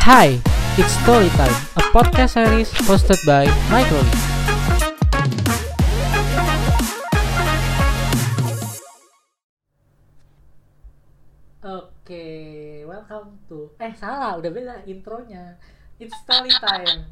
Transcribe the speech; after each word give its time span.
Hi, 0.00 0.40
it's 0.80 0.96
Storytime, 1.04 1.52
a 1.76 1.84
podcast 1.92 2.32
series 2.32 2.72
hosted 2.88 3.20
by 3.28 3.44
Michael. 3.68 4.00
Oke, 11.60 12.24
welcome 12.88 13.44
to 13.44 13.76
eh 13.76 13.92
salah 13.92 14.40
udah 14.40 14.48
beda 14.48 14.88
intronya. 14.88 15.60
It's 16.00 16.16
Storytime. 16.24 17.04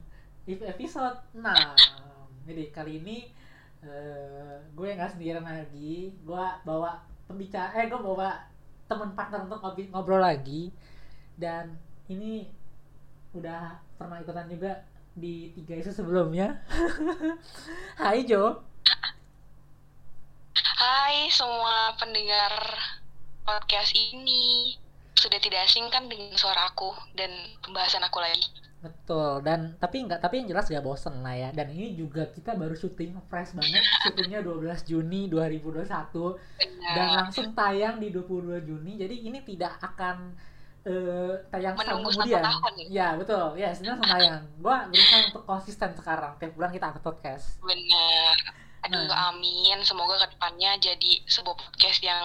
If 0.48 0.64
episode 0.64 1.20
6. 1.36 1.44
Jadi 2.48 2.72
kali 2.72 3.04
ini 3.04 3.28
eh, 3.84 4.64
gue 4.72 4.88
nggak 4.96 5.12
sendirian 5.12 5.44
lagi. 5.44 6.16
Gue 6.24 6.44
bawa 6.64 7.04
pembicara 7.28 7.84
eh 7.84 7.92
gue 7.92 8.00
bawa 8.00 8.48
teman 8.88 9.12
partner 9.12 9.44
untuk 9.44 9.60
ngobrol 9.92 10.24
lagi. 10.24 10.72
Dan 11.36 11.76
ini 12.08 12.57
udah 13.36 13.76
pernah 14.00 14.16
ikutan 14.22 14.48
juga 14.48 14.84
di 15.12 15.52
tiga 15.52 15.74
isu 15.82 15.92
sebelumnya. 15.92 16.62
Hai 18.00 18.24
Jo. 18.24 18.62
Hai 20.78 21.26
semua 21.28 21.92
pendengar 21.98 22.54
podcast 23.44 23.92
ini. 23.92 24.76
Sudah 25.18 25.42
tidak 25.42 25.66
asing 25.66 25.90
kan 25.90 26.06
dengan 26.06 26.30
suara 26.38 26.70
aku 26.70 26.94
dan 27.18 27.28
pembahasan 27.58 28.06
aku 28.06 28.22
lagi. 28.22 28.46
Betul. 28.78 29.42
Dan 29.42 29.74
tapi 29.82 30.06
enggak 30.06 30.22
tapi 30.22 30.38
yang 30.38 30.54
jelas 30.54 30.70
gak 30.70 30.86
bosen 30.86 31.18
lah 31.26 31.34
ya. 31.34 31.50
Dan 31.50 31.74
ini 31.74 31.98
juga 31.98 32.30
kita 32.30 32.54
baru 32.54 32.78
syuting 32.78 33.18
fresh 33.26 33.58
banget. 33.58 33.82
Syutingnya 34.06 34.40
12 34.46 34.86
Juni 34.86 35.26
2021 35.26 35.90
dan 35.90 36.70
Benar. 36.78 37.26
langsung 37.26 37.50
tayang 37.58 37.98
di 37.98 38.14
22 38.14 38.62
Juni. 38.62 38.94
Jadi 38.94 39.26
ini 39.26 39.42
tidak 39.42 39.82
akan 39.82 40.38
eh, 40.88 41.32
tayang 41.48 41.74
Menunggu 41.74 42.08
satu 42.08 42.24
kemudian. 42.24 42.42
tahun 42.42 42.72
ya? 42.74 42.86
ya 42.88 43.08
betul. 43.14 43.44
Ya 43.54 43.68
sebenarnya 43.70 44.00
tayang. 44.02 44.42
Gua 44.58 44.76
berusaha 44.88 45.20
untuk 45.28 45.42
konsisten 45.44 45.90
sekarang 45.92 46.32
tiap 46.36 46.52
bulan 46.52 46.70
kita 46.70 46.86
upload 46.88 47.04
podcast. 47.06 47.60
Benar. 47.60 48.36
Aduh 48.80 49.04
Nah. 49.04 49.28
amin. 49.28 49.78
Semoga 49.82 50.16
ke 50.18 50.32
depannya 50.32 50.70
jadi 50.78 51.12
sebuah 51.24 51.54
podcast 51.54 52.00
yang 52.00 52.22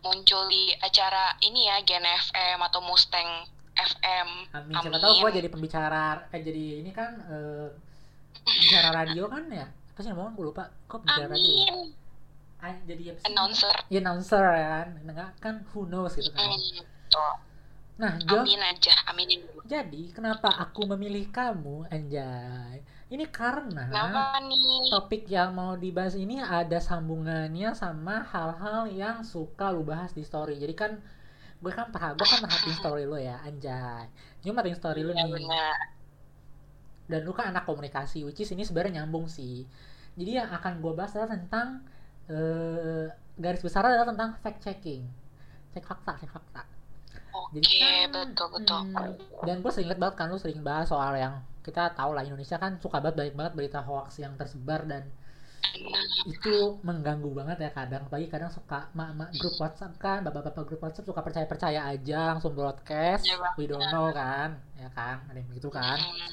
muncul 0.00 0.48
di 0.48 0.74
acara 0.76 1.36
ini 1.40 1.66
ya 1.66 1.78
Gen 1.80 2.02
FM 2.02 2.58
atau 2.60 2.80
Mustang 2.80 3.46
FM 3.72 4.28
amin. 4.52 4.74
Siapa 4.74 4.98
tahu 4.98 5.14
gua 5.18 5.30
jadi 5.30 5.48
pembicara 5.48 6.04
eh 6.28 6.40
jadi 6.40 6.64
ini 6.80 6.90
kan 6.90 7.12
eh, 7.22 7.68
bicara 8.42 8.90
radio 8.94 9.26
kan 9.26 9.46
ya? 9.46 9.64
Apa 9.64 10.00
sih 10.00 10.08
namanya? 10.08 10.32
Gue 10.32 10.46
lupa. 10.48 10.64
Kok 10.84 11.04
bicara 11.04 11.28
radio 11.28 11.52
ya? 11.52 11.70
Amin. 11.70 11.88
Ah, 12.58 12.78
jadi 12.84 13.02
apa 13.10 13.18
sih? 13.18 13.26
Announcer. 13.28 13.74
Ya, 13.86 13.98
announcer 13.98 14.44
ya 14.48 14.68
kan. 14.72 14.88
Enggak 15.02 15.30
kan 15.38 15.54
who 15.70 15.84
knows 15.84 16.14
gitu 16.14 16.30
kan. 16.30 16.46
Betul. 16.48 17.32
Nah 18.00 18.16
Jo. 18.18 18.40
Amin 18.42 18.60
aja 18.60 18.92
dulu. 19.40 19.60
Jadi 19.68 20.10
kenapa 20.16 20.48
aku 20.48 20.88
memilih 20.96 21.28
kamu 21.28 21.86
Anjay? 21.92 22.82
Ini 23.12 23.28
karena 23.28 23.92
topik 24.88 25.28
yang 25.28 25.52
mau 25.52 25.76
dibahas 25.76 26.16
ini 26.16 26.40
ada 26.40 26.80
sambungannya 26.80 27.76
sama 27.76 28.24
hal-hal 28.24 28.88
yang 28.88 29.20
suka 29.20 29.68
lu 29.68 29.84
bahas 29.84 30.16
di 30.16 30.24
story. 30.24 30.56
Jadi 30.56 30.74
kan 30.74 30.92
gue 31.62 31.70
kan 31.70 31.92
paham 31.94 32.18
gue 32.18 32.26
kan 32.26 32.40
merhatiin 32.42 32.76
story 32.80 33.04
lu 33.04 33.20
ya 33.20 33.38
Anjay. 33.44 34.08
Cuma 34.40 34.60
merhatiin 34.60 34.78
story 34.80 35.00
lu 35.04 35.12
Ya 35.12 35.28
nih. 35.28 35.46
dan 37.12 37.20
lu 37.28 37.32
kan 37.36 37.52
anak 37.52 37.68
komunikasi 37.68 38.24
which 38.24 38.40
is 38.40 38.48
ini 38.50 38.64
sebenarnya 38.64 39.04
nyambung 39.04 39.28
sih. 39.28 39.68
Jadi 40.16 40.40
yang 40.40 40.48
akan 40.48 40.80
gue 40.80 40.92
bahas 40.96 41.12
adalah 41.12 41.36
tentang 41.36 41.84
eh, 42.32 43.06
garis 43.36 43.62
besar 43.64 43.84
adalah 43.84 44.08
tentang 44.08 44.30
fact 44.40 44.60
checking 44.64 45.04
cek 45.72 45.84
fakta 45.88 46.20
cek 46.20 46.30
fakta 46.30 46.62
Oke 47.32 47.60
Jadi 47.60 47.68
kan, 47.80 48.08
betul 48.12 48.48
betul. 48.52 48.80
hmm, 48.92 49.44
dan 49.48 49.56
gue 49.64 49.72
sering 49.72 49.88
banget 49.96 50.14
kan 50.20 50.26
lu 50.28 50.36
sering 50.36 50.60
bahas 50.60 50.86
soal 50.92 51.16
yang 51.16 51.40
kita 51.64 51.94
tahu 51.96 52.12
lah 52.12 52.26
Indonesia 52.26 52.60
kan 52.60 52.76
suka 52.76 53.00
banget 53.00 53.16
banyak 53.16 53.34
banget 53.38 53.52
berita 53.56 53.80
hoax 53.80 54.20
yang 54.20 54.36
tersebar 54.36 54.84
dan 54.84 55.08
itu 56.28 56.78
mengganggu 56.82 57.30
banget 57.32 57.58
ya 57.64 57.70
kadang. 57.72 58.02
Apalagi 58.06 58.28
kadang 58.28 58.50
suka 58.52 58.90
mak-mak 58.92 59.30
grup 59.40 59.56
WhatsApp 59.58 59.94
kan 59.96 60.20
bapak-bapak 60.26 60.64
grup 60.68 60.80
WhatsApp 60.84 61.08
suka 61.08 61.20
percaya-percaya 61.22 61.80
aja 61.88 62.36
langsung 62.36 62.52
broadcast. 62.52 63.24
Iya, 63.24 63.40
Bang. 63.40 63.54
we 63.56 63.64
don't 63.64 63.88
know 63.88 64.10
kan 64.12 64.58
ya 64.76 64.90
kan 64.92 65.24
ada 65.30 65.38
yang 65.38 65.48
begitu 65.48 65.72
kan. 65.72 65.98
Hmm, 65.98 66.30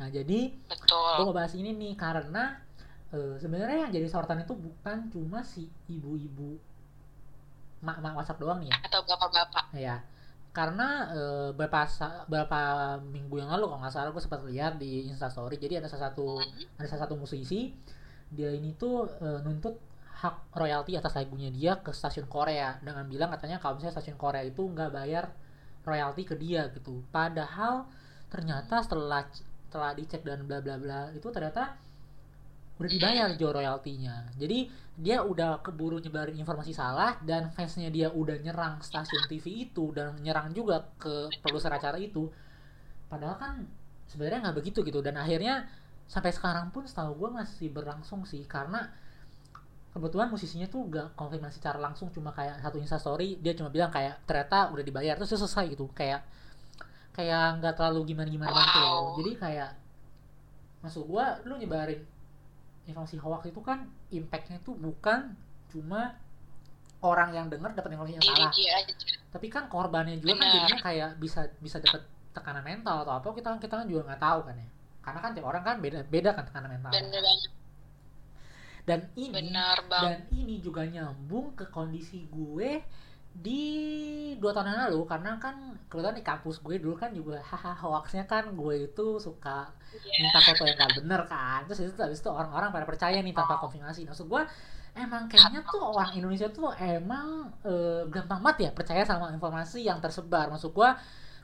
nah 0.00 0.08
jadi 0.10 0.40
gue 0.56 1.24
mau 1.24 1.36
bahas 1.36 1.54
ini 1.54 1.70
nih 1.76 1.94
karena 1.94 2.58
eh, 3.14 3.34
sebenarnya 3.38 3.88
yang 3.88 3.92
jadi 3.92 4.06
sorotan 4.10 4.42
itu 4.42 4.56
bukan 4.56 5.12
cuma 5.12 5.44
si 5.46 5.68
ibu-ibu 5.86 6.58
mak-mak 7.80 8.12
WhatsApp 8.16 8.40
doang 8.40 8.60
nih 8.60 8.68
ya. 8.68 8.76
Atau 8.84 9.00
bapak-bapak. 9.08 9.64
Ya, 9.76 9.96
karena 10.50 10.88
eh, 11.14 11.48
beberapa 11.54 11.86
beberapa 12.26 12.60
minggu 12.98 13.34
yang 13.38 13.50
lalu 13.54 13.70
kalau 13.70 13.80
nggak 13.86 13.94
salah 13.94 14.10
gue 14.10 14.22
sempat 14.22 14.42
lihat 14.50 14.82
di 14.82 15.06
Instastory. 15.06 15.56
Jadi 15.62 15.78
ada 15.78 15.86
salah 15.86 16.10
satu 16.10 16.42
ada 16.78 16.86
salah 16.90 17.02
satu 17.06 17.14
musisi 17.14 17.70
dia 18.30 18.50
ini 18.54 18.74
tuh 18.74 19.06
eh, 19.22 19.38
nuntut 19.46 19.78
hak 20.20 20.52
royalti 20.52 20.98
atas 20.98 21.16
lagunya 21.16 21.48
dia 21.48 21.80
ke 21.80 21.94
stasiun 21.94 22.28
Korea 22.28 22.76
dengan 22.84 23.08
bilang 23.08 23.32
katanya 23.32 23.56
kalau 23.56 23.80
misalnya 23.80 23.96
stasiun 23.96 24.18
Korea 24.20 24.44
itu 24.44 24.60
nggak 24.60 24.90
bayar 24.92 25.32
royalti 25.86 26.22
ke 26.26 26.34
dia 26.36 26.68
gitu. 26.74 27.00
Padahal 27.14 27.88
ternyata 28.28 28.82
setelah 28.84 29.26
setelah 29.70 29.94
dicek 29.94 30.26
dan 30.26 30.44
bla 30.44 30.58
bla 30.58 30.76
bla 30.76 31.00
itu 31.14 31.26
ternyata 31.30 31.78
udah 32.80 32.88
dibayar 32.88 33.28
Jo 33.36 33.52
royaltinya. 33.52 34.32
Jadi 34.40 34.72
dia 34.96 35.20
udah 35.20 35.60
keburu 35.60 36.00
nyebarin 36.00 36.40
informasi 36.40 36.72
salah 36.72 37.20
dan 37.20 37.52
fansnya 37.52 37.92
dia 37.92 38.08
udah 38.08 38.40
nyerang 38.40 38.80
stasiun 38.80 39.28
TV 39.28 39.68
itu 39.68 39.92
dan 39.92 40.16
nyerang 40.24 40.56
juga 40.56 40.88
ke 40.96 41.28
produser 41.44 41.76
acara 41.76 42.00
itu. 42.00 42.32
Padahal 43.12 43.36
kan 43.36 43.52
sebenarnya 44.08 44.48
nggak 44.48 44.56
begitu 44.56 44.80
gitu 44.80 45.04
dan 45.04 45.20
akhirnya 45.20 45.68
sampai 46.10 46.34
sekarang 46.34 46.74
pun 46.74 46.88
setahu 46.88 47.14
gue 47.14 47.30
masih 47.30 47.70
berlangsung 47.70 48.26
sih 48.26 48.42
karena 48.42 48.90
kebetulan 49.94 50.26
musisinya 50.26 50.66
tuh 50.66 50.86
gak 50.90 51.14
konfirmasi 51.14 51.62
secara 51.62 51.78
langsung 51.78 52.10
cuma 52.10 52.34
kayak 52.34 52.58
satu 52.62 52.82
instastory 52.82 53.38
dia 53.38 53.54
cuma 53.54 53.70
bilang 53.70 53.94
kayak 53.94 54.22
ternyata 54.26 54.70
udah 54.74 54.82
dibayar 54.82 55.14
terus 55.14 55.34
selesai 55.34 55.70
gitu 55.70 55.86
kayak 55.94 56.22
kayak 57.14 57.58
nggak 57.58 57.74
terlalu 57.74 58.14
gimana 58.14 58.30
gimana 58.30 58.54
gitu 58.54 58.78
loh 58.82 59.06
jadi 59.18 59.32
kayak 59.38 59.70
masuk 60.82 61.04
gua 61.10 61.38
lu 61.42 61.58
nyebarin 61.58 62.02
informasi 62.90 63.16
hoax 63.22 63.48
itu 63.48 63.60
kan 63.62 63.86
impactnya 64.10 64.58
tuh 64.66 64.74
bukan 64.74 65.34
cuma 65.70 66.18
orang 67.00 67.32
yang 67.32 67.46
dengar 67.48 67.72
dapat 67.72 67.96
informasi 67.96 68.18
yang 68.18 68.24
salah. 68.26 68.52
Dia 68.52 68.72
aja 68.82 68.92
tapi 69.30 69.46
kan 69.46 69.70
korbannya 69.70 70.18
juga 70.18 70.34
kan 70.34 70.42
Benar. 70.42 70.54
jadinya 70.58 70.78
kayak 70.82 71.10
bisa 71.22 71.40
bisa 71.62 71.78
dapat 71.78 72.02
tekanan 72.34 72.66
mental 72.66 73.06
atau 73.06 73.14
apa 73.14 73.26
kita 73.30 73.54
kan 73.54 73.58
kita 73.62 73.74
kan 73.78 73.86
juga 73.86 74.02
nggak 74.10 74.22
tahu 74.22 74.40
kan 74.42 74.54
ya. 74.58 74.68
Karena 75.00 75.20
kan 75.22 75.30
tiap 75.32 75.46
orang 75.46 75.62
kan 75.62 75.76
beda 75.78 75.98
beda 76.10 76.30
kan 76.34 76.44
tekanan 76.50 76.68
mental. 76.74 76.90
Bener 76.90 77.22
banget. 77.22 77.50
Dan 78.80 79.00
ini 79.14 79.38
banget 79.38 79.86
dan 79.86 80.18
ini 80.34 80.54
juga 80.58 80.82
nyambung 80.82 81.54
ke 81.54 81.68
kondisi 81.70 82.26
gue 82.26 82.82
di 83.34 83.62
dua 84.36 84.52
tahun 84.52 84.74
yang 84.74 84.80
lalu 84.90 85.00
karena 85.08 85.30
kan 85.40 85.56
kebetulan 85.88 86.16
di 86.18 86.24
kampus 86.24 86.60
gue 86.60 86.76
dulu 86.76 86.94
kan 86.98 87.10
juga 87.10 87.40
haha 87.40 87.72
hoaxnya 87.72 88.24
kan 88.28 88.52
gue 88.52 88.90
itu 88.90 89.18
suka 89.18 89.70
minta 90.18 90.38
foto 90.44 90.62
yang 90.66 90.76
gak 90.76 90.92
bener 91.02 91.20
kan. 91.26 91.64
Terus 91.66 91.90
itu 91.90 92.00
habis 92.00 92.20
itu 92.20 92.30
orang-orang 92.30 92.70
pada 92.70 92.86
percaya 92.86 93.18
nih 93.18 93.34
tanpa 93.34 93.58
konfirmasi. 93.58 94.06
Maksud 94.06 94.26
gue 94.28 94.42
emang 94.94 95.30
kayaknya 95.30 95.62
tuh 95.66 95.82
orang 95.82 96.10
Indonesia 96.14 96.50
tuh 96.50 96.74
emang 96.78 97.50
eh, 97.66 98.02
gampang 98.10 98.40
banget 98.42 98.56
ya 98.66 98.70
percaya 98.74 99.02
sama 99.06 99.32
informasi 99.34 99.82
yang 99.86 99.98
tersebar. 99.98 100.50
Maksud 100.52 100.70
gue 100.70 100.90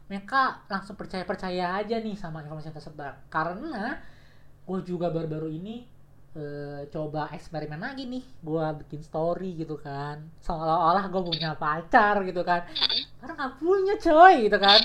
mereka 0.07 0.63
langsung 0.71 0.95
percaya 0.95 1.27
percaya 1.27 1.75
aja 1.83 1.99
nih 1.99 2.15
sama 2.15 2.43
informasi 2.45 2.71
yang 2.71 2.77
tersebar. 2.79 3.25
Karena 3.27 3.99
gue 4.67 4.79
juga 4.83 5.11
baru-baru 5.11 5.51
ini 5.55 5.96
eh, 6.37 6.81
coba 6.93 7.33
eksperimen 7.33 7.81
lagi 7.81 8.05
nih. 8.05 8.25
Gue 8.45 8.65
bikin 8.85 9.01
story 9.01 9.57
gitu 9.57 9.81
kan. 9.81 10.21
Seolah-olah 10.45 11.09
gue 11.09 11.23
punya 11.25 11.57
pacar 11.57 12.21
gitu 12.29 12.45
kan. 12.45 12.69
Karena 13.17 13.33
nggak 13.33 13.55
punya 13.57 13.95
coy 13.97 14.35
gitu 14.47 14.59
kan. 14.61 14.81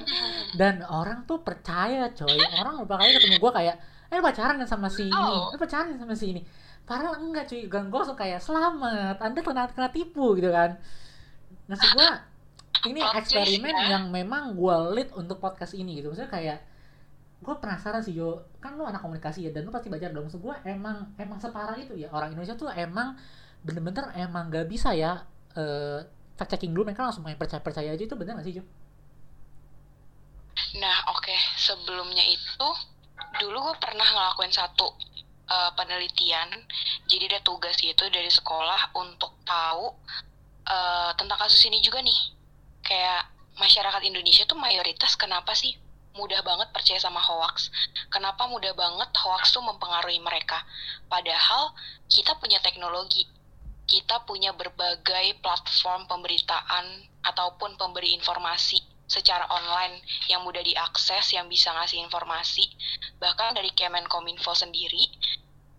Dan 0.55 0.81
orang 0.87 1.27
tuh 1.27 1.43
percaya 1.43 2.07
coy. 2.15 2.39
Orang 2.55 2.81
beberapa 2.81 3.03
kali 3.03 3.11
ketemu 3.19 3.37
gue 3.43 3.51
kayak 3.51 3.75
eh 4.11 4.19
pacaran 4.19 4.55
kan 4.63 4.67
sama 4.67 4.87
si 4.87 5.11
ini? 5.11 5.31
Lu 5.51 5.57
pacaran 5.59 5.95
sama 5.99 6.15
si 6.15 6.25
ini? 6.31 6.41
Padahal 6.87 7.19
enggak 7.19 7.51
cuy. 7.51 7.67
Gang 7.67 7.91
gue 7.91 7.99
langsung 7.99 8.19
kayak 8.19 8.39
selamat. 8.39 9.19
Anda 9.19 9.39
kena 9.43 9.63
kena 9.75 9.89
tipu 9.91 10.39
gitu 10.39 10.49
kan. 10.55 10.79
Maksud 11.67 11.89
gue 11.99 12.09
ini 12.89 13.03
eksperimen 13.03 13.75
ya. 13.75 13.99
yang 13.99 14.09
memang 14.09 14.55
gue 14.55 14.75
lead 14.95 15.09
untuk 15.19 15.37
podcast 15.43 15.75
ini 15.75 15.99
gitu. 15.99 16.15
Maksudnya 16.15 16.31
kayak 16.31 16.57
gue 17.41 17.55
penasaran 17.57 18.05
sih 18.05 18.13
Jo 18.13 18.45
kan 18.61 18.77
lu 18.77 18.85
anak 18.85 19.01
komunikasi 19.01 19.49
ya 19.49 19.51
dan 19.51 19.65
lu 19.65 19.73
pasti 19.73 19.89
belajar 19.89 20.13
dong. 20.13 20.29
Maksud 20.29 20.41
gue 20.45 20.55
emang 20.69 21.09
emang 21.17 21.41
separah 21.41 21.73
itu 21.73 21.97
ya. 21.97 22.13
Orang 22.13 22.37
Indonesia 22.37 22.53
tuh 22.53 22.69
emang 22.69 23.17
bener-bener 23.65 24.13
emang 24.17 24.49
gak 24.53 24.69
bisa 24.69 24.93
ya 24.93 25.25
eh 25.57 26.05
fact 26.37 26.53
checking 26.53 26.71
dulu. 26.71 26.85
Mereka 26.85 27.01
langsung 27.01 27.25
main 27.25 27.37
percaya 27.37 27.61
percaya 27.65 27.89
aja. 27.89 28.03
Itu 28.05 28.13
bener 28.13 28.37
gak 28.37 28.45
sih 28.45 28.61
Jo? 28.61 28.63
nah 30.77 30.97
oke. 31.17 31.33
Sebelumnya 31.57 32.21
itu 32.29 32.67
dulu 33.41 33.57
gue 33.73 33.75
pernah 33.81 34.05
ngelakuin 34.05 34.53
satu 34.53 34.93
eh, 35.49 35.71
penelitian. 35.73 36.49
Jadi 37.09 37.25
ada 37.25 37.41
tugas 37.41 37.73
gitu 37.81 38.05
dari 38.13 38.29
sekolah 38.29 38.93
untuk 39.01 39.33
tahu 39.41 39.97
eh, 40.69 41.11
tentang 41.17 41.41
kasus 41.41 41.65
ini 41.65 41.81
juga 41.81 42.05
nih. 42.05 42.19
Kayak 42.85 43.33
masyarakat 43.57 44.01
Indonesia 44.05 44.45
tuh 44.45 44.61
mayoritas 44.61 45.17
kenapa 45.17 45.57
sih 45.57 45.73
mudah 46.15 46.43
banget 46.43 46.69
percaya 46.75 46.99
sama 46.99 47.19
hoax. 47.23 47.71
Kenapa 48.11 48.47
mudah 48.47 48.75
banget 48.75 49.09
hoax 49.15 49.55
tuh 49.55 49.63
mempengaruhi 49.63 50.19
mereka? 50.19 50.63
Padahal 51.07 51.71
kita 52.11 52.35
punya 52.39 52.59
teknologi, 52.59 53.27
kita 53.87 54.23
punya 54.27 54.51
berbagai 54.55 55.39
platform 55.39 56.07
pemberitaan 56.07 57.07
ataupun 57.23 57.75
pemberi 57.79 58.15
informasi 58.15 58.79
secara 59.11 59.43
online 59.51 59.99
yang 60.31 60.47
mudah 60.47 60.63
diakses, 60.63 61.35
yang 61.35 61.51
bisa 61.51 61.75
ngasih 61.75 61.99
informasi. 61.99 62.63
Bahkan 63.19 63.59
dari 63.59 63.75
Kemenkominfo 63.75 64.55
sendiri, 64.55 65.03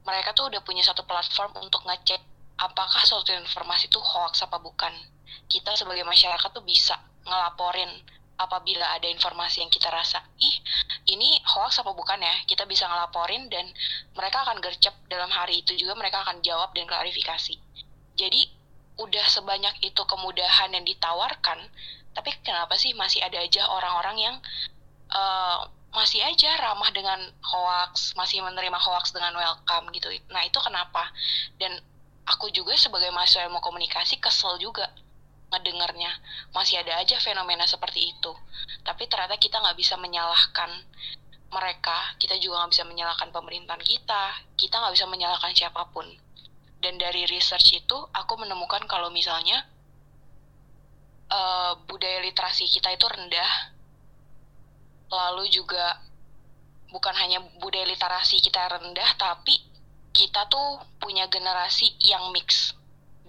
mereka 0.04 0.36
tuh 0.36 0.52
udah 0.52 0.60
punya 0.60 0.84
satu 0.84 1.08
platform 1.08 1.56
untuk 1.64 1.80
ngecek 1.88 2.20
apakah 2.60 3.02
suatu 3.08 3.32
informasi 3.32 3.88
itu 3.88 3.96
hoax 3.96 4.44
apa 4.44 4.60
bukan. 4.60 4.92
Kita 5.48 5.72
sebagai 5.72 6.04
masyarakat 6.04 6.52
tuh 6.52 6.64
bisa 6.64 7.00
ngelaporin 7.24 7.88
apabila 8.38 8.86
ada 8.96 9.06
informasi 9.06 9.62
yang 9.62 9.70
kita 9.70 9.92
rasa, 9.92 10.24
ih 10.40 10.56
ini 11.10 11.38
hoax 11.44 11.82
apa 11.82 11.92
bukan 11.92 12.18
ya, 12.18 12.34
kita 12.48 12.64
bisa 12.66 12.88
ngelaporin 12.88 13.46
dan 13.52 13.68
mereka 14.16 14.42
akan 14.46 14.58
gercep 14.58 14.94
dalam 15.06 15.28
hari 15.30 15.60
itu 15.62 15.76
juga 15.76 15.94
mereka 15.94 16.24
akan 16.24 16.40
jawab 16.40 16.72
dan 16.72 16.88
klarifikasi. 16.88 17.54
Jadi 18.16 18.42
udah 19.00 19.26
sebanyak 19.28 19.80
itu 19.84 20.02
kemudahan 20.04 20.72
yang 20.72 20.84
ditawarkan, 20.84 21.58
tapi 22.12 22.30
kenapa 22.44 22.76
sih 22.76 22.92
masih 22.92 23.24
ada 23.24 23.40
aja 23.40 23.64
orang-orang 23.72 24.16
yang 24.20 24.36
uh, 25.12 25.64
masih 25.92 26.24
aja 26.24 26.56
ramah 26.56 26.88
dengan 26.92 27.20
hoax, 27.44 28.16
masih 28.16 28.40
menerima 28.40 28.80
hoax 28.80 29.12
dengan 29.12 29.36
welcome 29.36 29.92
gitu. 29.92 30.08
Nah 30.32 30.44
itu 30.44 30.56
kenapa? 30.60 31.12
Dan 31.60 31.76
aku 32.24 32.48
juga 32.48 32.72
sebagai 32.80 33.12
mahasiswa 33.12 33.44
ilmu 33.48 33.60
komunikasi 33.60 34.16
kesel 34.16 34.56
juga 34.56 34.88
ngedengarnya. 35.52 36.12
Masih 36.56 36.80
ada 36.80 36.98
aja 36.98 37.20
fenomena 37.20 37.68
seperti 37.68 38.16
itu. 38.16 38.32
Tapi 38.82 39.06
ternyata 39.06 39.36
kita 39.36 39.60
nggak 39.60 39.76
bisa 39.76 40.00
menyalahkan 40.00 40.70
mereka. 41.52 42.16
Kita 42.16 42.40
juga 42.40 42.64
nggak 42.64 42.72
bisa 42.72 42.84
menyalahkan 42.88 43.28
pemerintahan 43.28 43.82
kita. 43.84 44.24
Kita 44.56 44.80
nggak 44.80 44.94
bisa 44.96 45.06
menyalahkan 45.06 45.52
siapa 45.52 45.84
pun. 45.92 46.08
Dan 46.82 46.98
dari 46.98 47.28
research 47.28 47.76
itu 47.76 47.96
aku 48.10 48.34
menemukan 48.40 48.82
kalau 48.90 49.12
misalnya 49.12 49.62
uh, 51.32 51.72
budaya 51.88 52.20
literasi 52.20 52.68
kita 52.68 52.92
itu 52.92 53.06
rendah 53.08 53.72
lalu 55.12 55.44
juga 55.52 56.00
bukan 56.88 57.12
hanya 57.16 57.40
budaya 57.60 57.84
literasi 57.88 58.40
kita 58.40 58.64
rendah 58.68 59.16
tapi 59.20 59.60
kita 60.12 60.48
tuh 60.48 60.80
punya 61.00 61.28
generasi 61.28 61.96
yang 62.04 62.32
mix 62.32 62.76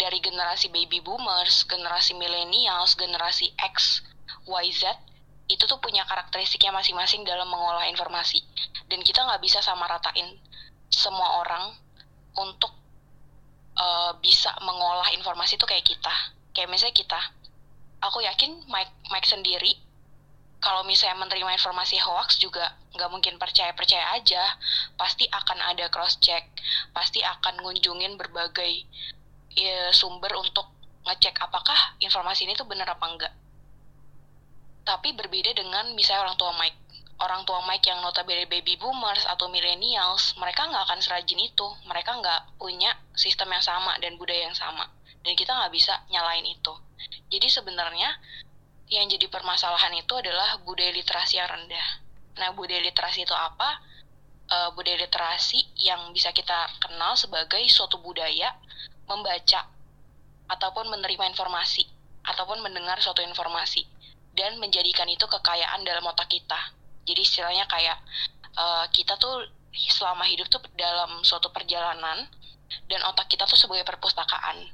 dari 0.03 0.19
generasi 0.19 0.67
baby 0.67 1.00
boomers, 1.00 1.63
generasi 1.63 2.11
millennials, 2.19 3.00
generasi 3.00 3.55
X, 3.55 4.03
Y, 4.44 4.65
Z 4.75 5.00
itu 5.47 5.63
tuh 5.63 5.79
punya 5.79 6.03
karakteristiknya 6.03 6.75
masing-masing 6.75 7.23
dalam 7.23 7.47
mengolah 7.47 7.88
informasi. 7.88 8.44
Dan 8.91 9.00
kita 9.00 9.23
nggak 9.23 9.39
bisa 9.39 9.63
sama 9.63 9.88
ratain 9.88 10.35
semua 10.91 11.39
orang 11.39 11.71
untuk 12.35 12.75
uh, 13.79 14.11
bisa 14.19 14.51
mengolah 14.59 15.07
informasi 15.15 15.55
itu 15.55 15.63
kayak 15.63 15.88
kita. 15.88 16.15
Kayak 16.51 16.67
misalnya 16.75 16.95
kita 17.00 17.19
aku 18.03 18.19
yakin 18.27 18.67
Mike 18.67 18.94
Mike 19.07 19.27
sendiri 19.31 19.71
kalau 20.59 20.83
misalnya 20.83 21.23
menerima 21.23 21.55
informasi 21.59 21.95
hoax 22.03 22.39
juga 22.44 22.75
nggak 22.91 23.09
mungkin 23.11 23.35
percaya 23.39 23.71
percaya 23.71 24.19
aja. 24.19 24.44
Pasti 25.00 25.27
akan 25.31 25.59
ada 25.75 25.88
cross 25.88 26.19
check 26.19 26.51
pasti 26.95 27.19
akan 27.19 27.63
ngunjungin 27.63 28.15
berbagai 28.15 28.88
ya, 29.57 29.89
sumber 29.94 30.33
untuk 30.38 30.69
ngecek 31.03 31.35
apakah 31.44 32.00
informasi 32.00 32.47
ini 32.47 32.55
tuh 32.55 32.67
benar 32.67 32.88
apa 32.88 33.05
enggak. 33.07 33.33
Tapi 34.83 35.15
berbeda 35.15 35.55
dengan 35.55 35.95
misalnya 35.95 36.27
orang 36.27 36.38
tua 36.39 36.51
Mike. 36.55 36.79
Orang 37.23 37.47
tua 37.47 37.63
Mike 37.63 37.88
yang 37.88 38.03
notabene 38.03 38.50
baby 38.51 38.75
boomers 38.75 39.23
atau 39.23 39.47
millennials, 39.47 40.35
mereka 40.35 40.67
nggak 40.67 40.83
akan 40.91 41.00
serajin 41.00 41.39
itu. 41.39 41.67
Mereka 41.88 42.19
nggak 42.19 42.59
punya 42.59 42.91
sistem 43.15 43.55
yang 43.55 43.63
sama 43.63 43.95
dan 44.03 44.19
budaya 44.19 44.51
yang 44.51 44.57
sama. 44.57 44.91
Dan 45.23 45.39
kita 45.39 45.55
nggak 45.55 45.71
bisa 45.71 46.03
nyalain 46.11 46.44
itu. 46.44 46.73
Jadi 47.31 47.47
sebenarnya 47.47 48.11
yang 48.91 49.07
jadi 49.07 49.31
permasalahan 49.31 49.95
itu 49.95 50.13
adalah 50.19 50.59
budaya 50.67 50.91
literasi 50.91 51.39
yang 51.39 51.47
rendah. 51.47 51.88
Nah, 52.38 52.51
budaya 52.51 52.83
literasi 52.83 53.23
itu 53.23 53.31
apa? 53.31 53.79
Uh, 54.51 54.69
budaya 54.75 55.00
literasi 55.00 55.63
yang 55.79 56.11
bisa 56.11 56.35
kita 56.35 56.67
kenal 56.83 57.15
sebagai 57.15 57.63
suatu 57.71 58.03
budaya 58.03 58.51
membaca 59.13 59.69
ataupun 60.50 60.89
menerima 60.89 61.30
informasi 61.33 61.86
ataupun 62.24 62.63
mendengar 62.63 62.98
suatu 63.00 63.21
informasi 63.21 63.86
dan 64.33 64.57
menjadikan 64.57 65.06
itu 65.07 65.24
kekayaan 65.30 65.86
dalam 65.86 66.04
otak 66.10 66.27
kita. 66.31 66.74
Jadi 67.06 67.21
istilahnya 67.21 67.69
kayak 67.69 67.98
uh, 68.57 68.86
kita 68.89 69.19
tuh 69.19 69.45
selama 69.74 70.25
hidup 70.30 70.50
tuh 70.50 70.62
dalam 70.77 71.21
suatu 71.25 71.50
perjalanan 71.50 72.25
dan 72.89 73.01
otak 73.06 73.30
kita 73.30 73.45
tuh 73.45 73.57
sebagai 73.60 73.86
perpustakaan. 73.86 74.65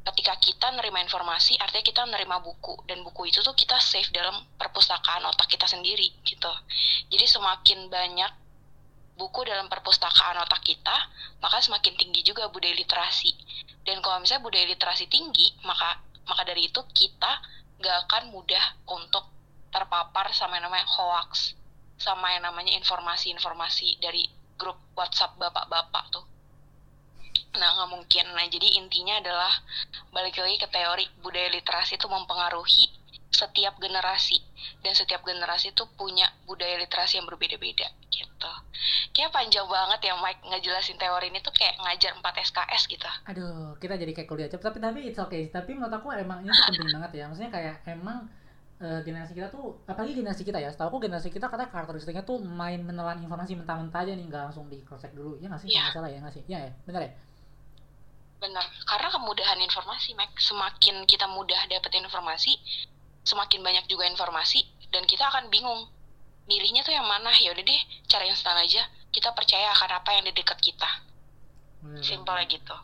Ketika 0.00 0.32
kita 0.40 0.72
nerima 0.72 1.04
informasi, 1.04 1.60
artinya 1.60 1.84
kita 1.84 2.02
nerima 2.08 2.40
buku 2.40 2.88
dan 2.88 3.04
buku 3.04 3.28
itu 3.28 3.44
tuh 3.44 3.52
kita 3.52 3.76
save 3.76 4.08
dalam 4.16 4.32
perpustakaan 4.56 5.28
otak 5.28 5.44
kita 5.48 5.68
sendiri 5.68 6.08
gitu. 6.24 6.52
Jadi 7.12 7.26
semakin 7.28 7.92
banyak 7.92 8.32
buku 9.20 9.44
dalam 9.44 9.68
perpustakaan 9.68 10.40
otak 10.40 10.64
kita, 10.64 10.96
maka 11.44 11.60
semakin 11.60 11.92
tinggi 12.00 12.24
juga 12.24 12.48
budaya 12.48 12.72
literasi. 12.72 13.28
Dan 13.84 14.04
kalau 14.04 14.20
misalnya 14.20 14.44
budaya 14.44 14.66
literasi 14.68 15.08
tinggi, 15.08 15.56
maka 15.64 15.98
maka 16.28 16.42
dari 16.46 16.68
itu 16.68 16.80
kita 16.94 17.42
gak 17.80 17.96
akan 18.06 18.30
mudah 18.30 18.64
untuk 18.86 19.24
terpapar 19.72 20.30
sama 20.36 20.60
yang 20.60 20.68
namanya 20.68 20.86
hoax, 20.86 21.56
sama 21.96 22.34
yang 22.36 22.44
namanya 22.44 22.76
informasi-informasi 22.76 23.98
dari 24.02 24.28
grup 24.60 24.76
WhatsApp 24.92 25.40
bapak-bapak 25.40 26.04
tuh. 26.12 26.26
Nah, 27.56 27.66
nggak 27.74 27.90
mungkin. 27.90 28.26
Nah, 28.30 28.46
jadi 28.46 28.78
intinya 28.78 29.18
adalah 29.18 29.50
balik 30.14 30.38
lagi 30.38 30.60
ke 30.60 30.68
teori 30.70 31.06
budaya 31.18 31.50
literasi 31.50 31.98
itu 31.98 32.06
mempengaruhi 32.06 32.99
setiap 33.30 33.78
generasi 33.78 34.42
dan 34.82 34.92
setiap 34.92 35.22
generasi 35.22 35.70
itu 35.70 35.86
punya 35.94 36.26
budaya 36.44 36.76
literasi 36.82 37.22
yang 37.22 37.26
berbeda-beda 37.30 37.86
gitu. 38.10 38.52
Kayak 39.14 39.30
panjang 39.30 39.66
banget 39.70 40.00
ya 40.10 40.14
Mike 40.18 40.42
ngejelasin 40.50 40.98
teori 40.98 41.30
ini 41.30 41.38
tuh 41.38 41.54
kayak 41.54 41.78
ngajar 41.78 42.12
4 42.18 42.46
SKS 42.50 42.82
gitu. 42.90 43.10
Aduh, 43.30 43.78
kita 43.78 43.94
jadi 43.94 44.12
kayak 44.12 44.28
kuliah 44.28 44.50
cepat 44.50 44.74
tapi 44.74 44.78
tapi 44.82 45.00
it's 45.06 45.20
okay. 45.22 45.46
Tapi 45.46 45.78
menurut 45.78 45.94
aku 45.94 46.10
emang 46.10 46.42
ini 46.42 46.50
tuh 46.50 46.64
penting 46.74 46.90
banget 46.98 47.12
ya. 47.22 47.24
Maksudnya 47.30 47.52
kayak 47.54 47.74
emang 47.86 48.18
uh, 48.82 49.00
generasi 49.06 49.32
kita 49.36 49.48
tuh 49.52 49.78
apalagi 49.86 50.18
generasi 50.18 50.42
kita 50.42 50.58
ya. 50.58 50.74
Setahu 50.74 50.98
aku 50.98 50.98
generasi 51.06 51.30
kita 51.30 51.46
kata 51.46 51.70
karakteristiknya 51.70 52.26
tuh 52.26 52.42
main 52.42 52.82
menelan 52.82 53.22
informasi 53.22 53.54
mentah-mentah 53.54 54.00
aja 54.02 54.12
nih 54.16 54.26
nggak 54.26 54.42
langsung 54.50 54.66
di 54.66 54.82
cross 54.82 55.06
check 55.06 55.14
dulu. 55.14 55.38
Ya 55.38 55.46
nggak 55.46 55.62
sih? 55.62 55.68
Yeah. 55.70 55.94
salah 55.94 56.10
ya 56.10 56.18
nggak 56.18 56.34
sih? 56.34 56.42
Ya 56.50 56.58
ya, 56.66 56.72
benar 56.82 57.02
ya? 57.06 57.12
Benar. 58.40 58.64
Karena 58.88 59.08
kemudahan 59.12 59.60
informasi, 59.60 60.16
Mike. 60.16 60.40
Semakin 60.40 61.04
kita 61.04 61.28
mudah 61.28 61.60
dapetin 61.68 62.08
informasi, 62.08 62.56
semakin 63.22 63.60
banyak 63.60 63.84
juga 63.86 64.08
informasi 64.08 64.64
dan 64.90 65.06
kita 65.06 65.28
akan 65.28 65.52
bingung 65.52 65.86
milihnya 66.48 66.82
tuh 66.82 66.94
yang 66.94 67.06
mana? 67.06 67.30
Ya 67.38 67.54
udah 67.54 67.62
deh 67.62 67.80
cara 68.10 68.26
instan 68.26 68.56
aja 68.58 68.82
kita 69.10 69.30
percaya 69.34 69.70
akan 69.74 69.90
apa 70.02 70.10
yang 70.18 70.24
di 70.26 70.32
dekat 70.34 70.58
kita. 70.58 70.90
Hmm. 71.80 71.96
simpel 72.04 72.36
gitu. 72.44 72.76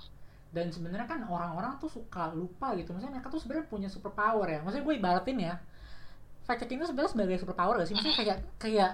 Dan 0.56 0.72
sebenarnya 0.72 1.04
kan 1.04 1.20
orang-orang 1.28 1.76
tuh 1.76 1.92
suka 1.92 2.32
lupa 2.32 2.72
gitu 2.80 2.96
maksudnya 2.96 3.20
mereka 3.20 3.28
tuh 3.28 3.40
sebenarnya 3.44 3.66
punya 3.68 3.88
super 3.92 4.08
power 4.16 4.48
ya. 4.48 4.64
Maksudnya 4.64 4.84
gue 4.88 4.96
ibaratin 4.96 5.38
ya 5.38 5.54
fact 6.46 6.62
checking 6.62 6.78
itu 6.78 6.88
sebenarnya 6.88 7.12
sebagai 7.12 7.36
super 7.42 7.56
power 7.58 7.74
gak 7.82 7.88
sih? 7.90 7.94
Maksudnya 7.98 8.16
kayak 8.16 8.38
kayak 8.56 8.92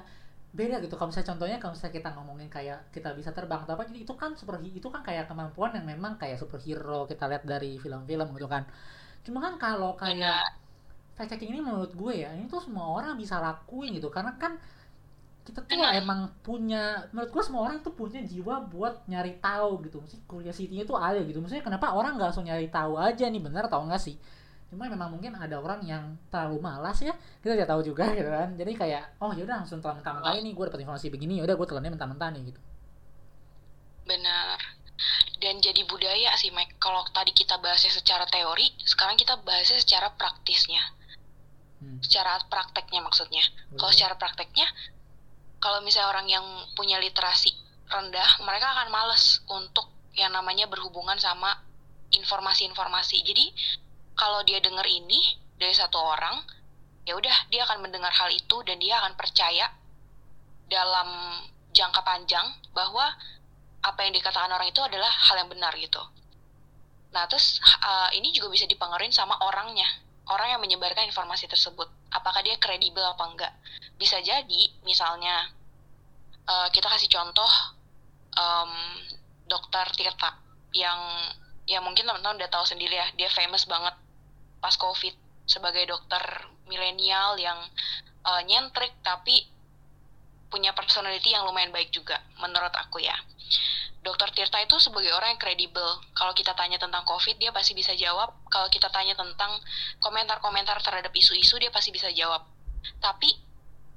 beda 0.53 0.77
gitu. 0.85 0.95
Kalau 0.99 1.09
misalnya 1.13 1.29
contohnya 1.33 1.57
kalau 1.63 1.73
misalnya 1.77 1.95
kita 1.95 2.09
ngomongin 2.19 2.49
kayak 2.51 2.79
kita 2.91 3.09
bisa 3.15 3.31
terbang 3.31 3.61
atau 3.63 3.73
apa 3.79 3.85
itu 3.93 4.15
kan 4.19 4.35
super 4.35 4.59
itu 4.65 4.89
kan 4.91 5.07
kayak 5.07 5.31
kemampuan 5.31 5.71
yang 5.77 5.87
memang 5.87 6.19
kayak 6.19 6.41
superhero 6.41 7.07
kita 7.07 7.31
lihat 7.31 7.45
dari 7.47 7.79
film-film 7.79 8.27
gitu 8.35 8.49
kan. 8.51 8.67
Cuma 9.23 9.39
kan 9.39 9.55
kalau 9.61 9.95
kayak 9.95 10.62
fact 11.13 11.37
checking 11.37 11.53
ini 11.53 11.61
menurut 11.61 11.93
gue 11.93 12.25
ya 12.25 12.33
ini 12.33 12.49
tuh 12.49 12.65
semua 12.65 12.89
orang 12.89 13.15
bisa 13.21 13.39
lakuin 13.39 13.93
gitu. 13.97 14.09
Karena 14.09 14.35
kan 14.41 14.57
kita 15.43 15.59
tuh 15.67 15.75
emang. 15.75 16.31
punya 16.43 17.11
menurut 17.11 17.31
gue 17.35 17.43
semua 17.43 17.67
orang 17.67 17.83
tuh 17.83 17.95
punya 17.95 18.23
jiwa 18.23 18.63
buat 18.71 19.05
nyari 19.11 19.43
tahu 19.43 19.83
gitu. 19.87 19.99
Mesti 20.01 20.17
curiosity-nya 20.25 20.85
tuh 20.87 20.97
ada 20.99 21.21
gitu. 21.21 21.39
Maksudnya 21.43 21.65
kenapa 21.67 21.93
orang 21.93 22.17
nggak 22.17 22.33
langsung 22.33 22.47
nyari 22.47 22.71
tahu 22.71 22.97
aja 22.99 23.27
nih 23.27 23.43
benar 23.43 23.67
atau 23.67 23.83
enggak 23.83 24.01
sih? 24.01 24.17
Cuma 24.73 24.89
memang 24.89 25.13
mungkin 25.13 25.37
ada 25.37 25.61
orang 25.61 25.85
yang 25.85 26.17
terlalu 26.33 26.65
malas 26.65 26.97
ya 27.05 27.13
kita 27.45 27.61
tidak 27.61 27.69
tahu 27.69 27.85
juga 27.85 28.09
gitu 28.19 28.31
kan. 28.31 28.57
Jadi 28.57 28.73
kayak 28.73 29.21
oh 29.21 29.37
yaudah 29.37 29.61
langsung 29.61 29.85
telan 29.85 30.01
mentah-mentah 30.01 30.33
ini 30.39 30.57
gue 30.57 30.65
dapat 30.65 30.81
informasi 30.81 31.13
begini 31.13 31.45
yaudah 31.45 31.59
gue 31.61 31.67
telannya 31.69 31.93
mentah-mentah 31.93 32.29
nih 32.33 32.43
gitu. 32.55 32.61
Benar. 34.09 34.57
Dan 35.43 35.59
jadi 35.59 35.83
budaya 35.91 36.39
sih 36.39 36.55
Mike. 36.55 36.79
Kalau 36.79 37.03
tadi 37.11 37.35
kita 37.35 37.59
bahasnya 37.59 37.91
secara 37.91 38.25
teori 38.31 38.71
sekarang 38.87 39.19
kita 39.19 39.37
bahasnya 39.43 39.83
secara 39.83 40.15
praktisnya 40.15 40.81
hmm. 41.83 41.99
secara 42.07 42.39
prakteknya 42.47 43.03
maksudnya 43.03 43.43
hmm. 43.43 43.79
kalau 43.83 43.91
secara 43.91 44.15
prakteknya 44.15 44.67
kalau 45.59 45.83
misalnya 45.83 46.11
orang 46.15 46.27
yang 46.31 46.47
punya 46.79 47.03
literasi 47.03 47.51
rendah 47.91 48.41
mereka 48.47 48.71
akan 48.79 48.89
males 48.95 49.43
untuk 49.51 49.91
yang 50.15 50.31
namanya 50.31 50.71
berhubungan 50.71 51.19
sama 51.19 51.51
informasi-informasi 52.15 53.27
jadi 53.27 53.47
kalau 54.15 54.47
dia 54.47 54.63
dengar 54.63 54.87
ini 54.87 55.19
dari 55.59 55.75
satu 55.75 55.99
orang 55.99 56.39
ya 57.03 57.19
udah 57.19 57.51
dia 57.51 57.67
akan 57.67 57.83
mendengar 57.83 58.15
hal 58.15 58.31
itu 58.31 58.63
dan 58.63 58.79
dia 58.79 59.03
akan 59.03 59.19
percaya 59.19 59.67
dalam 60.71 61.09
jangka 61.75 62.01
panjang 62.05 62.47
bahwa 62.71 63.05
apa 63.83 64.01
yang 64.07 64.15
dikatakan 64.15 64.53
orang 64.55 64.71
itu 64.71 64.79
adalah 64.79 65.11
hal 65.11 65.43
yang 65.43 65.51
benar 65.51 65.75
gitu. 65.75 65.99
Nah, 67.13 67.29
terus 67.29 67.61
uh, 67.83 68.09
ini 68.15 68.33
juga 68.33 68.49
bisa 68.49 68.65
dipengaruhi 68.65 69.13
sama 69.13 69.37
orangnya, 69.45 69.85
orang 70.31 70.55
yang 70.55 70.61
menyebarkan 70.63 71.09
informasi 71.09 71.51
tersebut. 71.51 71.89
Apakah 72.15 72.45
dia 72.45 72.55
kredibel 72.61 73.03
apa 73.03 73.25
enggak? 73.27 73.53
Bisa 73.99 74.23
jadi, 74.23 74.63
misalnya 74.87 75.51
uh, 76.47 76.69
kita 76.71 76.87
kasih 76.87 77.11
contoh 77.11 77.53
um, 78.39 78.73
dokter 79.49 79.87
Tirta 79.97 80.39
yang 80.73 80.99
ya 81.67 81.79
mungkin 81.83 82.07
teman-teman 82.07 82.39
udah 82.43 82.51
tahu 82.51 82.65
sendiri 82.67 82.95
ya, 82.95 83.07
dia 83.19 83.31
famous 83.31 83.67
banget 83.67 83.95
pas 84.63 84.75
COVID 84.79 85.15
sebagai 85.47 85.83
dokter 85.91 86.23
milenial 86.71 87.35
yang 87.37 87.59
uh, 88.23 88.43
nyentrik 88.47 88.95
tapi 89.03 89.43
punya 90.53 90.77
personality 90.77 91.33
yang 91.33 91.49
lumayan 91.49 91.73
baik 91.73 91.89
juga 91.89 92.21
menurut 92.37 92.71
aku 92.77 93.01
ya. 93.01 93.17
Dokter 94.03 94.29
Tirta 94.35 94.59
itu 94.61 94.77
sebagai 94.83 95.15
orang 95.15 95.39
yang 95.39 95.41
kredibel. 95.41 95.87
Kalau 96.13 96.35
kita 96.35 96.53
tanya 96.59 96.77
tentang 96.77 97.07
COVID, 97.07 97.39
dia 97.39 97.55
pasti 97.55 97.73
bisa 97.73 97.95
jawab. 97.95 98.35
Kalau 98.51 98.67
kita 98.67 98.91
tanya 98.91 99.15
tentang 99.15 99.63
komentar-komentar 100.03 100.75
terhadap 100.83 101.15
isu-isu, 101.15 101.55
dia 101.63 101.71
pasti 101.71 101.95
bisa 101.95 102.11
jawab. 102.11 102.43
Tapi, 102.99 103.31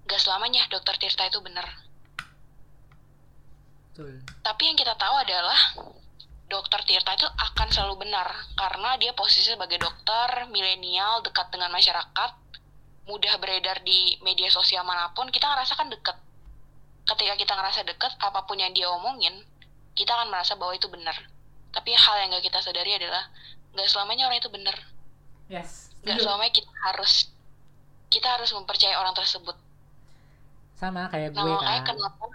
gak 0.05 0.21
selamanya 0.21 0.69
dokter 0.69 0.95
Tirta 1.01 1.25
itu 1.25 1.41
benar. 1.41 1.65
Tapi 4.45 4.62
yang 4.62 4.77
kita 4.77 4.93
tahu 4.93 5.15
adalah 5.17 5.57
dokter 6.45 6.85
Tirta 6.85 7.17
itu 7.17 7.25
akan 7.25 7.67
selalu 7.74 8.05
benar 8.05 8.29
karena 8.53 9.01
dia 9.01 9.17
posisi 9.17 9.50
sebagai 9.50 9.81
dokter 9.81 10.45
milenial 10.53 11.25
dekat 11.25 11.50
dengan 11.50 11.74
masyarakat 11.74 12.31
mudah 13.09 13.33
beredar 13.41 13.81
di 13.81 14.17
media 14.21 14.50
sosial 14.50 14.85
mana 14.85 15.09
pun 15.13 15.29
kita 15.29 15.45
ngerasakan 15.45 15.89
dekat 15.89 16.17
ketika 17.05 17.33
kita 17.38 17.53
ngerasa 17.53 17.85
dekat 17.85 18.13
apa 18.17 18.50
pun 18.50 18.57
yang 18.57 18.74
dia 18.74 18.89
omongin 18.89 19.45
kita 19.93 20.12
akan 20.12 20.33
merasa 20.33 20.57
bahwa 20.57 20.74
itu 20.75 20.89
benar. 20.89 21.15
Tapi 21.71 21.91
hal 21.91 22.15
yang 22.25 22.35
gak 22.35 22.50
kita 22.50 22.59
sadari 22.59 22.97
adalah 22.97 23.29
gak 23.77 23.88
selamanya 23.88 24.27
orang 24.27 24.41
itu 24.41 24.51
benar. 24.51 24.75
Yes 25.45 25.85
gak 26.05 26.21
selamanya 26.21 26.53
kita 26.53 26.71
harus 26.85 27.13
kita 28.13 28.27
harus 28.38 28.53
mempercayai 28.53 28.95
orang 28.95 29.17
tersebut. 29.17 29.57
Sama 30.77 31.09
kayak 31.09 31.33
gue 31.33 31.41
nah, 31.41 31.81
kan. 31.81 31.83
kenapa? 31.83 32.25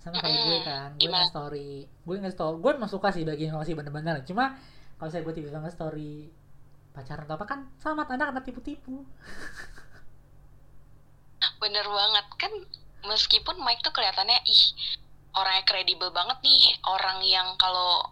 Sama 0.00 0.16
kayak 0.22 0.38
mm, 0.38 0.46
gue 0.46 0.58
kan. 0.62 0.88
Gue 0.96 1.10
nge 1.10 1.28
story 1.34 1.70
gue 1.90 2.16
nge 2.22 2.32
story 2.38 2.56
gue 2.62 2.70
emang 2.78 2.90
suka 2.90 3.08
sih 3.10 3.26
bagi 3.26 3.50
informasi 3.50 3.74
bener-bener. 3.74 4.22
Cuma 4.22 4.54
kalau 4.96 5.10
saya 5.10 5.26
gue 5.26 5.34
tiba-tiba 5.34 5.66
nge 5.66 5.74
story 5.74 6.30
pacaran 6.94 7.26
atau 7.26 7.36
apa 7.36 7.46
kan 7.46 7.60
sama 7.82 8.06
tanda 8.06 8.30
kena 8.30 8.42
tipu-tipu. 8.46 9.02
Bener 11.60 11.84
banget. 11.84 12.26
Kan 12.38 12.52
meskipun 13.06 13.56
Mike 13.60 13.80
tuh 13.80 13.92
kelihatannya 13.92 14.40
ih 14.46 14.62
orang 15.36 15.62
yang 15.62 15.66
kredibel 15.66 16.10
banget 16.10 16.38
nih. 16.42 16.62
Orang 16.86 17.22
yang 17.24 17.54
kalau 17.56 18.04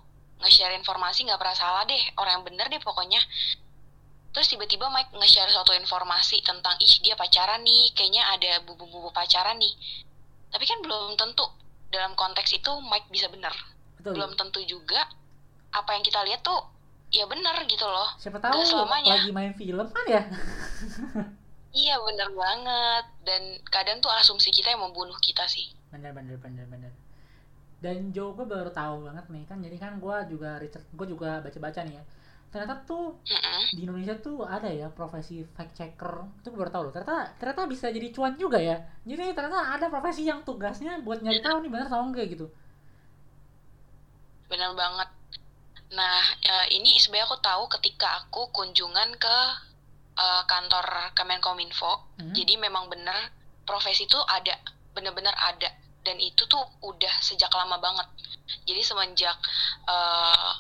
nge-share 0.45 0.75
informasi 0.79 1.27
nggak 1.27 1.41
pernah 1.41 1.57
salah 1.57 1.83
deh. 1.85 2.03
Orang 2.17 2.41
yang 2.41 2.45
bener 2.47 2.67
deh 2.71 2.81
pokoknya. 2.81 3.19
Terus 4.33 4.49
tiba-tiba 4.53 4.87
Mike 4.93 5.13
nge-share 5.17 5.51
suatu 5.51 5.73
informasi 5.75 6.45
tentang 6.47 6.77
ih 6.79 6.95
dia 7.03 7.19
pacaran 7.19 7.65
nih. 7.65 7.91
Kayaknya 7.97 8.23
ada 8.35 8.53
bubu-bubu 8.63 9.11
pacaran 9.11 9.59
nih. 9.59 9.75
Tapi 10.49 10.65
kan 10.65 10.79
belum 10.81 11.19
tentu 11.19 11.45
dalam 11.89 12.13
konteks 12.15 12.53
itu 12.53 12.73
Mike 12.85 13.09
bisa 13.09 13.33
benar 13.33 13.53
belum 13.99 14.37
tentu 14.39 14.63
juga 14.65 15.05
apa 15.75 15.91
yang 15.97 16.05
kita 16.07 16.23
lihat 16.25 16.41
tuh 16.41 16.61
ya 17.09 17.25
benar 17.25 17.57
gitu 17.65 17.85
loh. 17.85 18.09
Siapa 18.21 18.39
tahu 18.41 18.61
Gak 18.61 18.69
selamanya. 18.69 19.15
lagi 19.21 19.33
main 19.33 19.53
film 19.57 19.87
kan 19.89 20.05
ya 20.07 20.23
iya 21.73 21.97
benar 22.01 22.31
banget. 22.33 23.05
Dan 23.25 23.43
kadang 23.69 23.99
tuh 24.01 24.13
asumsi 24.13 24.49
kita 24.53 24.73
yang 24.73 24.83
membunuh 24.85 25.17
kita 25.21 25.45
sih. 25.49 25.69
Bener 25.93 26.13
bener 26.13 26.37
bener 26.41 26.65
bener. 26.69 26.93
Dan 27.79 28.11
Jo 28.11 28.35
gue 28.35 28.43
baru 28.43 28.75
tahu 28.75 29.07
banget 29.07 29.27
nih 29.31 29.45
kan 29.47 29.59
jadi 29.63 29.77
kan 29.79 29.93
gue 30.03 30.17
juga 30.35 30.59
Richard 30.59 30.83
gue 30.91 31.07
juga 31.07 31.39
baca 31.39 31.59
baca 31.63 31.81
nih 31.87 31.95
ya. 31.97 32.05
Ternyata 32.49 32.81
tuh 32.89 33.13
mm-hmm. 33.29 33.63
di 33.77 33.81
Indonesia 33.85 34.17
tuh 34.17 34.41
ada 34.43 34.73
ya 34.73 34.89
profesi 34.89 35.45
fact 35.45 35.77
checker. 35.77 36.25
Itu 36.41 36.51
baru 36.51 36.73
tahu 36.73 36.83
loh. 36.89 36.93
Ternyata 36.93 37.37
ternyata 37.37 37.69
bisa 37.69 37.87
jadi 37.93 38.09
cuan 38.11 38.35
juga 38.41 38.57
ya. 38.59 38.81
Jadi 39.05 39.37
ternyata 39.37 39.77
ada 39.77 39.87
profesi 39.93 40.25
yang 40.25 40.41
tugasnya 40.43 41.05
buat 41.05 41.21
nyari 41.21 41.45
tahu 41.45 41.61
nih 41.63 41.71
benar 41.71 41.87
atau 41.93 42.03
enggak 42.03 42.33
gitu. 42.33 42.49
Benar 44.49 44.73
banget. 44.73 45.09
Nah 45.93 46.21
ya, 46.41 46.69
ini 46.73 46.97
sebenarnya 46.97 47.29
aku 47.29 47.39
tahu 47.41 47.65
ketika 47.79 48.25
aku 48.25 48.49
kunjungan 48.53 49.13
ke 49.21 49.37
uh, 50.19 50.43
kantor 50.45 51.15
Kemenkominfo 51.15 52.19
mm-hmm. 52.19 52.35
jadi 52.35 52.55
memang 52.59 52.91
benar 52.91 53.31
profesi 53.63 54.05
itu 54.05 54.19
ada 54.27 54.59
benar-benar 54.93 55.33
ada 55.39 55.71
dan 56.03 56.17
itu 56.19 56.45
tuh 56.49 56.63
udah 56.83 57.15
sejak 57.23 57.53
lama 57.55 57.79
banget 57.79 58.09
jadi 58.65 58.81
semenjak 58.81 59.37
uh, 59.87 60.53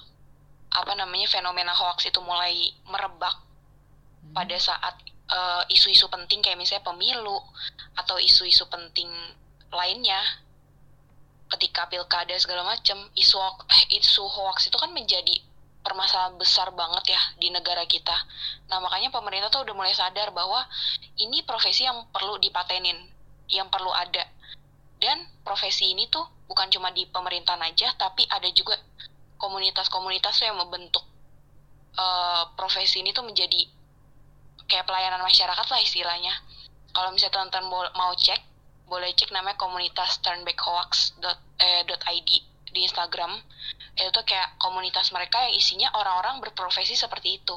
apa 0.69 0.93
namanya 0.93 1.27
fenomena 1.27 1.73
hoax 1.73 2.12
itu 2.12 2.21
mulai 2.21 2.77
merebak 2.85 3.33
hmm. 3.33 4.37
pada 4.37 4.57
saat 4.61 4.95
uh, 5.33 5.65
isu-isu 5.73 6.12
penting 6.12 6.45
kayak 6.45 6.61
misalnya 6.61 6.85
pemilu 6.85 7.41
atau 7.97 8.21
isu-isu 8.21 8.69
penting 8.69 9.09
lainnya 9.73 10.21
ketika 11.57 11.88
pilkada 11.88 12.37
segala 12.37 12.61
macam 12.61 13.09
isu 13.17 13.41
eh, 13.73 13.97
isu 13.97 14.25
hoax 14.29 14.69
itu 14.69 14.77
kan 14.77 14.93
menjadi 14.93 15.41
permasalahan 15.88 16.37
besar 16.37 16.68
banget 16.76 17.16
ya 17.16 17.21
di 17.40 17.49
negara 17.49 17.88
kita. 17.88 18.12
Nah 18.68 18.85
makanya 18.85 19.09
pemerintah 19.09 19.49
tuh 19.49 19.64
udah 19.64 19.73
mulai 19.73 19.97
sadar 19.97 20.37
bahwa 20.37 20.61
ini 21.16 21.40
profesi 21.49 21.88
yang 21.88 22.04
perlu 22.12 22.37
dipatenin, 22.37 23.00
yang 23.49 23.73
perlu 23.73 23.88
ada. 23.97 24.28
Dan 25.00 25.25
profesi 25.40 25.97
ini 25.97 26.04
tuh 26.12 26.28
bukan 26.45 26.68
cuma 26.68 26.92
di 26.92 27.09
pemerintahan 27.09 27.64
aja, 27.64 27.97
tapi 27.97 28.28
ada 28.28 28.52
juga 28.52 28.76
komunitas-komunitas 29.40 30.45
yang 30.45 30.61
membentuk 30.61 31.00
uh, 31.97 32.52
profesi 32.59 33.00
ini 33.00 33.16
tuh 33.16 33.25
menjadi 33.25 33.64
kayak 34.68 34.85
pelayanan 34.85 35.25
masyarakat 35.25 35.66
lah 35.66 35.80
istilahnya. 35.80 36.35
Kalau 36.92 37.14
misalnya 37.14 37.40
teman-teman 37.40 37.88
mau 37.97 38.12
cek, 38.12 38.40
boleh 38.90 39.14
cek 39.16 39.33
namanya 39.33 39.57
komunitas 39.57 40.21
turnbackhoax.id 40.21 41.25
eh, 41.62 42.42
di 42.68 42.80
Instagram. 42.85 43.33
Itu 43.99 44.11
tuh 44.14 44.25
kayak 44.25 44.55
komunitas 44.62 45.11
mereka 45.11 45.43
yang 45.50 45.55
isinya 45.59 45.88
orang-orang 45.93 46.38
berprofesi 46.38 46.95
seperti 46.95 47.43
itu. 47.43 47.57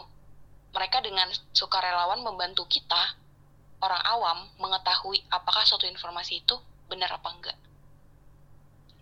Mereka 0.74 1.06
dengan 1.06 1.30
sukarelawan 1.54 2.26
membantu 2.26 2.66
kita, 2.66 3.14
orang 3.84 4.04
awam, 4.10 4.40
mengetahui 4.58 5.22
apakah 5.30 5.62
suatu 5.68 5.86
informasi 5.86 6.42
itu 6.42 6.56
benar 6.90 7.14
apa 7.14 7.30
enggak. 7.30 7.58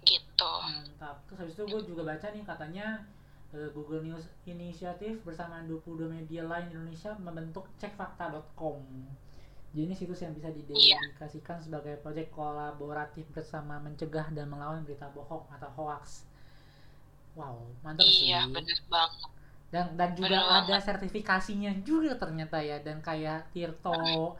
Gitu. 0.04 0.54
Mantap. 0.68 1.24
Terus 1.30 1.38
habis 1.40 1.54
itu 1.56 1.64
gue 1.64 1.82
juga 1.96 2.04
baca 2.12 2.28
nih 2.28 2.44
katanya 2.44 3.08
uh, 3.54 3.70
Google 3.72 4.04
News 4.04 4.26
Initiative 4.46 5.22
bersama 5.24 5.62
22 5.66 6.10
media 6.10 6.46
lain 6.46 6.70
Indonesia 6.74 7.16
membentuk 7.18 7.70
cekfakta.com 7.78 8.84
jadi 9.70 9.86
ini 9.86 9.94
situs 9.94 10.26
yang 10.26 10.34
bisa 10.34 10.50
didedikasikan 10.50 11.62
yeah. 11.62 11.66
sebagai 11.66 11.96
proyek 12.02 12.34
kolaboratif 12.34 13.30
bersama 13.30 13.78
mencegah 13.78 14.34
dan 14.34 14.50
melawan 14.50 14.82
berita 14.82 15.06
bohong 15.14 15.46
atau 15.54 15.70
hoax 15.78 16.26
wow 17.38 17.58
mantap 17.86 18.06
iya, 18.06 18.12
sih. 18.12 18.26
Iya 18.30 18.42
bener 18.50 18.80
banget. 18.88 19.30
Dan 19.70 19.86
dan 19.94 20.10
juga 20.18 20.38
bener 20.40 20.44
ada 20.44 20.66
banget. 20.78 20.86
sertifikasinya 20.86 21.72
juga 21.86 22.18
ternyata 22.18 22.58
ya. 22.62 22.78
Dan 22.82 23.02
kayak 23.02 23.54
Tirto 23.54 24.38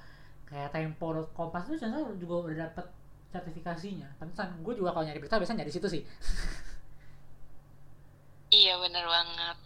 kayak 0.50 0.74
Tempo 0.74 1.30
Kompas 1.38 1.70
itu 1.70 1.78
juga 2.18 2.36
udah 2.50 2.58
dapet 2.70 2.86
sertifikasinya. 3.30 4.10
Pantesan 4.18 4.58
gue 4.66 4.74
juga 4.74 4.90
kalau 4.94 5.06
nyari 5.06 5.22
berita 5.22 5.38
biasanya 5.38 5.66
nyari 5.66 5.74
situ 5.74 5.88
sih. 5.90 6.04
Iya 8.50 8.82
bener 8.82 9.06
banget. 9.06 9.58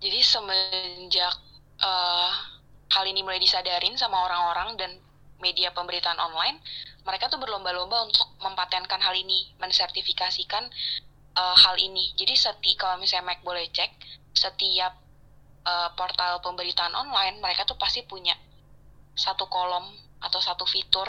Jadi 0.00 0.20
semenjak 0.24 1.36
uh, 1.84 2.32
hal 2.88 3.04
ini 3.04 3.20
mulai 3.20 3.36
disadarin 3.36 3.92
sama 4.00 4.16
orang-orang 4.24 4.80
dan 4.80 4.90
media 5.44 5.68
pemberitaan 5.76 6.16
online 6.16 6.56
mereka 7.06 7.30
tuh 7.30 7.38
berlomba-lomba 7.38 8.02
untuk 8.08 8.26
mempatenkan 8.42 8.98
hal 8.98 9.14
ini 9.14 9.46
mensertifikasikan 9.62 10.66
uh, 11.36 11.56
hal 11.56 11.76
ini 11.78 12.16
jadi 12.16 12.34
setiap 12.34 12.76
kalau 12.80 12.96
misalnya 12.98 13.32
Mac 13.32 13.40
boleh 13.44 13.68
cek 13.70 13.92
setiap 14.32 14.96
uh, 15.68 15.88
portal 15.94 16.40
pemberitaan 16.40 16.92
online 16.96 17.38
mereka 17.38 17.68
tuh 17.68 17.76
pasti 17.76 18.04
punya 18.04 18.36
satu 19.16 19.48
kolom 19.48 19.84
atau 20.20 20.40
satu 20.40 20.64
fitur 20.68 21.08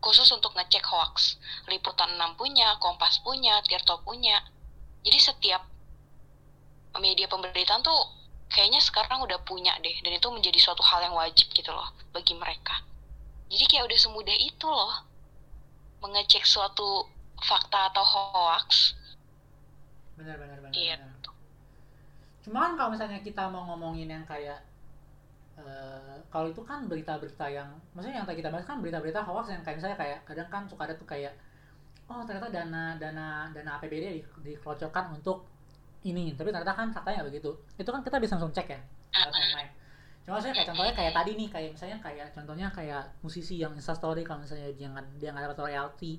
khusus 0.00 0.26
untuk 0.32 0.56
ngecek 0.56 0.82
hoax. 0.88 1.36
Liputan 1.68 2.16
6 2.16 2.40
punya, 2.40 2.80
Kompas 2.80 3.20
punya, 3.20 3.60
Tirto 3.68 4.00
punya. 4.00 4.40
Jadi 5.04 5.18
setiap 5.20 5.62
media 6.98 7.28
pemberitaan 7.28 7.84
tuh 7.84 8.00
kayaknya 8.50 8.82
sekarang 8.82 9.22
udah 9.22 9.38
punya 9.46 9.78
deh 9.78 9.94
dan 10.02 10.10
itu 10.10 10.26
menjadi 10.32 10.58
suatu 10.58 10.82
hal 10.82 11.06
yang 11.06 11.14
wajib 11.14 11.46
gitu 11.54 11.70
loh 11.70 11.86
bagi 12.10 12.34
mereka. 12.34 12.82
Jadi 13.46 13.64
kayak 13.68 13.86
udah 13.86 13.98
semudah 14.00 14.36
itu 14.36 14.66
loh 14.66 14.94
mengecek 16.00 16.42
suatu 16.48 17.06
fakta 17.40 17.92
atau 17.92 18.04
hoax. 18.04 18.96
Benar 20.20 20.36
benar 20.36 20.58
benar. 20.60 20.72
Gitu. 20.76 21.30
Cuman 22.48 22.76
kalau 22.76 22.92
misalnya 22.92 23.20
kita 23.24 23.48
mau 23.48 23.64
ngomongin 23.72 24.08
yang 24.08 24.24
kayak 24.28 24.60
Uh, 25.60 26.16
kalau 26.32 26.48
itu 26.48 26.64
kan 26.64 26.88
berita-berita 26.88 27.44
yang 27.52 27.68
maksudnya 27.92 28.24
yang 28.24 28.24
tadi 28.24 28.40
kita 28.40 28.48
bahas 28.48 28.64
kan 28.64 28.80
berita-berita 28.80 29.20
hoax 29.20 29.52
yang 29.52 29.60
kayak 29.60 29.76
misalnya 29.76 29.98
kayak 30.00 30.18
kadang 30.24 30.48
kan 30.48 30.64
suka 30.64 30.88
ada 30.88 30.96
tuh 30.96 31.04
kayak 31.04 31.36
oh 32.08 32.24
ternyata 32.24 32.48
dana 32.48 32.96
dana 32.96 33.44
dana 33.52 33.76
APBD 33.76 34.04
di, 34.08 34.22
dikelocorkan 34.24 35.20
untuk 35.20 35.44
ini. 36.08 36.32
Tapi 36.32 36.48
ternyata 36.48 36.72
kan 36.72 36.88
faktanya 36.96 37.28
begitu. 37.28 37.52
Itu 37.76 37.92
kan 37.92 38.00
kita 38.00 38.16
bisa 38.16 38.40
langsung 38.40 38.56
cek 38.56 38.68
ya? 38.72 38.80
Lewat 38.80 39.36
online. 39.36 39.70
Cuma 40.24 40.36
saya 40.40 40.52
kayak 40.56 40.68
contohnya 40.72 40.94
kayak 40.96 41.12
tadi 41.12 41.30
nih 41.36 41.48
kayak 41.52 41.70
misalnya 41.76 41.98
kayak 42.00 42.26
contohnya 42.32 42.66
kayak 42.72 43.02
musisi 43.20 43.54
yang 43.60 43.72
instastory 43.76 44.22
kalau 44.24 44.40
misalnya 44.40 44.72
dia 44.72 44.88
nggak 44.88 45.06
dia 45.20 45.28
nggak 45.32 45.44
dapat 45.50 45.58
royalti 45.60 46.12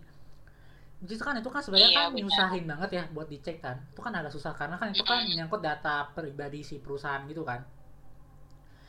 itu 1.04 1.24
kan 1.28 1.36
itu 1.42 1.50
kan 1.56 1.62
sebenarnya 1.66 1.92
Iya, 1.92 1.98
kan 1.98 2.08
benar. 2.14 2.20
nyusahin 2.26 2.64
banget 2.72 2.90
ya 2.98 3.04
buat 3.16 3.28
dicek 3.34 3.58
kan. 3.66 3.78
Itu 3.94 4.02
kan 4.06 4.14
agak 4.20 4.32
susah 4.36 4.54
karena 4.60 4.76
kan 4.82 4.88
itu 4.94 5.04
kan 5.10 5.20
menyangkut 5.30 5.62
data 5.68 5.96
pribadi 6.16 6.60
si 6.70 6.76
perusahaan 6.84 7.24
gitu 7.32 7.42
kan. 7.50 7.62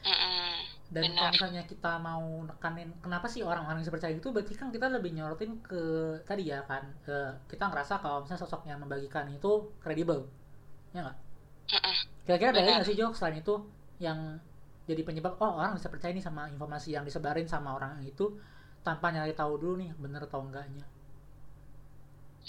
Mm-mm. 0.04 0.66
dan 0.92 1.06
kalau 1.16 1.30
misalnya 1.32 1.62
kita 1.64 1.92
mau 2.08 2.20
nekanin 2.44 2.88
kenapa 3.04 3.24
sih 3.32 3.40
orang-orang 3.50 3.80
bisa 3.80 3.92
percaya 3.94 4.12
gitu? 4.12 4.28
Berarti 4.34 4.52
kan 4.60 4.68
kita 4.74 4.86
lebih 4.92 5.10
nyorotin 5.16 5.52
ke 5.64 5.80
tadi 6.28 6.42
ya 6.52 6.60
kan 6.70 6.84
eh, 7.08 7.32
kita 7.48 7.64
ngerasa 7.72 7.94
kalau 8.04 8.18
misalnya 8.22 8.42
sosok 8.44 8.62
yang 8.68 8.78
membagikan 8.84 9.24
itu 9.32 9.50
kredibel. 9.80 10.20
Ya 10.94 11.00
nggak? 11.06 11.16
Kira-kira 12.26 12.50
ada 12.54 12.60
nggak 12.62 12.86
sih 12.88 12.96
Jo 13.00 13.06
selain 13.18 13.36
itu 13.42 13.54
yang 14.06 14.18
jadi 14.88 15.02
penyebab 15.06 15.38
oh 15.38 15.52
orang 15.62 15.78
bisa 15.78 15.88
percaya 15.94 16.10
nih 16.16 16.24
sama 16.28 16.42
informasi 16.50 16.88
yang 16.96 17.04
disebarin 17.06 17.46
sama 17.46 17.70
orang 17.78 18.02
itu 18.02 18.26
tanpa 18.86 19.14
nyari 19.14 19.32
tahu 19.40 19.52
dulu 19.62 19.74
nih 19.82 19.90
bener 20.02 20.22
atau 20.26 20.42
enggaknya 20.42 20.84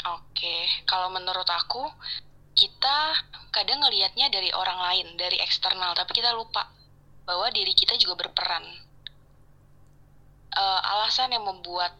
Oke, 0.02 0.58
kalau 0.90 1.14
menurut 1.14 1.46
aku 1.46 1.86
kita 2.58 2.98
kadang 3.54 3.86
ngelihatnya 3.86 4.28
dari 4.34 4.50
orang 4.50 4.82
lain, 4.82 5.08
dari 5.16 5.38
eksternal, 5.38 5.94
tapi 5.94 6.18
kita 6.18 6.34
lupa 6.34 6.66
bahwa 7.24 7.48
diri 7.54 7.78
kita 7.78 7.94
juga 8.02 8.26
berperan. 8.26 8.66
Eh, 10.54 10.82
alasan 10.98 11.32
yang 11.32 11.46
membuat 11.46 11.94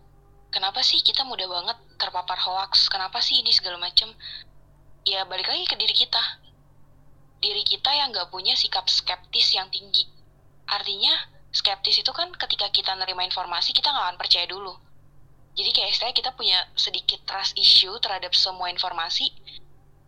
kenapa 0.50 0.82
sih 0.82 1.00
kita 1.06 1.22
mudah 1.24 1.46
banget 1.46 1.78
terpapar 2.02 2.38
hoax, 2.38 2.90
kenapa 2.90 3.22
sih 3.22 3.40
ini 3.40 3.54
segala 3.54 3.80
macam? 3.80 4.12
Ya 5.08 5.24
balik 5.30 5.48
lagi 5.48 5.64
ke 5.70 5.78
diri 5.78 5.96
kita. 5.96 6.22
Diri 7.40 7.64
kita 7.64 7.94
yang 7.94 8.12
nggak 8.12 8.34
punya 8.34 8.58
sikap 8.58 8.90
skeptis 8.90 9.56
yang 9.56 9.72
tinggi. 9.72 10.10
Artinya 10.68 11.14
skeptis 11.56 12.02
itu 12.04 12.12
kan 12.12 12.34
ketika 12.36 12.68
kita 12.74 12.98
nerima 12.98 13.24
informasi 13.24 13.72
kita 13.72 13.94
nggak 13.94 14.06
akan 14.12 14.18
percaya 14.20 14.50
dulu 14.50 14.74
jadi 15.54 15.70
kayak 15.70 15.90
istilahnya 15.94 16.18
kita 16.18 16.32
punya 16.34 16.60
sedikit 16.74 17.20
trust 17.30 17.54
issue 17.54 17.94
terhadap 18.02 18.34
semua 18.34 18.74
informasi. 18.74 19.30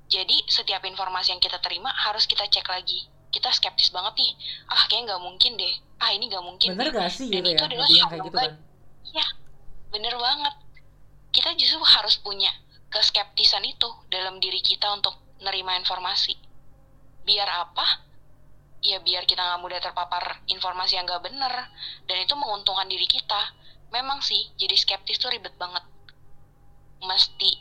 Jadi 0.10 0.42
setiap 0.50 0.82
informasi 0.86 1.34
yang 1.38 1.42
kita 1.42 1.62
terima 1.62 1.94
harus 1.94 2.26
kita 2.26 2.50
cek 2.50 2.66
lagi. 2.66 3.06
Kita 3.30 3.54
skeptis 3.54 3.94
banget 3.94 4.18
nih. 4.26 4.32
Ah 4.70 4.90
kayaknya 4.90 5.14
nggak 5.14 5.22
mungkin 5.22 5.52
deh. 5.58 5.74
Ah 6.02 6.10
ini 6.18 6.30
nggak 6.34 6.46
mungkin 6.46 6.68
bener 6.74 6.90
deh. 6.90 6.98
gak 6.98 7.14
sih 7.14 7.30
Dan 7.30 7.46
gitu 7.46 7.54
itu 7.54 7.62
ya 7.62 7.68
adalah 7.70 7.90
yang 7.90 8.10
kayak 8.10 8.26
gitu 8.26 8.38
kan 8.38 8.52
baik. 8.54 9.28
Bener 9.94 10.14
banget. 10.18 10.56
Kita 11.30 11.50
justru 11.54 11.82
harus 11.86 12.16
punya 12.20 12.50
keskeptisan 12.90 13.64
itu 13.70 13.90
dalam 14.10 14.42
diri 14.42 14.62
kita 14.66 14.90
untuk 14.98 15.14
nerima 15.46 15.78
informasi. 15.78 16.34
Biar 17.22 17.50
apa? 17.50 17.86
Ya 18.82 18.98
biar 18.98 19.30
kita 19.30 19.46
nggak 19.46 19.62
mudah 19.62 19.78
terpapar 19.78 20.42
informasi 20.50 20.98
yang 20.98 21.06
nggak 21.06 21.22
bener. 21.22 21.54
Dan 22.10 22.18
itu 22.26 22.34
menguntungkan 22.34 22.90
diri 22.90 23.06
kita 23.06 23.65
memang 23.96 24.20
sih 24.20 24.52
jadi 24.60 24.76
skeptis 24.76 25.16
tuh 25.16 25.32
ribet 25.32 25.56
banget. 25.56 25.84
Mesti 27.00 27.52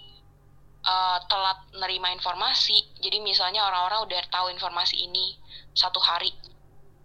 uh, 0.82 1.18
telat 1.30 1.70
nerima 1.78 2.10
informasi. 2.10 2.98
Jadi 2.98 3.22
misalnya 3.22 3.62
orang-orang 3.62 4.10
udah 4.10 4.20
tahu 4.30 4.50
informasi 4.50 5.06
ini 5.06 5.38
satu 5.74 6.02
hari 6.02 6.34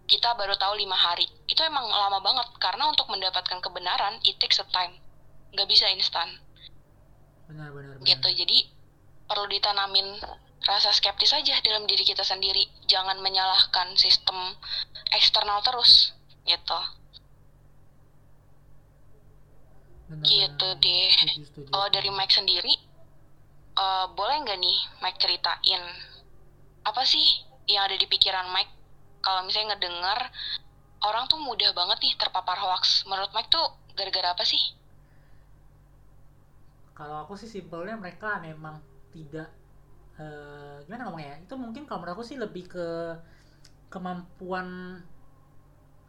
kita 0.10 0.34
baru 0.34 0.58
tahu 0.58 0.74
lima 0.82 0.98
hari. 0.98 1.30
Itu 1.46 1.62
emang 1.62 1.86
lama 1.86 2.18
banget 2.26 2.50
karena 2.58 2.90
untuk 2.90 3.06
mendapatkan 3.14 3.62
kebenaran 3.62 4.18
it 4.26 4.42
takes 4.42 4.58
a 4.58 4.66
time. 4.74 4.98
Nggak 5.54 5.70
bisa 5.70 5.86
instan. 5.94 6.42
Benar 7.46 7.70
benar 7.70 8.02
benar. 8.02 8.10
Gitu 8.10 8.30
jadi 8.34 8.58
perlu 9.30 9.46
ditanamin 9.46 10.18
rasa 10.66 10.90
skeptis 10.90 11.30
aja 11.38 11.62
dalam 11.62 11.86
diri 11.86 12.02
kita 12.02 12.26
sendiri. 12.26 12.66
Jangan 12.90 13.22
menyalahkan 13.22 13.94
sistem 13.94 14.58
eksternal 15.14 15.62
terus 15.62 16.18
gitu 16.50 16.99
benar, 20.10 20.26
gitu 20.26 20.68
benar. 20.76 20.84
deh 20.84 21.10
Kalau 21.70 21.88
dari 21.94 22.10
Mike 22.10 22.34
sendiri, 22.34 22.74
eh, 23.78 24.06
boleh 24.18 24.36
nggak 24.44 24.60
nih 24.60 24.78
Mike 25.06 25.20
ceritain 25.22 25.84
apa 26.84 27.02
sih 27.06 27.46
yang 27.70 27.86
ada 27.86 27.96
di 27.96 28.10
pikiran 28.10 28.50
Mike 28.50 28.74
kalau 29.22 29.46
misalnya 29.46 29.78
ngedengar 29.78 30.34
orang 31.06 31.30
tuh 31.30 31.38
mudah 31.38 31.72
banget 31.78 31.98
nih 32.02 32.14
terpapar 32.18 32.58
hoax. 32.58 33.06
Menurut 33.06 33.30
Mike 33.32 33.54
tuh 33.54 33.78
gara-gara 33.94 34.34
apa 34.34 34.44
sih? 34.44 34.60
kalau 37.00 37.24
aku 37.24 37.40
sih 37.40 37.48
simpelnya 37.48 37.96
mereka 37.96 38.44
memang 38.44 38.84
tidak 39.16 39.48
eh, 40.20 40.84
gimana 40.84 41.08
ngomongnya 41.08 41.40
ya 41.40 41.48
itu 41.48 41.56
mungkin 41.56 41.88
kalau 41.88 42.04
menurut 42.04 42.20
aku 42.20 42.28
sih 42.28 42.36
lebih 42.36 42.68
ke 42.68 43.16
kemampuan 43.88 45.00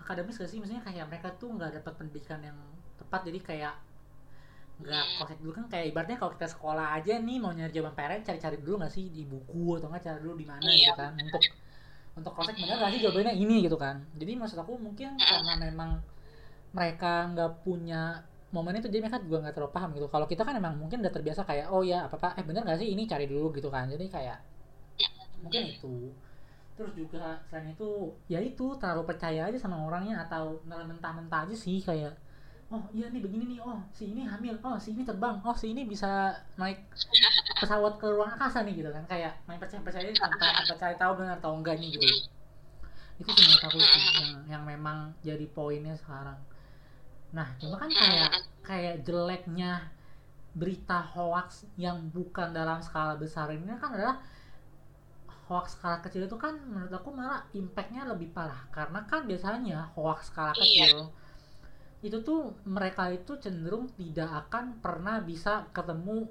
akademis 0.02 0.42
gak 0.42 0.50
sih 0.50 0.58
maksudnya 0.58 0.82
kayak 0.82 1.06
mereka 1.06 1.30
tuh 1.38 1.54
nggak 1.54 1.78
dapat 1.78 1.92
pendidikan 1.94 2.42
yang 2.42 2.58
tepat 2.98 3.30
jadi 3.30 3.38
kayak 3.38 3.74
nggak 4.80 5.04
konsep 5.20 5.36
dulu 5.44 5.52
kan 5.52 5.64
kayak 5.68 5.86
ibaratnya 5.92 6.16
kalau 6.16 6.32
kita 6.36 6.48
sekolah 6.48 6.86
aja 6.96 7.12
nih 7.20 7.36
mau 7.36 7.52
nyari 7.52 7.72
jawaban 7.72 7.94
PR 7.96 8.12
cari-cari 8.24 8.56
dulu 8.58 8.74
nggak 8.80 8.92
sih 8.96 9.04
di 9.12 9.22
buku 9.28 9.76
atau 9.76 9.88
nggak 9.92 10.02
cari 10.06 10.18
dulu 10.24 10.34
di 10.40 10.46
mana 10.48 10.62
Iya. 10.64 10.76
gitu 10.88 10.92
kan 10.96 11.12
untuk 11.20 11.42
untuk 12.18 12.32
konsep 12.34 12.54
bener 12.56 12.76
nggak 12.80 12.92
sih 12.94 13.00
jawabannya 13.04 13.34
ini 13.38 13.56
gitu 13.64 13.76
kan. 13.78 13.96
Jadi 14.18 14.32
maksud 14.40 14.58
aku 14.58 14.72
mungkin 14.80 15.10
karena 15.20 15.52
memang 15.60 15.90
mereka 16.74 17.12
nggak 17.32 17.50
punya 17.66 18.22
momen 18.50 18.78
itu 18.82 18.90
jadi 18.90 19.02
mereka 19.06 19.22
juga 19.22 19.38
nggak 19.46 19.54
terlalu 19.54 19.72
paham 19.76 19.90
gitu. 19.94 20.06
Kalau 20.10 20.26
kita 20.26 20.42
kan 20.42 20.54
emang 20.58 20.74
mungkin 20.80 20.98
udah 21.04 21.12
terbiasa 21.14 21.42
kayak 21.46 21.66
oh 21.70 21.82
ya 21.86 22.10
apa 22.10 22.16
apa 22.18 22.28
eh 22.40 22.44
bener 22.44 22.62
nggak 22.66 22.78
sih 22.82 22.88
ini 22.94 23.06
cari 23.06 23.26
dulu 23.30 23.54
gitu 23.54 23.68
kan. 23.70 23.86
Jadi 23.86 24.06
kayak 24.10 24.38
mungkin 25.44 25.62
itu. 25.70 25.94
Terus 26.76 26.92
juga 26.96 27.24
selain 27.48 27.76
itu 27.76 27.88
ya 28.32 28.40
itu 28.40 28.66
terlalu 28.80 29.02
percaya 29.04 29.48
aja 29.48 29.58
sama 29.60 29.76
orangnya 29.84 30.24
atau 30.24 30.58
mentah-mentah 30.66 31.44
aja 31.48 31.56
sih 31.56 31.78
kayak 31.84 32.16
oh 32.70 32.84
iya 32.94 33.10
nih 33.10 33.20
begini 33.20 33.44
nih. 33.54 33.58
Oh 33.66 33.82
si 33.90 34.14
ini 34.14 34.22
hamil. 34.22 34.54
Oh 34.62 34.78
si 34.78 34.94
ini 34.94 35.02
terbang. 35.02 35.42
Oh 35.42 35.54
si 35.54 35.74
ini 35.74 35.82
bisa 35.82 36.38
naik 36.54 36.86
pesawat 37.58 37.98
ke 37.98 38.06
ruang 38.06 38.30
angkasa 38.38 38.62
nih 38.62 38.78
gitu 38.78 38.90
kan. 38.94 39.04
Kayak 39.10 39.42
main 39.50 39.58
percaya 39.58 39.82
percaya 39.82 40.06
tanpa 40.14 40.46
tanpa 40.62 40.74
cari 40.78 40.94
tahu 40.94 41.12
benar 41.18 41.36
atau 41.42 41.52
enggaknya 41.58 41.88
gitu. 41.90 42.06
Itu 43.18 43.30
menurut 43.34 43.62
aku 43.66 43.78
sih 43.82 44.02
yang 44.22 44.32
yang 44.46 44.62
memang 44.62 45.12
jadi 45.20 45.46
poinnya 45.50 45.98
sekarang. 45.98 46.38
Nah 47.34 47.50
cuma 47.58 47.76
kan 47.82 47.90
kayak 47.90 48.30
kayak 48.62 48.94
jeleknya 49.02 49.90
berita 50.54 51.02
hoax 51.14 51.66
yang 51.78 52.10
bukan 52.10 52.50
dalam 52.50 52.82
skala 52.82 53.14
besar 53.14 53.50
ini 53.54 53.70
kan 53.78 53.94
adalah 53.94 54.18
hoax 55.50 55.78
skala 55.78 55.98
kecil 56.02 56.26
itu 56.26 56.38
kan 56.38 56.54
menurut 56.54 56.90
aku 56.94 57.10
malah 57.10 57.42
impactnya 57.50 58.06
lebih 58.06 58.30
parah. 58.30 58.62
Karena 58.70 59.02
kan 59.10 59.26
biasanya 59.26 59.90
hoax 59.98 60.30
skala 60.30 60.54
Iya. 60.54 61.10
Itu 62.00 62.18
tuh 62.24 62.56
mereka 62.64 63.12
itu 63.12 63.36
cenderung 63.36 63.92
tidak 63.96 64.48
akan 64.48 64.80
pernah 64.80 65.20
bisa 65.20 65.68
ketemu 65.72 66.28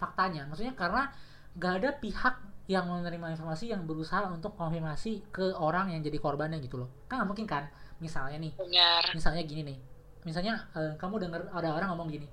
faktanya. 0.00 0.48
Maksudnya 0.48 0.72
karena 0.72 1.12
gak 1.60 1.74
ada 1.84 1.90
pihak 2.00 2.34
yang 2.70 2.86
menerima 2.86 3.34
informasi 3.34 3.74
yang 3.74 3.82
berusaha 3.84 4.30
untuk 4.30 4.54
konfirmasi 4.54 5.28
ke 5.34 5.52
orang 5.58 5.90
yang 5.90 6.00
jadi 6.00 6.16
korbannya 6.22 6.62
gitu 6.62 6.86
loh. 6.86 6.88
Kan 7.10 7.18
nggak 7.20 7.28
mungkin 7.28 7.46
kan? 7.50 7.66
Misalnya 7.98 8.38
nih 8.38 8.54
Benar. 8.54 9.02
misalnya 9.12 9.42
gini 9.42 9.62
nih. 9.66 9.78
Misalnya 10.22 10.54
eh, 10.78 10.94
kamu 10.94 11.18
dengar 11.18 11.50
ada 11.50 11.74
orang 11.74 11.90
ngomong 11.92 12.08
gini 12.14 12.28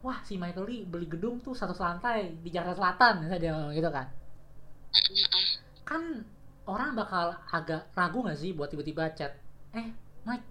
wah 0.00 0.18
si 0.24 0.40
Michael 0.40 0.64
Lee 0.64 0.84
beli 0.88 1.04
gedung 1.04 1.40
tuh 1.44 1.52
satu 1.52 1.76
lantai 1.76 2.40
di 2.40 2.48
Jakarta 2.48 2.80
Selatan 2.80 3.12
misalnya 3.24 3.40
dia 3.40 3.52
ngomong 3.52 3.74
gitu 3.76 3.90
kan. 3.92 4.06
Kan 5.84 6.02
orang 6.64 6.96
bakal 6.96 7.36
agak 7.52 7.92
ragu 7.92 8.24
gak 8.24 8.38
sih 8.40 8.56
buat 8.56 8.72
tiba-tiba 8.72 9.12
chat 9.12 9.36
eh 9.76 9.92
Mike 10.30 10.46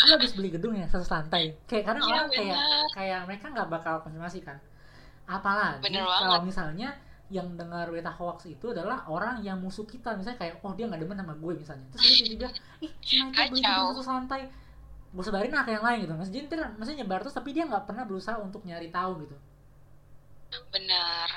lu 0.00 0.10
habis 0.12 0.32
beli 0.34 0.50
gedung 0.50 0.74
ya 0.74 0.84
satu 0.84 1.06
lantai 1.06 1.54
kayak 1.64 1.84
karena 1.86 2.00
Iya, 2.00 2.08
orang 2.10 2.26
kayak 2.28 2.56
benar. 2.58 2.86
kayak 2.90 3.20
mereka 3.24 3.44
nggak 3.48 3.68
bakal 3.70 3.94
konfirmasi 4.02 4.40
kan 4.42 4.58
apalagi 5.24 5.86
Bener 5.86 6.02
kalau 6.02 6.42
banget. 6.42 6.48
misalnya 6.50 6.88
yang 7.30 7.46
dengar 7.54 7.86
berita 7.86 8.10
hoax 8.10 8.42
itu 8.44 8.74
adalah 8.74 9.06
orang 9.06 9.38
yang 9.40 9.54
musuh 9.56 9.86
kita 9.86 10.18
misalnya 10.18 10.34
kayak 10.36 10.58
oh 10.60 10.74
dia 10.74 10.90
nggak 10.90 10.98
demen 10.98 11.14
sama 11.14 11.38
gue 11.38 11.52
misalnya 11.54 11.86
terus 11.94 12.02
dia 12.02 12.14
tiba-tiba 12.18 12.48
ih 12.82 12.92
si 12.98 13.14
Michael 13.22 13.48
beli 13.48 13.60
gedung 13.62 13.94
satu 13.96 14.10
lantai 14.10 14.42
gue 15.10 15.24
sebarin 15.24 15.50
lah 15.50 15.62
ke 15.62 15.70
yang 15.70 15.82
lain 15.82 15.98
gitu 16.02 16.14
maksudnya 16.14 16.38
jadi 16.42 16.48
ntar- 16.50 16.74
maksudnya 16.74 16.98
nyebar 17.00 17.18
terus 17.22 17.34
tapi 17.34 17.50
dia 17.50 17.64
nggak 17.64 17.84
pernah 17.86 18.02
berusaha 18.02 18.36
untuk 18.38 18.62
nyari 18.62 18.90
tahu 18.90 19.12
gitu 19.22 19.36
Benar. 20.70 21.30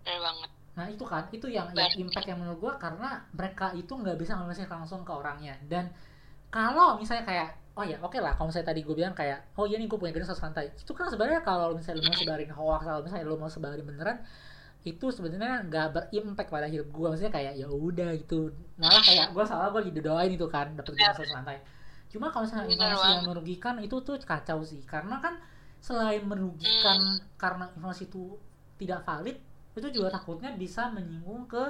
Benar 0.00 0.18
banget. 0.24 0.50
Nah 0.72 0.86
itu 0.88 1.04
kan, 1.04 1.28
itu 1.28 1.44
yang, 1.44 1.68
yang 1.74 1.92
impact 1.98 2.24
yang 2.24 2.38
menurut 2.40 2.56
gua 2.56 2.72
karena 2.78 3.20
mereka 3.34 3.74
itu 3.74 3.92
nggak 3.92 4.16
bisa 4.16 4.32
mengomunikasikan 4.32 4.80
langsung 4.80 5.04
ke 5.04 5.12
orangnya. 5.12 5.60
Dan 5.66 5.92
kalau 6.48 6.96
misalnya 6.96 7.24
kayak, 7.24 7.48
oh 7.78 7.84
ya 7.84 7.96
oke 8.00 8.18
lah, 8.18 8.34
kalau 8.34 8.48
misalnya 8.50 8.68
tadi 8.72 8.80
gue 8.82 8.94
bilang 8.96 9.14
kayak, 9.14 9.54
oh 9.54 9.64
iya 9.68 9.76
nih 9.76 9.86
gue 9.86 9.98
punya 10.00 10.12
satu 10.24 10.48
lantai. 10.48 10.72
Itu 10.74 10.92
kan 10.96 11.12
sebenarnya 11.12 11.44
kalau 11.44 11.76
misalnya 11.76 12.02
lu 12.02 12.08
mau 12.08 12.16
sebarin 12.16 12.50
hoax, 12.52 12.80
kalau 12.84 13.00
misalnya 13.04 13.24
lu 13.28 13.36
mau 13.36 13.50
sebarin 13.50 13.84
beneran, 13.84 14.18
itu 14.86 15.06
sebenarnya 15.10 15.66
nggak 15.68 15.86
berimpact 15.92 16.48
pada 16.48 16.66
hidup 16.70 16.88
gua. 16.94 17.12
Maksudnya 17.12 17.34
kayak 17.34 17.52
ya 17.58 17.66
udah 17.68 18.14
gitu. 18.14 18.54
Malah 18.78 19.02
kayak 19.02 19.34
gua 19.34 19.44
salah 19.44 19.74
lagi 19.74 19.90
didoain 19.90 20.32
itu 20.32 20.46
kan 20.48 20.72
dapet 20.72 20.94
gedung 20.94 21.14
satu 21.18 21.34
lantai. 21.34 21.58
Cuma 22.08 22.32
kalau 22.32 22.48
misalnya 22.48 22.72
informasi 22.72 23.08
yang 23.20 23.26
merugikan 23.28 23.74
itu 23.84 23.96
tuh 24.00 24.16
kacau 24.22 24.64
sih, 24.64 24.80
karena 24.88 25.20
kan 25.20 25.36
selain 25.78 26.26
merugikan 26.26 27.22
karena 27.38 27.70
informasi 27.70 28.10
itu 28.10 28.34
tidak 28.78 29.06
valid 29.06 29.38
itu 29.78 29.88
juga 29.94 30.10
takutnya 30.10 30.50
bisa 30.58 30.90
menyinggung 30.90 31.46
ke 31.46 31.64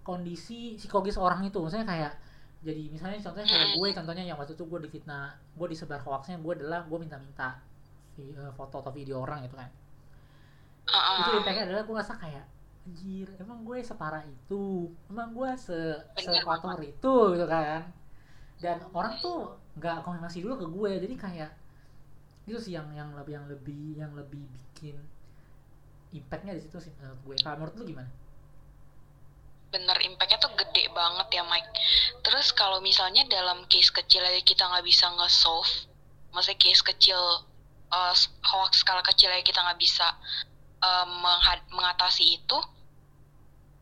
kondisi 0.00 0.80
psikologis 0.80 1.20
orang 1.20 1.44
itu 1.44 1.60
maksudnya 1.60 1.84
kayak 1.84 2.12
jadi 2.62 2.82
misalnya 2.94 3.18
contohnya 3.18 3.48
kayak 3.50 3.70
gue 3.74 3.88
contohnya 3.90 4.24
yang 4.24 4.38
waktu 4.38 4.54
itu 4.54 4.64
gue 4.70 4.80
difitnah 4.86 5.34
gue 5.58 5.66
disebar 5.66 5.98
hoaxnya 6.06 6.38
gue 6.38 6.52
adalah 6.62 6.86
gue 6.86 6.98
minta-minta 7.02 7.58
eh, 8.22 8.52
foto 8.54 8.86
atau 8.86 8.94
video 8.94 9.18
orang 9.18 9.42
itu 9.42 9.58
kan. 9.58 9.66
Itu 10.86 11.42
impactnya 11.42 11.66
adalah 11.66 11.82
gue 11.82 11.96
rasa 11.98 12.14
kayak 12.22 12.46
anjir 12.86 13.26
emang 13.42 13.66
gue 13.66 13.82
separah 13.82 14.22
itu? 14.22 14.94
Emang 15.10 15.34
gue 15.34 15.50
se 15.58 15.78
sekotor 16.14 16.78
itu? 16.86 17.14
Gitu 17.34 17.46
kan. 17.50 17.82
Dan 18.62 18.78
orang 18.94 19.18
tuh 19.18 19.58
nggak 19.82 20.06
konfirmasi 20.06 20.46
dulu 20.46 20.54
ke 20.62 20.66
gue. 20.70 20.92
Jadi 21.02 21.14
kayak 21.18 21.50
itu 22.46 22.58
sih 22.62 22.78
yang 22.78 22.86
yang 22.94 23.10
lebih 23.18 23.42
yang 23.42 23.46
lebih 23.50 23.84
yang 23.98 24.12
lebih 24.14 24.42
bikin 24.54 24.94
impactnya 26.14 26.54
di 26.54 26.62
situ 26.62 26.78
sih 26.78 26.94
menurut 27.02 27.18
gue. 27.26 27.34
Kalau 27.42 27.58
menurut 27.58 27.74
lu 27.74 27.90
gimana 27.90 28.21
bener 29.72 29.96
impactnya 30.04 30.36
tuh 30.36 30.52
gede 30.52 30.92
banget 30.92 31.40
ya 31.40 31.42
Mike. 31.48 31.72
Terus 32.20 32.52
kalau 32.52 32.84
misalnya 32.84 33.24
dalam 33.24 33.64
case 33.66 33.88
kecil 33.88 34.20
aja 34.20 34.38
kita 34.44 34.68
nggak 34.68 34.84
bisa 34.84 35.08
nge-solve 35.16 35.88
maksudnya 36.32 36.60
case 36.60 36.82
kecil 36.82 37.20
uh, 37.92 38.14
hoax 38.48 38.84
skala 38.84 39.04
kecil 39.04 39.28
aja 39.28 39.44
kita 39.44 39.60
nggak 39.60 39.80
bisa 39.80 40.16
uh, 40.80 41.06
mengatasi 41.70 42.40
itu 42.40 42.58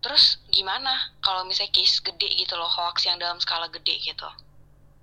terus 0.01 0.41
gimana 0.49 1.13
kalau 1.21 1.45
misalnya 1.45 1.77
case 1.77 2.01
gede 2.01 2.27
gitu 2.33 2.57
loh 2.57 2.69
hoax 2.69 3.07
yang 3.07 3.21
dalam 3.21 3.39
skala 3.39 3.71
gede 3.71 3.99
gitu? 4.03 4.27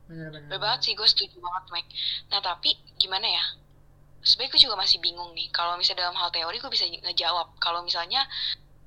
Bener-bener 0.08 0.58
banget 0.60 0.88
sih 0.88 0.94
gue 0.96 1.08
setuju 1.08 1.40
banget 1.40 1.64
Mike. 1.72 1.92
Nah 2.32 2.40
tapi 2.40 2.76
gimana 3.00 3.28
ya? 3.28 3.44
Sebenarnya 4.24 4.52
gue 4.56 4.62
juga 4.68 4.76
masih 4.76 4.98
bingung 5.00 5.32
nih 5.38 5.48
kalau 5.54 5.78
misalnya 5.80 6.08
dalam 6.08 6.18
hal 6.18 6.32
teori 6.34 6.58
gue 6.60 6.72
bisa 6.72 6.88
ngejawab. 6.88 7.56
Kalau 7.62 7.86
misalnya 7.86 8.26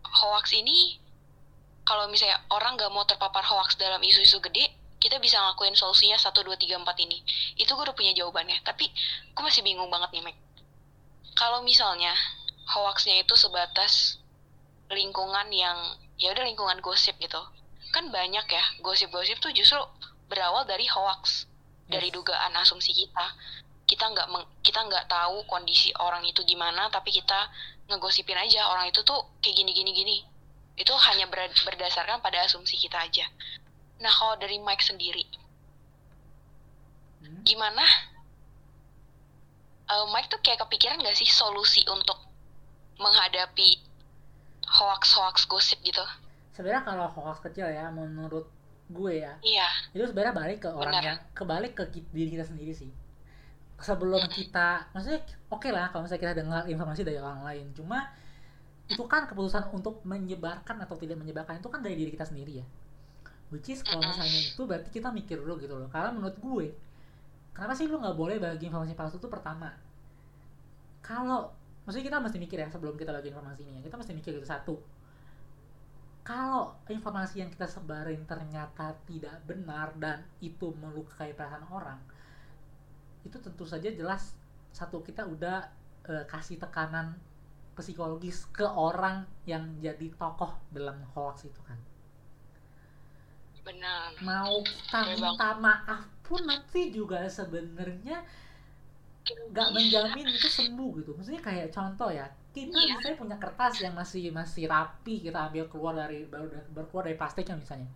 hoax 0.02 0.52
ini 0.56 0.98
kalau 1.90 2.06
misalnya 2.06 2.38
orang 2.54 2.78
gak 2.78 2.94
mau 2.94 3.02
terpapar 3.02 3.42
hoax 3.42 3.74
dalam 3.74 3.98
isu-isu 3.98 4.38
gede 4.38 4.70
kita 5.02 5.18
bisa 5.18 5.42
ngelakuin 5.42 5.74
solusinya 5.74 6.20
satu 6.20 6.44
dua 6.44 6.60
tiga 6.60 6.76
empat 6.76 6.92
ini. 7.00 7.24
Itu 7.56 7.72
gue 7.72 7.88
udah 7.88 7.96
punya 7.96 8.12
jawabannya. 8.12 8.60
Tapi 8.60 8.84
gue 9.32 9.42
masih 9.42 9.64
bingung 9.64 9.88
banget 9.88 10.12
nih 10.12 10.28
Mike 10.28 10.40
kalau 11.40 11.64
misalnya 11.64 12.12
hoaxnya 12.68 13.24
itu 13.24 13.32
sebatas 13.32 14.20
lingkungan 14.92 15.48
yang 15.48 15.96
ya 16.20 16.36
udah 16.36 16.44
lingkungan 16.44 16.78
gosip 16.84 17.16
gitu. 17.16 17.40
Kan 17.96 18.12
banyak 18.12 18.44
ya 18.44 18.64
gosip-gosip 18.84 19.40
tuh 19.40 19.50
justru 19.56 19.80
berawal 20.28 20.68
dari 20.68 20.84
hoax 20.84 21.46
dari 21.88 22.12
dugaan 22.12 22.54
asumsi 22.60 22.92
kita. 22.92 23.26
Kita 23.88 24.04
nggak 24.06 24.28
kita 24.62 24.84
nggak 24.86 25.08
tahu 25.10 25.48
kondisi 25.48 25.90
orang 25.98 26.22
itu 26.28 26.44
gimana 26.46 26.92
tapi 26.92 27.10
kita 27.10 27.50
ngegosipin 27.90 28.38
aja 28.38 28.70
orang 28.70 28.86
itu 28.86 29.02
tuh 29.02 29.18
kayak 29.42 29.56
gini 29.64 29.74
gini 29.74 29.90
gini 29.90 30.16
itu 30.80 30.94
hanya 30.96 31.28
ber, 31.28 31.44
berdasarkan 31.52 32.24
pada 32.24 32.40
asumsi 32.48 32.80
kita 32.80 32.96
aja. 32.96 33.28
Nah 34.00 34.08
kalau 34.08 34.40
dari 34.40 34.56
Mike 34.56 34.80
sendiri 34.80 35.28
hmm? 37.20 37.44
gimana? 37.44 37.84
Uh, 39.90 40.08
Mike 40.14 40.32
tuh 40.32 40.40
kayak 40.40 40.64
kepikiran 40.64 41.02
gak 41.02 41.18
sih 41.18 41.28
solusi 41.28 41.84
untuk 41.90 42.16
menghadapi 42.96 43.76
hoax-hoax 44.64 45.44
gosip 45.50 45.82
gitu? 45.84 46.02
Sebenarnya 46.56 46.86
kalau 46.86 47.06
hoax 47.12 47.44
kecil 47.44 47.68
ya 47.68 47.92
menurut 47.92 48.48
gue 48.90 49.22
ya 49.22 49.38
iya. 49.46 49.70
itu 49.94 50.02
sebenarnya 50.02 50.34
balik 50.34 50.66
ke 50.66 50.70
orang 50.74 50.98
yang 50.98 51.18
kebalik 51.30 51.78
ke 51.78 51.84
diri 52.10 52.34
kita 52.34 52.46
sendiri 52.46 52.74
sih. 52.74 52.90
Sebelum 53.80 54.26
kita 54.28 54.90
maksudnya 54.92 55.22
oke 55.48 55.62
okay 55.62 55.70
lah 55.70 55.88
kalau 55.94 56.04
misalnya 56.04 56.22
kita 56.26 56.34
dengar 56.42 56.62
informasi 56.66 57.06
dari 57.06 57.18
orang 57.22 57.42
lain 57.46 57.70
cuma 57.72 58.10
itu 58.90 59.04
kan 59.06 59.30
keputusan 59.30 59.70
untuk 59.70 60.02
menyebarkan 60.02 60.82
atau 60.82 60.98
tidak 60.98 61.14
menyebarkan 61.22 61.62
itu 61.62 61.70
kan 61.70 61.78
dari 61.78 61.94
diri 61.94 62.10
kita 62.10 62.26
sendiri 62.26 62.58
ya. 62.58 62.66
Which 63.54 63.70
is 63.70 63.86
kalau 63.86 64.02
misalnya 64.02 64.40
itu 64.50 64.62
berarti 64.66 64.90
kita 64.90 65.14
mikir 65.14 65.38
dulu 65.38 65.58
gitu 65.62 65.78
loh. 65.78 65.86
Karena 65.90 66.10
menurut 66.10 66.36
gue 66.42 66.66
kenapa 67.54 67.74
sih 67.78 67.86
lu 67.86 68.02
nggak 68.02 68.18
boleh 68.18 68.36
bagi 68.42 68.66
informasi 68.66 68.98
palsu 68.98 69.22
itu 69.22 69.30
pertama? 69.30 69.70
Kalau 71.02 71.54
maksudnya 71.86 72.06
kita 72.10 72.18
mesti 72.18 72.38
mikir 72.42 72.58
ya 72.58 72.68
sebelum 72.70 72.98
kita 72.98 73.14
bagi 73.14 73.30
informasi 73.30 73.62
ini 73.62 73.78
ya. 73.78 73.80
Kita 73.86 73.96
mesti 73.98 74.12
mikir 74.14 74.30
gitu. 74.38 74.46
Satu 74.46 74.74
kalau 76.20 76.76
informasi 76.86 77.40
yang 77.42 77.50
kita 77.50 77.66
sebarin 77.66 78.22
ternyata 78.28 78.92
tidak 79.08 79.40
benar 79.48 79.90
dan 79.96 80.22
itu 80.38 80.70
melukai 80.78 81.32
perasaan 81.32 81.64
orang 81.72 81.98
itu 83.24 83.36
tentu 83.40 83.64
saja 83.64 83.88
jelas 83.90 84.36
satu 84.70 85.02
kita 85.02 85.26
udah 85.26 85.66
uh, 86.08 86.24
kasih 86.28 86.60
tekanan 86.60 87.16
psikologis 87.80 88.46
ke 88.52 88.64
orang 88.64 89.26
yang 89.44 89.80
jadi 89.80 90.12
tokoh 90.16 90.56
dalam 90.72 91.00
hoax 91.12 91.48
itu 91.48 91.60
kan? 91.66 91.76
Benar. 93.60 94.16
Mau 94.24 94.64
kita 94.64 95.00
minta 95.20 95.50
maaf 95.60 96.02
pun 96.24 96.46
nanti 96.46 96.94
juga 96.94 97.26
sebenarnya 97.28 98.24
nggak 99.26 99.68
menjamin 99.76 100.26
itu 100.32 100.48
sembuh 100.48 100.90
gitu. 101.02 101.10
Maksudnya 101.16 101.42
kayak 101.42 101.68
contoh 101.74 102.08
ya 102.08 102.26
kita 102.50 102.74
iya. 102.74 102.98
misalnya 102.98 103.18
punya 103.18 103.36
kertas 103.38 103.78
yang 103.78 103.94
masih 103.94 104.34
masih 104.34 104.66
rapi 104.66 105.22
kita 105.22 105.46
ambil 105.46 105.70
keluar 105.70 105.94
dari 105.94 106.26
baru 106.26 106.50
keluar 106.90 107.04
dari 107.06 107.16
plastiknya 107.18 107.56
misalnya. 107.60 107.88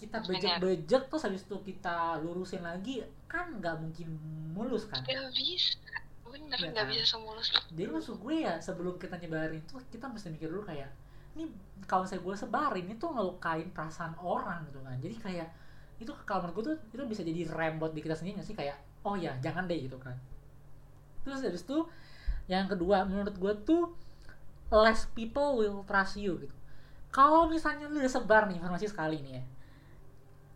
Kita 0.00 0.16
bejek-bejek 0.24 1.12
terus 1.12 1.22
habis 1.28 1.44
itu 1.44 1.56
kita 1.60 2.16
lurusin 2.24 2.64
lagi 2.64 3.04
kan 3.28 3.60
nggak 3.60 3.76
mungkin 3.84 4.16
mulus 4.56 4.88
kan? 4.88 5.04
Nggak 5.04 5.28
bisa 5.36 5.99
bener 6.30 6.58
ya 6.58 6.70
nggak 6.70 6.86
kan? 6.86 6.92
bisa 6.94 7.04
semulus 7.04 7.46
itu 7.50 7.60
jadi 7.74 7.88
maksud 7.90 8.16
gue 8.22 8.36
ya 8.46 8.54
sebelum 8.62 8.94
kita 8.96 9.18
nyebarin 9.18 9.60
itu 9.60 9.74
kita 9.90 10.06
mesti 10.06 10.30
mikir 10.30 10.48
dulu 10.48 10.62
kayak 10.64 10.90
ini 11.38 11.46
kalau 11.86 12.02
saya 12.06 12.18
gue 12.18 12.34
sebarin 12.34 12.86
itu 12.90 13.06
ngelukain 13.06 13.70
perasaan 13.70 14.18
orang 14.18 14.66
gitu 14.66 14.82
kan. 14.82 14.96
Jadi 14.98 15.14
kayak 15.18 15.48
itu 16.00 16.12
kalau 16.24 16.48
menurut 16.48 16.54
gue 16.56 16.64
tuh 16.72 16.76
itu 16.90 17.02
bisa 17.06 17.22
jadi 17.22 17.40
rem 17.54 17.78
buat 17.78 17.92
di 17.94 18.00
kita 18.02 18.16
sendiri 18.18 18.40
gak 18.42 18.48
sih? 18.48 18.56
Kayak 18.56 18.82
oh 19.06 19.14
ya 19.14 19.36
jangan 19.38 19.70
deh 19.70 19.78
gitu 19.78 19.96
kan. 20.00 20.16
Terus 21.22 21.44
habis 21.44 21.62
itu 21.62 21.86
yang 22.50 22.66
kedua 22.66 23.06
menurut 23.06 23.36
gue 23.38 23.52
tuh 23.62 23.94
less 24.70 25.06
people 25.14 25.58
will 25.58 25.86
trust 25.86 26.18
you 26.18 26.34
gitu. 26.40 26.56
Kalau 27.10 27.50
misalnya 27.50 27.90
lu 27.90 27.98
udah 27.98 28.10
sebar 28.10 28.46
nih 28.46 28.58
informasi 28.58 28.86
sekali 28.90 29.18
nih 29.22 29.42
ya 29.42 29.44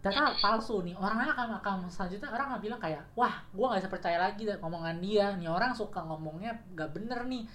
data 0.04 0.36
palsu 0.36 0.84
nih. 0.84 0.92
Orangnya 1.00 1.32
akan 1.32 1.48
akan 1.64 1.76
selanjutnya 1.88 2.28
orang 2.28 2.52
nggak 2.52 2.62
bilang 2.68 2.80
kayak 2.80 3.02
wah 3.16 3.40
gue 3.48 3.64
nggak 3.64 3.80
bisa 3.80 3.90
percaya 3.90 4.18
lagi 4.20 4.44
deh 4.44 4.60
ngomongan 4.60 5.00
dia 5.00 5.32
nih. 5.40 5.48
Orang 5.48 5.72
suka 5.72 6.04
ngomongnya 6.04 6.60
nggak 6.76 6.90
bener 6.92 7.24
nih. 7.24 7.48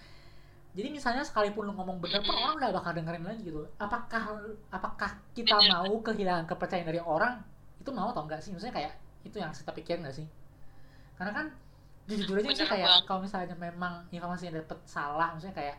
Jadi 0.73 0.87
misalnya 0.89 1.21
sekalipun 1.21 1.69
lu 1.69 1.73
ngomong 1.77 2.01
bener 2.01 2.25
pun 2.25 2.33
orang 2.33 2.57
nggak 2.57 2.73
bakal 2.73 2.91
dengerin 2.97 3.25
lagi 3.25 3.41
gitu. 3.45 3.61
Apakah 3.77 4.41
apakah 4.73 5.09
kita 5.37 5.61
mau 5.69 5.93
kehilangan 6.01 6.49
kepercayaan 6.49 6.89
dari 6.89 7.01
orang? 7.01 7.37
Itu 7.77 7.93
mau 7.93 8.09
atau 8.09 8.25
enggak 8.25 8.41
sih? 8.41 8.49
Maksudnya 8.49 8.73
kayak 8.73 8.93
itu 9.21 9.37
yang 9.37 9.53
kita 9.53 9.69
pikir 9.69 10.01
nggak 10.01 10.15
sih? 10.17 10.25
Karena 11.21 11.31
kan 11.37 11.45
jujur 12.09 12.41
aja 12.41 12.49
sih 12.49 12.65
kayak 12.65 13.05
kalau 13.05 13.21
misalnya 13.21 13.53
memang 13.53 14.09
informasi 14.09 14.49
yang 14.49 14.57
dapet 14.57 14.81
salah 14.89 15.29
maksudnya 15.37 15.53
kayak 15.53 15.77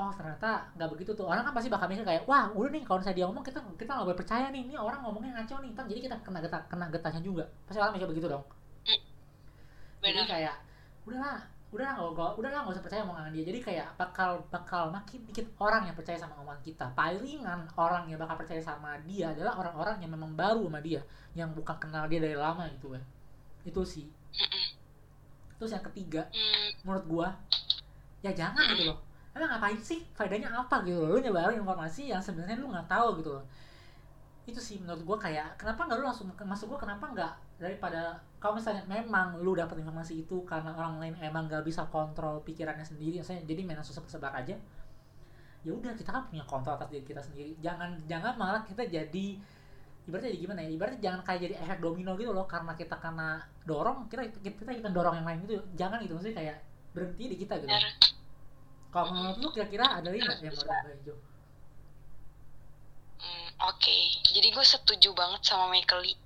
oh 0.00 0.12
ternyata 0.16 0.72
nggak 0.72 0.88
begitu 0.96 1.12
tuh. 1.12 1.28
Orang 1.28 1.44
kan 1.44 1.52
pasti 1.52 1.68
bakal 1.68 1.86
mikir 1.92 2.04
kayak 2.08 2.24
wah 2.24 2.48
udah 2.56 2.72
nih 2.72 2.82
kalau 2.88 2.98
misalnya 3.04 3.18
dia 3.20 3.26
ngomong 3.28 3.44
kita 3.44 3.60
kita 3.76 3.90
nggak 3.92 4.06
boleh 4.08 4.18
percaya 4.18 4.46
nih. 4.48 4.62
Ini 4.64 4.74
orang 4.80 5.00
ngomongnya 5.04 5.32
ngaco 5.36 5.60
nih. 5.60 5.70
Kan 5.76 5.84
jadi 5.84 6.00
kita 6.08 6.16
kena 6.24 6.38
getah 6.40 6.60
kena 6.72 6.86
getahnya 6.88 7.20
juga. 7.20 7.44
Pasti 7.68 7.78
orang 7.78 7.92
mikir 7.92 8.08
begitu 8.08 8.26
dong. 8.32 8.44
Hmm. 8.80 9.00
jadi 10.00 10.24
kayak 10.24 10.56
udahlah 11.04 11.44
udahlah 11.70 11.92
nggak 12.00 12.32
udahlah 12.40 12.60
nggak 12.64 12.74
usah 12.80 12.84
percaya 12.88 13.02
omongan 13.04 13.32
dia. 13.36 13.44
Jadi 13.44 13.58
kayak 13.60 13.88
bakal 14.00 14.30
bakal 14.48 14.82
makin 14.88 15.20
dikit 15.28 15.46
orang 15.60 15.82
yang 15.84 15.96
percaya 15.98 16.16
sama 16.16 16.40
omongan 16.40 16.62
kita. 16.64 16.86
Palingan 16.96 17.60
orang 17.76 18.08
yang 18.08 18.16
bakal 18.16 18.40
percaya 18.40 18.64
sama 18.64 18.96
dia 19.04 19.36
adalah 19.36 19.60
orang-orang 19.60 20.00
yang 20.00 20.10
memang 20.16 20.32
baru 20.32 20.64
sama 20.64 20.80
dia 20.80 21.04
yang 21.36 21.52
bukan 21.52 21.76
kenal 21.76 22.08
dia 22.08 22.24
dari 22.24 22.34
lama 22.34 22.64
gitu 22.72 22.96
ya. 22.96 23.02
Itu 23.68 23.84
sih. 23.84 24.08
Terus 25.60 25.76
yang 25.76 25.84
ketiga 25.92 26.24
mm. 26.32 26.88
menurut 26.88 27.04
gua 27.04 27.28
ya 28.24 28.32
jangan 28.32 28.64
gitu 28.76 28.92
loh 28.92 29.09
emang 29.34 29.48
ngapain 29.56 29.78
sih? 29.78 30.02
Faedahnya 30.16 30.50
apa 30.50 30.82
gitu 30.82 30.98
loh? 30.98 31.16
Lu 31.16 31.18
nyebarin 31.22 31.62
informasi 31.62 32.10
yang 32.10 32.22
sebenarnya 32.22 32.58
lu 32.58 32.70
nggak 32.70 32.88
tahu 32.90 33.22
gitu 33.22 33.30
loh. 33.38 33.44
Itu 34.48 34.58
sih 34.58 34.82
menurut 34.82 35.02
gua 35.06 35.18
kayak 35.20 35.60
kenapa 35.60 35.86
nggak 35.86 35.98
lu 36.00 36.04
langsung 36.06 36.26
masuk 36.42 36.74
gua 36.74 36.80
kenapa 36.82 37.04
nggak 37.14 37.32
daripada 37.60 38.18
kalau 38.40 38.56
misalnya 38.56 38.82
memang 38.88 39.36
lu 39.44 39.52
dapat 39.52 39.84
informasi 39.84 40.24
itu 40.24 40.42
karena 40.48 40.72
orang 40.72 40.96
lain 40.96 41.14
emang 41.20 41.44
nggak 41.44 41.60
bisa 41.60 41.84
kontrol 41.92 42.40
pikirannya 42.40 42.82
sendiri 42.82 43.20
misalnya 43.20 43.44
jadi 43.44 43.60
main 43.68 43.84
susah 43.84 44.00
sebar 44.08 44.32
aja 44.32 44.56
ya 45.60 45.76
udah 45.76 45.92
kita 45.92 46.08
kan 46.08 46.24
punya 46.24 46.40
kontrol 46.48 46.72
atas 46.76 46.88
diri 46.88 47.04
kita 47.04 47.20
sendiri. 47.20 47.52
Jangan 47.60 48.00
jangan 48.08 48.32
malah 48.40 48.64
kita 48.64 48.88
jadi 48.88 49.36
ibaratnya 50.08 50.32
jadi 50.32 50.40
gimana 50.40 50.60
ya? 50.64 50.70
Ibaratnya 50.72 51.00
jangan 51.04 51.20
kayak 51.20 51.40
jadi 51.44 51.54
efek 51.60 51.78
domino 51.84 52.16
gitu 52.16 52.32
loh 52.32 52.48
karena 52.48 52.72
kita 52.72 52.96
kena 52.96 53.44
dorong 53.68 54.08
kita 54.08 54.24
kita 54.40 54.72
kita 54.72 54.88
dorong 54.88 55.20
yang 55.20 55.26
lain 55.28 55.38
gitu. 55.44 55.60
Jangan 55.76 56.00
gitu 56.00 56.16
maksudnya 56.16 56.36
kayak 56.40 56.56
berhenti 56.96 57.24
di 57.28 57.36
kita 57.38 57.54
gitu 57.60 57.70
kalau 58.90 59.14
menurut 59.14 59.38
lu 59.38 59.48
kira-kira 59.54 59.86
ada 60.02 60.10
nggak 60.10 60.42
yang 60.42 60.54
mau 60.54 60.66
hijau 60.90 61.16
hmm, 63.22 63.48
oke. 63.70 63.78
Okay. 63.78 64.02
jadi 64.34 64.50
gue 64.50 64.66
setuju 64.66 65.10
banget 65.14 65.42
sama 65.46 65.70
Michael 65.70 66.02
Lee. 66.02 66.18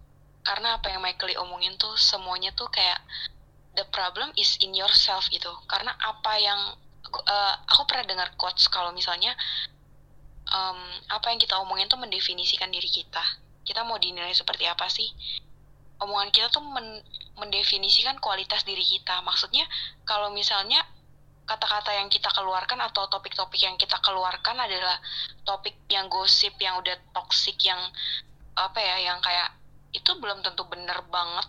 Karena 0.45 0.77
apa 0.77 0.93
yang 0.93 1.01
Michael 1.01 1.33
Lee 1.33 1.41
omongin 1.41 1.77
tuh 1.81 1.97
semuanya 1.97 2.53
tuh 2.53 2.69
kayak 2.69 3.01
the 3.77 3.85
problem 3.93 4.33
is 4.37 4.57
in 4.61 4.73
yourself 4.77 5.29
gitu. 5.33 5.51
Karena 5.69 5.93
apa 5.97 6.33
yang 6.41 6.61
uh, 7.13 7.55
aku 7.69 7.85
pernah 7.89 8.05
dengar 8.09 8.29
quotes 8.37 8.69
kalau 8.69 8.93
misalnya 8.93 9.33
um, 10.51 10.81
apa 11.11 11.33
yang 11.33 11.41
kita 11.41 11.57
omongin 11.61 11.89
tuh 11.89 12.01
mendefinisikan 12.01 12.69
diri 12.69 12.89
kita. 12.89 13.23
Kita 13.65 13.85
mau 13.85 13.97
dinilai 13.97 14.33
seperti 14.37 14.69
apa 14.69 14.89
sih? 14.93 15.09
Omongan 16.05 16.29
kita 16.35 16.53
tuh 16.53 16.61
men 16.61 17.01
mendefinisikan 17.35 18.21
kualitas 18.21 18.63
diri 18.63 18.83
kita. 18.83 19.25
Maksudnya 19.25 19.65
kalau 20.07 20.31
misalnya 20.31 20.85
kata-kata 21.45 21.93
yang 21.93 22.09
kita 22.09 22.33
keluarkan 22.33 22.81
atau 22.89 23.05
topik-topik 23.13 23.61
yang 23.61 23.77
kita 23.77 24.01
keluarkan 24.01 24.57
adalah 24.57 24.97
topik 25.45 25.77
yang 25.93 26.09
gosip 26.09 26.57
yang 26.57 26.81
udah 26.81 26.97
toksik 27.13 27.61
yang 27.61 27.79
apa 28.57 28.81
ya 28.81 29.13
yang 29.13 29.21
kayak 29.21 29.53
itu 29.93 30.11
belum 30.19 30.41
tentu 30.41 30.65
bener 30.67 31.05
banget. 31.13 31.47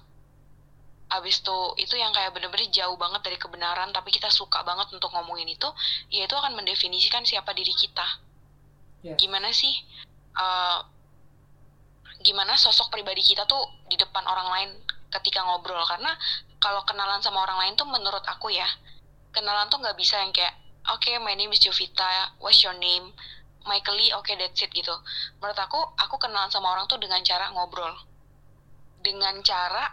Abis 1.16 1.40
itu 1.40 1.58
itu 1.80 1.96
yang 1.96 2.12
kayak 2.12 2.36
bener-bener 2.36 2.68
jauh 2.76 2.98
banget 3.00 3.24
dari 3.24 3.38
kebenaran 3.40 3.96
tapi 3.96 4.12
kita 4.12 4.28
suka 4.28 4.68
banget 4.68 4.92
untuk 4.92 5.10
ngomongin 5.16 5.48
itu 5.48 5.70
ya 6.12 6.28
itu 6.28 6.36
akan 6.36 6.60
mendefinisikan 6.60 7.24
siapa 7.24 7.56
diri 7.56 7.72
kita. 7.72 8.06
Yeah. 9.06 9.14
gimana 9.22 9.54
sih 9.54 9.70
uh, 10.34 10.82
gimana 12.26 12.58
sosok 12.58 12.90
pribadi 12.90 13.22
kita 13.22 13.46
tuh 13.46 13.86
di 13.86 13.94
depan 14.02 14.26
orang 14.26 14.50
lain 14.50 14.70
ketika 15.14 15.46
ngobrol? 15.46 15.80
Karena 15.86 16.10
kalau 16.58 16.82
kenalan 16.90 17.22
sama 17.22 17.46
orang 17.46 17.64
lain 17.64 17.74
tuh 17.78 17.86
menurut 17.86 18.26
aku 18.26 18.50
ya 18.50 18.66
kenalan 19.36 19.68
tuh 19.68 19.84
nggak 19.84 20.00
bisa 20.00 20.16
yang 20.24 20.32
kayak 20.32 20.56
oke 20.88 21.04
okay, 21.04 21.20
my 21.20 21.36
name 21.36 21.52
is 21.52 21.60
Jovita 21.60 22.32
what's 22.40 22.64
your 22.64 22.76
name? 22.80 23.12
Michael 23.66 23.98
oke 24.16 24.24
okay, 24.24 24.40
that's 24.40 24.62
it 24.64 24.72
gitu. 24.72 24.96
Menurut 25.42 25.60
aku 25.60 25.80
aku 26.00 26.16
kenalan 26.16 26.48
sama 26.48 26.72
orang 26.72 26.88
tuh 26.88 27.02
dengan 27.02 27.20
cara 27.26 27.52
ngobrol. 27.52 27.92
Dengan 29.04 29.42
cara 29.44 29.92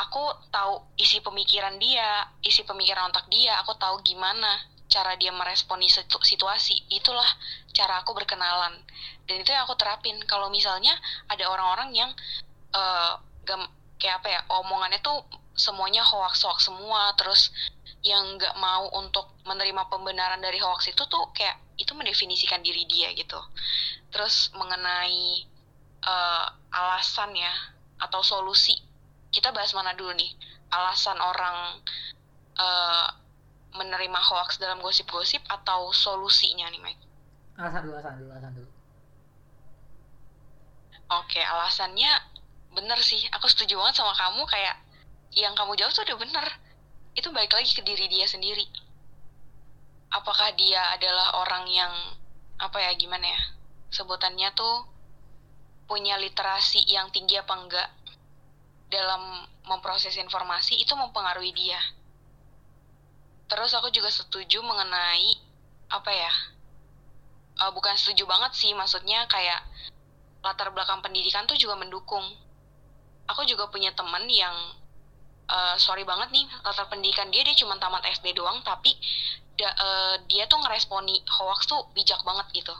aku 0.00 0.48
tahu 0.48 0.96
isi 0.98 1.20
pemikiran 1.20 1.76
dia 1.76 2.24
isi 2.42 2.64
pemikiran 2.64 3.12
otak 3.12 3.30
dia 3.30 3.54
aku 3.62 3.78
tahu 3.78 4.02
gimana 4.02 4.62
cara 4.88 5.18
dia 5.18 5.34
meresponi 5.34 5.90
situasi. 6.22 6.86
Itulah 6.88 7.26
cara 7.74 8.00
aku 8.06 8.14
berkenalan. 8.14 8.78
Dan 9.26 9.42
itu 9.42 9.50
yang 9.50 9.66
aku 9.66 9.74
terapin. 9.74 10.14
Kalau 10.30 10.46
misalnya 10.54 10.94
ada 11.26 11.50
orang-orang 11.50 11.90
yang 11.98 12.10
uh, 12.70 13.18
gam, 13.42 13.66
kayak 13.98 14.22
apa 14.22 14.28
ya 14.30 14.40
omongannya 14.54 15.02
tuh 15.02 15.26
semuanya 15.54 16.02
hoax 16.02 16.42
hoax 16.42 16.66
semua 16.66 17.14
terus 17.14 17.54
yang 18.04 18.36
nggak 18.36 18.52
mau 18.60 18.92
untuk 19.00 19.32
menerima 19.48 19.88
pembenaran 19.88 20.36
dari 20.36 20.60
hoax 20.60 20.92
itu 20.92 21.02
tuh 21.08 21.32
kayak 21.32 21.56
itu 21.80 21.96
mendefinisikan 21.96 22.60
diri 22.60 22.84
dia 22.84 23.08
gitu. 23.16 23.40
Terus 24.12 24.52
mengenai 24.52 25.48
uh, 26.04 26.46
alasan 26.68 27.32
ya 27.32 27.52
atau 28.04 28.20
solusi. 28.20 28.76
Kita 29.32 29.50
bahas 29.56 29.72
mana 29.72 29.96
dulu 29.96 30.12
nih? 30.12 30.36
Alasan 30.68 31.16
orang 31.16 31.80
uh, 32.60 33.08
menerima 33.72 34.20
hoax 34.20 34.60
dalam 34.60 34.84
gosip-gosip 34.84 35.40
atau 35.48 35.88
solusinya 35.90 36.68
nih 36.68 36.84
Mike? 36.84 37.02
Alasan 37.56 37.88
dulu 37.88 37.96
alasan 37.96 38.14
dulu 38.20 38.30
alasan 38.36 38.52
dulu. 38.52 38.70
Oke 41.24 41.40
alasannya 41.40 42.12
bener 42.76 43.00
sih. 43.00 43.24
Aku 43.40 43.48
setuju 43.48 43.80
banget 43.80 44.04
sama 44.04 44.12
kamu 44.12 44.44
kayak 44.44 44.76
yang 45.32 45.56
kamu 45.56 45.72
jawab 45.80 45.96
tuh 45.96 46.04
udah 46.04 46.20
bener 46.20 46.46
itu 47.14 47.30
balik 47.30 47.54
lagi 47.54 47.70
ke 47.74 47.82
diri 47.86 48.10
dia 48.10 48.26
sendiri. 48.26 48.66
Apakah 50.14 50.54
dia 50.54 50.94
adalah 50.94 51.42
orang 51.42 51.66
yang 51.70 51.92
apa 52.54 52.78
ya 52.78 52.94
gimana 52.94 53.26
ya 53.26 53.40
sebutannya 53.90 54.50
tuh 54.54 54.86
punya 55.86 56.18
literasi 56.18 56.82
yang 56.86 57.10
tinggi 57.10 57.38
apa 57.38 57.54
enggak 57.54 57.90
dalam 58.90 59.46
memproses 59.66 60.14
informasi 60.18 60.78
itu 60.78 60.94
mempengaruhi 60.94 61.54
dia. 61.54 61.78
Terus 63.50 63.74
aku 63.74 63.90
juga 63.94 64.10
setuju 64.10 64.62
mengenai 64.62 65.38
apa 65.90 66.10
ya 66.10 66.32
uh, 67.62 67.70
bukan 67.70 67.94
setuju 67.94 68.26
banget 68.26 68.56
sih 68.56 68.72
maksudnya 68.74 69.28
kayak 69.30 69.62
latar 70.42 70.72
belakang 70.74 71.00
pendidikan 71.00 71.46
tuh 71.46 71.56
juga 71.56 71.78
mendukung. 71.78 72.24
Aku 73.30 73.46
juga 73.48 73.70
punya 73.72 73.94
temen 73.96 74.28
yang 74.28 74.52
uh, 75.48 75.76
sorry 75.76 76.04
banget 76.06 76.32
nih 76.32 76.46
latar 76.64 76.88
pendidikan 76.88 77.28
dia 77.28 77.44
dia 77.44 77.56
cuma 77.56 77.76
tamat 77.76 78.04
SD 78.08 78.36
doang 78.36 78.60
tapi 78.64 78.96
da, 79.54 79.70
uh, 79.70 80.16
dia 80.26 80.48
tuh 80.50 80.58
ngeresponi 80.60 81.22
hoax 81.26 81.70
tuh 81.70 81.88
bijak 81.94 82.20
banget 82.26 82.64
gitu. 82.64 82.74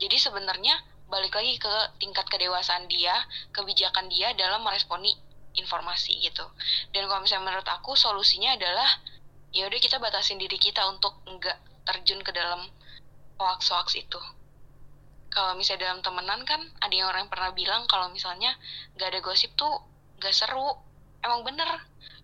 Jadi 0.00 0.16
sebenarnya 0.18 0.74
balik 1.08 1.36
lagi 1.36 1.60
ke 1.60 1.74
tingkat 2.00 2.26
kedewasaan 2.26 2.90
dia 2.90 3.14
kebijakan 3.54 4.10
dia 4.10 4.34
dalam 4.34 4.64
meresponi 4.64 5.14
informasi 5.54 6.18
gitu. 6.20 6.44
Dan 6.90 7.06
kalau 7.06 7.22
misalnya 7.22 7.54
menurut 7.54 7.68
aku 7.70 7.94
solusinya 7.94 8.58
adalah 8.58 8.88
ya 9.54 9.70
udah 9.70 9.78
kita 9.78 10.02
batasin 10.02 10.36
diri 10.36 10.58
kita 10.58 10.82
untuk 10.90 11.22
enggak 11.30 11.56
terjun 11.86 12.20
ke 12.26 12.34
dalam 12.34 12.66
hoax-hoax 13.38 13.94
itu. 13.94 14.20
Kalau 15.30 15.54
misalnya 15.58 15.90
dalam 15.90 16.00
temenan 16.02 16.42
kan 16.46 16.62
ada 16.78 16.94
yang 16.94 17.10
orang 17.10 17.26
yang 17.26 17.32
pernah 17.32 17.50
bilang 17.54 17.82
kalau 17.90 18.10
misalnya 18.10 18.54
nggak 18.98 19.08
ada 19.14 19.20
gosip 19.22 19.54
tuh 19.58 19.82
nggak 20.18 20.34
seru 20.34 20.78
emang 21.24 21.40
bener. 21.42 21.66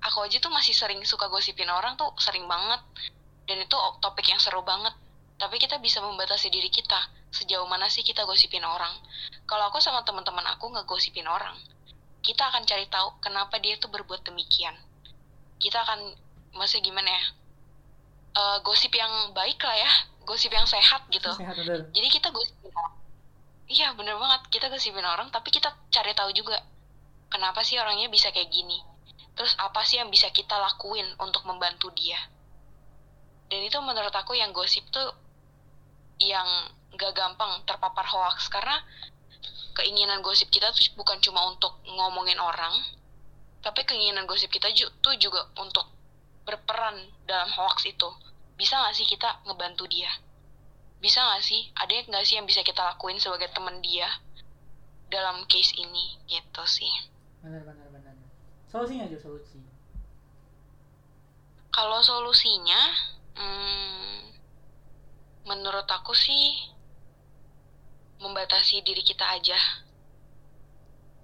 Aku 0.04 0.24
aja 0.24 0.36
tuh 0.40 0.52
masih 0.52 0.76
sering 0.76 1.00
suka 1.08 1.28
gosipin 1.32 1.68
orang 1.68 1.96
tuh 1.96 2.12
sering 2.20 2.44
banget. 2.44 2.80
Dan 3.48 3.64
itu 3.64 3.76
topik 4.04 4.28
yang 4.28 4.38
seru 4.38 4.60
banget. 4.60 4.92
Tapi 5.40 5.56
kita 5.56 5.80
bisa 5.80 6.04
membatasi 6.04 6.52
diri 6.52 6.68
kita. 6.68 7.00
Sejauh 7.32 7.64
mana 7.64 7.88
sih 7.88 8.04
kita 8.04 8.28
gosipin 8.28 8.62
orang? 8.62 8.92
Kalau 9.48 9.72
aku 9.72 9.80
sama 9.80 10.04
teman-teman 10.04 10.44
aku 10.52 10.68
nggak 10.68 10.84
gosipin 10.84 11.24
orang 11.24 11.56
kita 12.20 12.52
akan 12.52 12.62
cari 12.68 12.86
tahu 12.88 13.16
kenapa 13.24 13.56
dia 13.58 13.80
tuh 13.80 13.88
berbuat 13.88 14.24
demikian. 14.24 14.76
Kita 15.60 15.84
akan 15.84 16.14
masih 16.56 16.84
gimana 16.84 17.08
ya? 17.08 17.24
Uh, 18.30 18.58
gosip 18.62 18.92
yang 18.94 19.32
baik 19.32 19.60
lah 19.64 19.76
ya. 19.76 19.92
Gosip 20.28 20.52
yang 20.52 20.68
sehat 20.68 21.08
gitu. 21.10 21.32
Sehat, 21.34 21.56
jadi 21.90 22.08
kita 22.12 22.28
gosipin 22.30 22.70
orang. 22.70 22.94
Iya 23.66 23.88
bener 23.96 24.14
banget. 24.20 24.40
Kita 24.52 24.68
gosipin 24.68 25.04
orang 25.04 25.32
tapi 25.32 25.48
kita 25.48 25.72
cari 25.88 26.12
tahu 26.12 26.30
juga 26.36 26.60
kenapa 27.32 27.64
sih 27.64 27.80
orangnya 27.80 28.06
bisa 28.12 28.30
kayak 28.30 28.52
gini 28.52 28.82
terus 29.34 29.54
apa 29.58 29.82
sih 29.86 29.98
yang 29.98 30.10
bisa 30.10 30.28
kita 30.30 30.56
lakuin 30.58 31.06
untuk 31.18 31.46
membantu 31.46 31.90
dia? 31.94 32.18
Dan 33.50 33.66
itu 33.66 33.78
menurut 33.82 34.14
aku 34.14 34.38
yang 34.38 34.54
gosip 34.54 34.86
tuh 34.94 35.10
yang 36.22 36.46
gak 36.94 37.12
gampang 37.16 37.64
terpapar 37.66 38.06
hoax. 38.06 38.46
Karena 38.46 38.78
keinginan 39.74 40.22
gosip 40.22 40.50
kita 40.52 40.70
tuh 40.70 40.86
bukan 40.94 41.18
cuma 41.18 41.46
untuk 41.50 41.78
ngomongin 41.86 42.38
orang 42.38 42.74
tapi 43.60 43.84
keinginan 43.84 44.24
gosip 44.24 44.48
kita 44.48 44.72
tuh 45.04 45.14
juga 45.20 45.44
untuk 45.60 45.84
berperan 46.48 46.96
dalam 47.28 47.52
hoax 47.52 47.84
itu. 47.84 48.08
Bisa 48.56 48.80
gak 48.80 48.96
sih 48.96 49.04
kita 49.04 49.44
ngebantu 49.44 49.84
dia? 49.84 50.08
Bisa 51.00 51.20
gak 51.20 51.44
sih? 51.44 51.68
Ada 51.76 51.92
yang 51.92 52.06
gak 52.08 52.24
sih 52.24 52.34
yang 52.40 52.48
bisa 52.48 52.64
kita 52.64 52.80
lakuin 52.80 53.20
sebagai 53.20 53.52
teman 53.52 53.84
dia 53.84 54.08
dalam 55.12 55.44
case 55.44 55.76
ini? 55.76 56.16
Gitu 56.24 56.62
sih. 56.64 56.92
Benar 57.44 57.64
benar 57.68 57.86
benar 57.88 57.89
solusinya 58.70 59.10
aja 59.10 59.18
solusi 59.18 59.58
kalau 61.70 61.98
solusinya 62.02 63.10
Hmm, 63.40 64.36
menurut 65.48 65.88
aku 65.88 66.12
sih 66.12 66.68
membatasi 68.20 68.84
diri 68.84 69.00
kita 69.00 69.24
aja. 69.24 69.56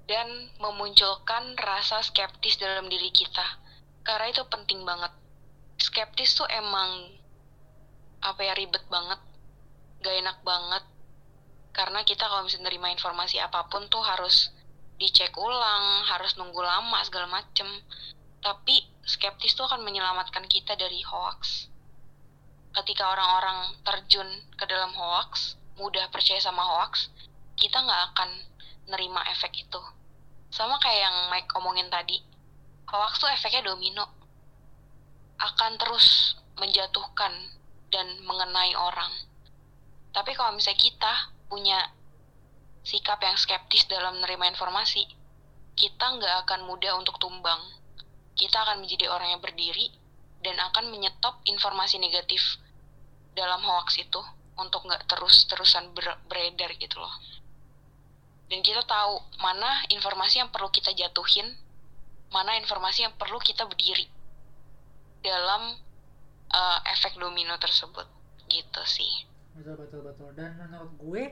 Dan 0.08 0.54
memunculkan 0.62 1.58
rasa 1.60 2.00
skeptis 2.00 2.56
dalam 2.56 2.88
diri 2.88 3.12
kita. 3.12 3.58
Karena 4.06 4.32
itu 4.32 4.46
penting 4.48 4.86
banget. 4.86 5.12
Skeptis 5.76 6.38
tuh 6.38 6.48
emang 6.48 7.10
apa 8.24 8.40
ya 8.40 8.56
ribet 8.56 8.86
banget. 8.88 9.20
Gak 10.00 10.16
enak 10.16 10.38
banget. 10.40 10.84
Karena 11.74 12.00
kita 12.06 12.30
kalau 12.30 12.48
misalnya 12.48 12.72
nerima 12.72 12.88
informasi 12.94 13.42
apa 13.42 13.68
pun 13.68 13.90
tuh 13.92 14.00
harus 14.00 14.55
dicek 14.96 15.32
ulang 15.36 16.04
harus 16.08 16.34
nunggu 16.40 16.60
lama 16.60 17.04
segala 17.04 17.28
macem 17.28 17.68
tapi 18.40 18.84
skeptis 19.04 19.52
tuh 19.52 19.68
akan 19.68 19.84
menyelamatkan 19.84 20.44
kita 20.48 20.76
dari 20.78 21.04
hoax 21.04 21.68
ketika 22.76 23.08
orang-orang 23.08 23.72
terjun 23.80 24.28
ke 24.52 24.64
dalam 24.68 24.92
hoax, 24.92 25.56
mudah 25.80 26.12
percaya 26.12 26.36
sama 26.36 26.60
hoax, 26.60 27.08
kita 27.56 27.80
nggak 27.80 28.02
akan 28.12 28.30
nerima 28.92 29.24
efek 29.32 29.64
itu. 29.64 29.80
Sama 30.52 30.76
kayak 30.76 31.08
yang 31.08 31.16
Mike 31.32 31.50
omongin 31.56 31.88
tadi, 31.88 32.20
hoax 32.92 33.16
tuh 33.16 33.32
efeknya 33.32 33.64
domino. 33.64 34.12
Akan 35.40 35.80
terus 35.80 36.36
menjatuhkan 36.60 37.32
dan 37.88 38.06
mengenai 38.24 38.76
orang. 38.76 39.12
Tapi 40.12 40.32
kalau 40.36 40.52
misalnya 40.56 40.80
kita 40.80 41.12
punya 41.48 41.80
sikap 42.86 43.18
yang 43.18 43.34
skeptis 43.34 43.90
dalam 43.90 44.22
menerima 44.22 44.54
informasi, 44.54 45.02
kita 45.74 46.06
nggak 46.06 46.46
akan 46.46 46.70
mudah 46.70 46.94
untuk 46.94 47.18
tumbang. 47.18 47.58
Kita 48.38 48.62
akan 48.62 48.86
menjadi 48.86 49.10
orang 49.10 49.34
yang 49.34 49.42
berdiri 49.42 49.90
dan 50.46 50.54
akan 50.70 50.94
menyetop 50.94 51.42
informasi 51.42 51.98
negatif 51.98 52.62
dalam 53.34 53.58
hoax 53.66 53.98
itu 53.98 54.22
untuk 54.54 54.86
nggak 54.86 55.02
terus-terusan 55.10 55.90
ber 55.98 56.14
beredar 56.30 56.70
gitu 56.78 57.02
loh. 57.02 57.10
Dan 58.46 58.62
kita 58.62 58.86
tahu 58.86 59.18
mana 59.42 59.82
informasi 59.90 60.38
yang 60.38 60.54
perlu 60.54 60.70
kita 60.70 60.94
jatuhin, 60.94 61.58
mana 62.30 62.54
informasi 62.62 63.02
yang 63.02 63.18
perlu 63.18 63.42
kita 63.42 63.66
berdiri 63.66 64.06
dalam 65.26 65.74
uh, 66.54 66.78
efek 66.94 67.18
domino 67.18 67.58
tersebut 67.58 68.06
gitu 68.46 68.82
sih 68.86 69.26
betul 69.56 69.74
betul 69.80 70.00
betul 70.04 70.30
dan 70.36 70.54
menurut 70.60 70.92
gue 71.00 71.22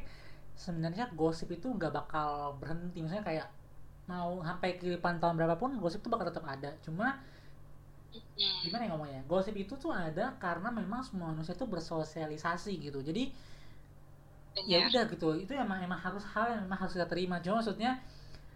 sebenarnya 0.55 1.11
gosip 1.13 1.51
itu 1.51 1.67
nggak 1.71 1.93
bakal 1.93 2.57
berhenti. 2.59 3.03
Misalnya 3.03 3.27
kayak 3.27 3.47
mau 4.05 4.41
sampai 4.45 4.77
ke 4.77 5.01
tahun 5.01 5.35
berapapun 5.37 5.77
gosip 5.81 6.01
itu 6.03 6.11
bakal 6.11 6.31
tetap 6.31 6.45
ada. 6.47 6.71
Cuma 6.83 7.19
hmm. 8.15 8.59
gimana 8.69 8.83
ya 8.87 8.91
ngomongnya? 8.95 9.23
Gosip 9.27 9.55
itu 9.59 9.75
tuh 9.77 9.91
ada 9.91 10.35
karena 10.39 10.71
memang 10.71 11.03
semua 11.03 11.35
manusia 11.35 11.53
itu 11.57 11.67
bersosialisasi 11.67 12.73
gitu. 12.79 13.03
Jadi 13.03 13.35
ya 14.71 14.87
udah 14.87 15.11
gitu. 15.11 15.35
Itu 15.35 15.53
emang 15.59 15.83
emang 15.83 15.99
harus 15.99 16.23
hal 16.33 16.55
yang 16.55 16.61
memang 16.67 16.79
harus 16.87 16.95
kita 16.95 17.11
terima. 17.11 17.43
Cuma 17.43 17.61
maksudnya 17.61 17.99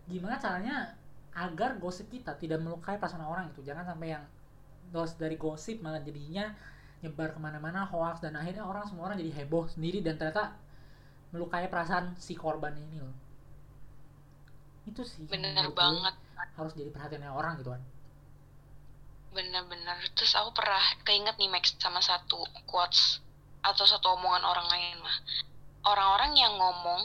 gimana 0.09 0.39
caranya 0.41 0.95
agar 1.37 1.77
gosip 1.79 2.11
kita 2.11 2.35
tidak 2.39 2.63
melukai 2.63 2.97
perasaan 2.97 3.27
orang 3.27 3.51
itu. 3.51 3.61
Jangan 3.67 3.85
sampai 3.95 4.17
yang 4.17 4.25
dos 4.89 5.15
dari 5.21 5.37
gosip 5.37 5.85
malah 5.85 6.01
jadinya 6.01 6.49
nyebar 6.99 7.31
ke 7.37 7.39
mana-mana 7.39 7.87
hoax 7.87 8.19
dan 8.25 8.35
akhirnya 8.35 8.67
orang 8.67 8.83
semua 8.89 9.11
orang 9.11 9.21
jadi 9.23 9.45
heboh 9.45 9.71
sendiri 9.71 10.03
dan 10.03 10.19
ternyata 10.19 10.57
melukai 11.31 11.69
perasaan 11.69 12.17
si 12.17 12.33
korban 12.33 12.73
ini 12.73 12.99
loh. 13.05 13.17
Itu 14.89 15.05
sih 15.05 15.29
bener 15.29 15.69
banget. 15.77 16.17
harus 16.59 16.75
jadi 16.75 16.91
perhatiannya 16.91 17.31
orang 17.31 17.61
gitu 17.63 17.71
kan. 17.71 17.83
Bener-bener. 19.31 19.99
Terus 20.17 20.35
aku 20.35 20.57
pernah 20.57 20.81
keinget 21.05 21.37
nih 21.39 21.51
Max 21.53 21.77
sama 21.77 22.03
satu 22.03 22.43
quotes 22.67 23.23
atau 23.63 23.85
satu 23.85 24.15
omongan 24.17 24.47
orang 24.47 24.67
lain 24.71 25.03
mah 25.03 25.17
orang-orang 25.83 26.33
yang 26.39 26.55
ngomong 26.57 27.03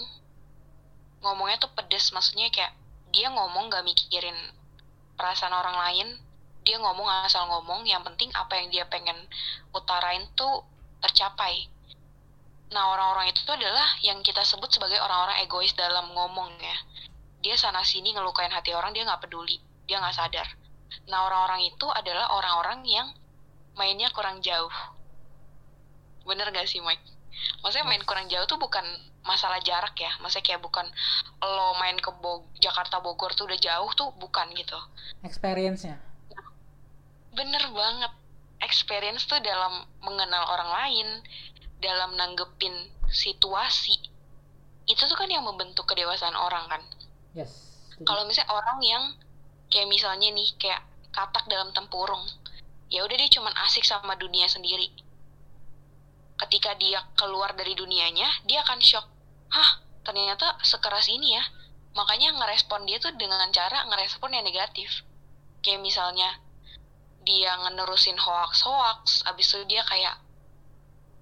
ngomongnya 1.21 1.59
tuh 1.61 1.71
pedes. 1.75 2.09
Maksudnya 2.15 2.49
kayak 2.49 2.73
dia 3.13 3.29
ngomong 3.29 3.69
gak 3.69 3.85
mikirin 3.85 4.35
perasaan 5.19 5.53
orang 5.53 5.77
lain. 5.77 6.07
Dia 6.63 6.79
ngomong 6.79 7.27
asal 7.27 7.45
ngomong. 7.51 7.83
Yang 7.85 8.07
penting 8.09 8.29
apa 8.33 8.53
yang 8.57 8.67
dia 8.71 8.85
pengen 8.87 9.17
utarain 9.75 10.23
tuh 10.33 10.63
tercapai 11.03 11.67
nah 12.73 12.89
orang-orang 12.89 13.29
itu 13.29 13.45
tuh 13.45 13.53
adalah 13.53 13.85
yang 14.01 14.19
kita 14.25 14.41
sebut 14.41 14.67
sebagai 14.73 14.97
orang-orang 14.97 15.45
egois 15.45 15.71
dalam 15.77 16.09
ngomong 16.11 16.49
ya. 16.57 16.77
Dia 17.45 17.55
sana 17.55 17.85
sini 17.85 18.11
ngelukain 18.11 18.49
hati 18.49 18.73
orang 18.73 18.91
dia 18.97 19.05
nggak 19.05 19.29
peduli 19.29 19.61
dia 19.87 19.99
nggak 19.99 20.15
sadar. 20.15 20.47
Nah 21.09 21.27
orang-orang 21.27 21.67
itu 21.67 21.87
adalah 21.91 22.31
orang-orang 22.33 22.85
yang 22.87 23.07
mainnya 23.75 24.09
kurang 24.13 24.39
jauh. 24.39 24.71
Bener 26.23 26.47
gak 26.55 26.69
sih 26.69 26.79
Mike? 26.79 27.03
Maksudnya 27.65 27.89
main 27.89 28.03
kurang 28.07 28.29
jauh 28.31 28.45
tuh 28.47 28.61
bukan 28.61 28.85
masalah 29.25 29.59
jarak 29.59 29.97
ya. 29.97 30.11
Maksudnya 30.21 30.45
kayak 30.45 30.61
bukan 30.63 30.85
lo 31.41 31.75
main 31.81 31.97
ke 31.99 32.11
Bo 32.21 32.47
Jakarta 32.61 33.03
Bogor 33.03 33.35
tuh 33.35 33.49
udah 33.49 33.59
jauh 33.59 33.91
tuh 33.97 34.13
bukan 34.15 34.47
gitu. 34.55 34.77
Experience-nya. 35.25 35.99
Bener 37.33 37.63
banget. 37.73 38.13
Experience 38.63 39.27
tuh 39.27 39.43
dalam 39.43 39.83
mengenal 39.99 40.47
orang 40.47 40.69
lain 40.71 41.07
dalam 41.83 42.15
nanggepin 42.15 42.73
situasi 43.11 43.99
itu 44.87 45.03
tuh 45.03 45.15
kan 45.19 45.27
yang 45.27 45.43
membentuk 45.43 45.83
kedewasaan 45.83 46.35
orang 46.39 46.65
kan? 46.71 46.81
Yes 47.35 47.73
kalau 48.01 48.25
misalnya 48.25 48.49
orang 48.49 48.79
yang 48.81 49.03
kayak 49.69 49.85
misalnya 49.85 50.33
nih 50.33 50.49
kayak 50.57 50.81
katak 51.13 51.45
dalam 51.45 51.69
tempurung 51.77 52.25
ya 52.89 53.05
udah 53.05 53.13
dia 53.13 53.29
cuman 53.29 53.53
asik 53.69 53.85
sama 53.85 54.17
dunia 54.17 54.49
sendiri. 54.49 54.89
Ketika 56.37 56.73
dia 56.81 57.05
keluar 57.13 57.53
dari 57.53 57.77
dunianya 57.77 58.25
dia 58.49 58.65
akan 58.65 58.81
shock. 58.81 59.05
Hah 59.53 59.81
ternyata 60.01 60.57
sekeras 60.65 61.09
ini 61.09 61.37
ya. 61.37 61.43
Makanya 61.93 62.33
ngerespon 62.33 62.89
dia 62.89 62.97
tuh 62.97 63.13
dengan 63.13 63.45
cara 63.53 63.85
ngerespon 63.85 64.33
yang 64.33 64.45
negatif. 64.45 65.05
Kayak 65.61 65.85
misalnya 65.85 66.41
dia 67.23 67.55
ngenerusin 67.55 68.17
hoax 68.17 68.65
hoax 68.65 69.23
abis 69.29 69.53
itu 69.53 69.63
dia 69.69 69.85
kayak 69.85 70.17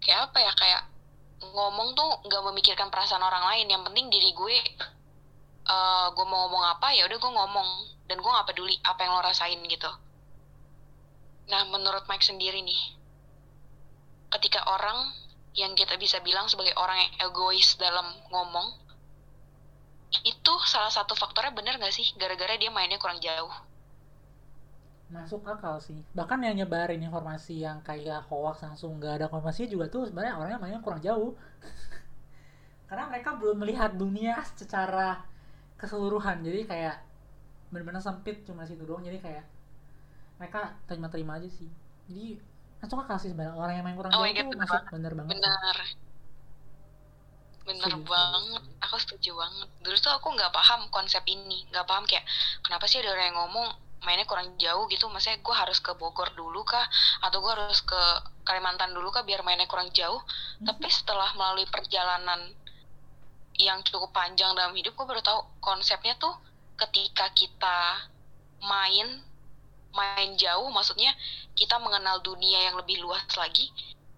kayak 0.02 0.20
apa 0.30 0.38
ya 0.42 0.52
kayak 0.58 0.82
ngomong 1.42 1.94
tuh 1.94 2.10
nggak 2.26 2.44
memikirkan 2.52 2.90
perasaan 2.90 3.24
orang 3.24 3.46
lain. 3.54 3.70
Yang 3.70 3.84
penting 3.90 4.06
diri 4.10 4.30
gue 4.34 4.58
uh, 5.70 6.08
gue 6.12 6.26
mau 6.26 6.50
ngomong 6.50 6.64
apa 6.78 6.94
ya 6.98 7.06
udah 7.08 7.18
gue 7.18 7.32
ngomong. 7.32 7.70
Dan 8.10 8.20
gue 8.20 8.32
nggak 8.32 8.48
peduli 8.52 8.76
apa 8.84 9.00
yang 9.06 9.12
lo 9.16 9.22
rasain 9.24 9.62
gitu. 9.66 9.92
Nah 11.48 11.62
menurut 11.70 12.04
Mike 12.10 12.26
sendiri 12.26 12.60
nih 12.60 12.82
ketika 14.32 14.64
orang 14.68 15.12
yang 15.52 15.76
kita 15.76 16.00
bisa 16.00 16.24
bilang 16.24 16.48
sebagai 16.48 16.72
orang 16.80 16.96
yang 16.96 17.28
egois 17.28 17.76
dalam 17.76 18.08
ngomong 18.32 18.80
itu 20.24 20.54
salah 20.68 20.92
satu 20.92 21.16
faktornya 21.16 21.56
bener 21.56 21.80
gak 21.80 21.92
sih? 21.96 22.04
Gara-gara 22.20 22.56
dia 22.60 22.72
mainnya 22.72 23.00
kurang 23.00 23.20
jauh 23.24 23.52
masuk 25.12 25.44
akal 25.44 25.78
sih. 25.84 26.00
Bahkan 26.16 26.40
yang 26.40 26.56
nyebarin 26.64 27.04
informasi 27.04 27.68
yang 27.68 27.84
kayak 27.84 28.24
hoax 28.32 28.64
langsung 28.64 28.96
nggak 28.98 29.22
ada 29.22 29.28
konfirmasi 29.28 29.68
juga 29.68 29.92
tuh 29.92 30.08
sebenarnya 30.08 30.40
orangnya 30.40 30.60
mainnya 30.64 30.80
kurang 30.80 31.04
jauh. 31.04 31.36
Karena 32.88 33.12
mereka 33.12 33.36
belum 33.36 33.60
melihat 33.60 33.92
dunia 33.96 34.40
secara 34.56 35.20
keseluruhan. 35.76 36.40
Jadi 36.48 36.64
kayak 36.64 36.96
benar-benar 37.72 38.00
sempit 38.00 38.48
cuma 38.48 38.64
situ 38.64 38.88
doang. 38.88 39.04
Jadi 39.04 39.20
kayak 39.20 39.44
mereka 40.40 40.80
terima-terima 40.88 41.38
aja 41.38 41.52
sih. 41.52 41.68
Jadi 42.08 42.40
masuk 42.80 43.04
akal 43.04 43.20
sih 43.20 43.36
sebenarnya. 43.36 43.60
Orang 43.60 43.76
yang 43.76 43.86
main 43.86 44.00
kurang 44.00 44.16
oh, 44.16 44.24
jauh 44.24 44.32
tuh 44.32 44.60
masuk 44.60 44.82
bener 44.96 45.12
banget 45.12 45.36
bener. 45.36 45.78
Bener 47.62 47.94
setuju, 47.94 48.08
banget. 48.08 48.64
Aku 48.88 48.96
setuju 48.98 49.32
banget. 49.38 49.68
Dulu 49.84 49.98
tuh 50.00 50.14
aku 50.16 50.28
nggak 50.34 50.52
paham 50.56 50.88
konsep 50.88 51.22
ini. 51.28 51.68
Nggak 51.70 51.84
paham 51.84 52.08
kayak 52.08 52.24
kenapa 52.64 52.88
sih 52.88 53.04
ada 53.04 53.12
orang 53.12 53.28
yang 53.28 53.38
ngomong 53.38 53.91
mainnya 54.02 54.26
kurang 54.26 54.58
jauh 54.58 54.90
gitu. 54.90 55.06
Maksudnya 55.10 55.40
gue 55.42 55.56
harus 55.56 55.78
ke 55.80 55.94
Bogor 55.98 56.34
dulu 56.34 56.66
kah? 56.66 56.86
Atau 57.26 57.42
gue 57.42 57.52
harus 57.54 57.82
ke 57.86 58.02
Kalimantan 58.42 58.94
dulu 58.94 59.14
kah 59.14 59.22
biar 59.22 59.46
mainnya 59.46 59.70
kurang 59.70 59.94
jauh? 59.94 60.22
Mm-hmm. 60.22 60.66
tapi 60.66 60.88
setelah 60.90 61.30
melalui 61.38 61.66
perjalanan 61.70 62.54
yang 63.58 63.82
cukup 63.86 64.10
panjang 64.14 64.54
dalam 64.58 64.74
hidup 64.74 64.98
gue 64.98 65.06
baru 65.06 65.22
tahu 65.22 65.62
konsepnya 65.62 66.18
tuh 66.18 66.34
ketika 66.78 67.30
kita 67.38 68.10
main 68.62 69.22
main 69.94 70.34
jauh 70.40 70.70
maksudnya 70.74 71.14
kita 71.54 71.78
mengenal 71.78 72.24
dunia 72.26 72.72
yang 72.72 72.80
lebih 72.80 73.04
luas 73.04 73.22
lagi 73.38 73.70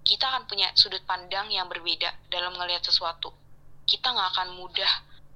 kita 0.04 0.28
akan 0.28 0.44
punya 0.46 0.68
sudut 0.76 1.00
pandang 1.08 1.48
yang 1.48 1.66
berbeda 1.72 2.12
dalam 2.28 2.54
melihat 2.60 2.84
sesuatu. 2.84 3.32
Kita 3.88 4.12
nggak 4.12 4.30
akan 4.36 4.50
mudah 4.60 4.92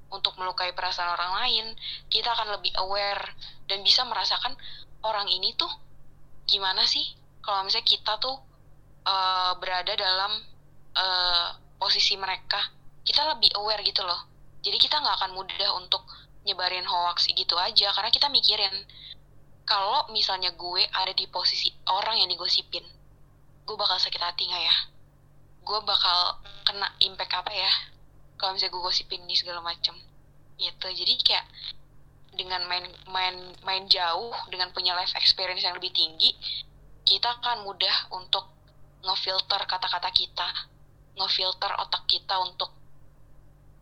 untuk 0.08 0.40
melukai 0.40 0.72
perasaan 0.72 1.14
orang 1.20 1.32
lain 1.44 1.66
kita 2.08 2.32
akan 2.32 2.56
lebih 2.60 2.72
aware 2.80 3.36
dan 3.68 3.84
bisa 3.84 4.08
merasakan 4.08 4.56
orang 5.04 5.28
ini 5.28 5.54
tuh 5.60 5.70
gimana 6.48 6.88
sih? 6.88 7.04
Kalau 7.44 7.64
misalnya 7.64 7.88
kita 7.88 8.14
tuh 8.20 8.36
uh, 9.08 9.52
berada 9.60 9.96
dalam 9.96 10.32
uh, 10.96 11.48
posisi 11.80 12.16
mereka 12.16 12.60
kita 13.08 13.24
lebih 13.24 13.52
aware 13.56 13.84
gitu 13.88 14.04
loh. 14.04 14.28
Jadi 14.60 14.76
kita 14.80 15.00
nggak 15.00 15.16
akan 15.24 15.32
mudah 15.32 15.72
untuk 15.80 16.04
nyebarin 16.44 16.84
hoax 16.84 17.28
gitu 17.32 17.56
aja 17.60 17.92
karena 17.92 18.12
kita 18.12 18.28
mikirin 18.32 18.84
kalau 19.68 20.08
misalnya 20.16 20.56
gue 20.56 20.84
ada 20.92 21.12
di 21.12 21.28
posisi 21.28 21.68
orang 21.92 22.24
yang 22.24 22.32
digosipin 22.32 22.84
gue 23.68 23.76
bakal 23.76 24.00
sakit 24.00 24.24
hati 24.24 24.48
nggak 24.48 24.64
ya? 24.64 24.76
Gue 25.68 25.80
bakal 25.84 26.40
kena 26.64 26.88
impact 27.04 27.36
apa 27.36 27.52
ya 27.52 27.72
kalau 28.38 28.54
misalnya 28.56 28.74
gue 28.74 28.84
gosipin 28.86 29.22
ini 29.26 29.36
segala 29.36 29.60
macem 29.62 29.94
gitu 30.58 30.88
jadi 30.90 31.14
kayak 31.22 31.46
dengan 32.38 32.62
main 32.70 32.86
main 33.10 33.36
main 33.66 33.84
jauh 33.90 34.34
dengan 34.54 34.70
punya 34.74 34.94
life 34.94 35.14
experience 35.18 35.66
yang 35.66 35.78
lebih 35.78 35.90
tinggi 35.94 36.34
kita 37.06 37.42
akan 37.42 37.66
mudah 37.66 38.14
untuk 38.14 38.46
ngefilter 39.02 39.62
kata-kata 39.66 40.10
kita 40.14 40.48
ngefilter 41.18 41.72
otak 41.82 42.06
kita 42.06 42.38
untuk 42.42 42.70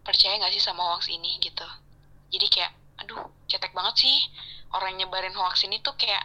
percaya 0.06 0.40
nggak 0.40 0.54
sih 0.56 0.64
sama 0.64 0.96
hoax 0.96 1.12
ini 1.12 1.36
gitu 1.44 1.68
jadi 2.32 2.48
kayak 2.48 2.72
aduh 3.04 3.28
cetek 3.52 3.76
banget 3.76 4.08
sih 4.08 4.18
orang 4.72 4.96
nyebarin 4.96 5.36
hoax 5.36 5.68
ini 5.68 5.84
tuh 5.84 5.98
kayak 6.00 6.24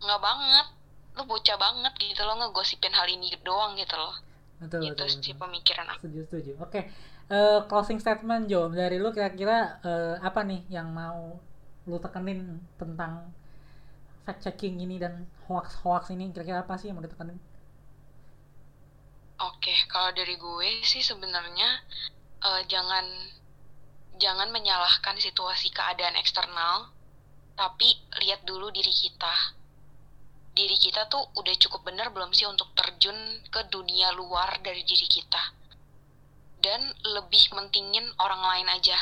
nggak 0.00 0.20
banget 0.20 0.66
lu 1.14 1.22
bocah 1.28 1.56
banget 1.60 1.92
gitu 2.00 2.22
loh 2.24 2.34
ngegosipin 2.40 2.94
hal 2.94 3.06
ini 3.06 3.30
doang 3.44 3.76
gitu 3.76 3.94
loh 3.94 4.14
betul, 4.62 4.80
itu 4.80 4.94
betul, 4.94 5.08
sih 5.10 5.34
betul. 5.34 5.42
pemikiran 5.46 5.86
aku 5.92 6.00
setuju 6.06 6.20
setuju 6.30 6.52
oke 6.58 6.70
okay. 6.70 6.82
Uh, 7.30 7.64
closing 7.70 8.00
statement 8.00 8.50
Jo. 8.50 8.68
Dari 8.68 9.00
lu 9.00 9.12
kira-kira 9.14 9.80
uh, 9.80 10.14
apa 10.20 10.44
nih 10.44 10.66
yang 10.68 10.92
mau 10.92 11.38
lu 11.84 11.96
tekenin 12.00 12.60
tentang 12.80 13.28
fact 14.24 14.44
checking 14.44 14.80
ini 14.80 15.00
dan 15.00 15.28
hoax 15.48 15.80
hoax 15.84 16.12
ini? 16.12 16.28
Kira-kira 16.32 16.64
apa 16.64 16.76
sih 16.76 16.90
yang 16.90 17.00
mau 17.00 17.04
ditekenin? 17.04 17.38
Oke 19.44 19.70
okay, 19.70 19.78
kalau 19.90 20.14
dari 20.14 20.38
gue 20.38 20.70
sih 20.86 21.02
sebenarnya 21.02 21.82
uh, 22.44 22.62
jangan 22.70 23.04
jangan 24.14 24.48
menyalahkan 24.54 25.18
situasi 25.18 25.74
keadaan 25.74 26.14
eksternal 26.14 26.94
tapi 27.54 27.98
lihat 28.22 28.42
dulu 28.46 28.70
diri 28.70 28.90
kita. 28.90 29.54
Diri 30.54 30.78
kita 30.78 31.10
tuh 31.10 31.34
udah 31.34 31.54
cukup 31.58 31.82
bener 31.82 32.14
belum 32.14 32.30
sih 32.30 32.46
untuk 32.46 32.70
terjun 32.78 33.42
ke 33.50 33.66
dunia 33.74 34.14
luar 34.14 34.62
dari 34.62 34.86
diri 34.86 35.10
kita 35.10 35.63
dan 36.64 36.80
lebih 37.04 37.52
mentingin 37.52 38.08
orang 38.16 38.40
lain 38.40 38.68
aja 38.72 38.96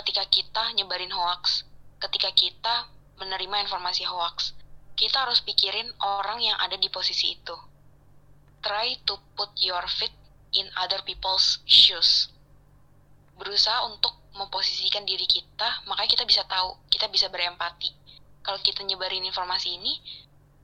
ketika 0.00 0.24
kita 0.32 0.72
nyebarin 0.72 1.12
hoax 1.12 1.68
ketika 2.00 2.32
kita 2.32 2.88
menerima 3.20 3.68
informasi 3.68 4.08
hoax 4.08 4.56
kita 4.96 5.28
harus 5.28 5.44
pikirin 5.44 5.92
orang 6.00 6.40
yang 6.40 6.56
ada 6.56 6.80
di 6.80 6.88
posisi 6.88 7.36
itu 7.36 7.56
try 8.64 8.96
to 9.04 9.20
put 9.36 9.52
your 9.60 9.84
feet 10.00 10.16
in 10.56 10.64
other 10.80 11.04
people's 11.04 11.60
shoes. 11.68 12.32
Berusaha 13.36 13.84
untuk 13.92 14.16
memposisikan 14.32 15.04
diri 15.04 15.28
kita, 15.28 15.84
makanya 15.84 16.10
kita 16.16 16.24
bisa 16.24 16.42
tahu, 16.48 16.80
kita 16.88 17.12
bisa 17.12 17.28
berempati. 17.28 17.92
Kalau 18.40 18.56
kita 18.64 18.80
nyebarin 18.86 19.26
informasi 19.28 19.76
ini, 19.76 20.00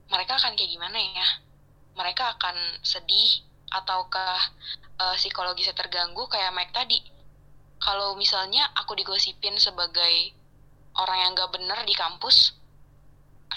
mereka 0.09 0.41
akan 0.41 0.57
kayak 0.57 0.71
gimana 0.73 0.97
ya? 0.97 1.27
Mereka 1.93 2.39
akan 2.39 2.55
sedih 2.81 3.45
ataukah 3.71 4.39
uh, 4.99 5.15
psikologisnya 5.15 5.73
terganggu 5.73 6.27
kayak 6.27 6.51
Mike 6.51 6.75
tadi. 6.75 6.99
Kalau 7.81 8.13
misalnya 8.13 8.69
aku 8.77 8.93
digosipin 8.93 9.57
sebagai 9.57 10.37
orang 11.01 11.17
yang 11.17 11.31
gak 11.33 11.49
bener 11.55 11.79
di 11.87 11.95
kampus, 11.97 12.53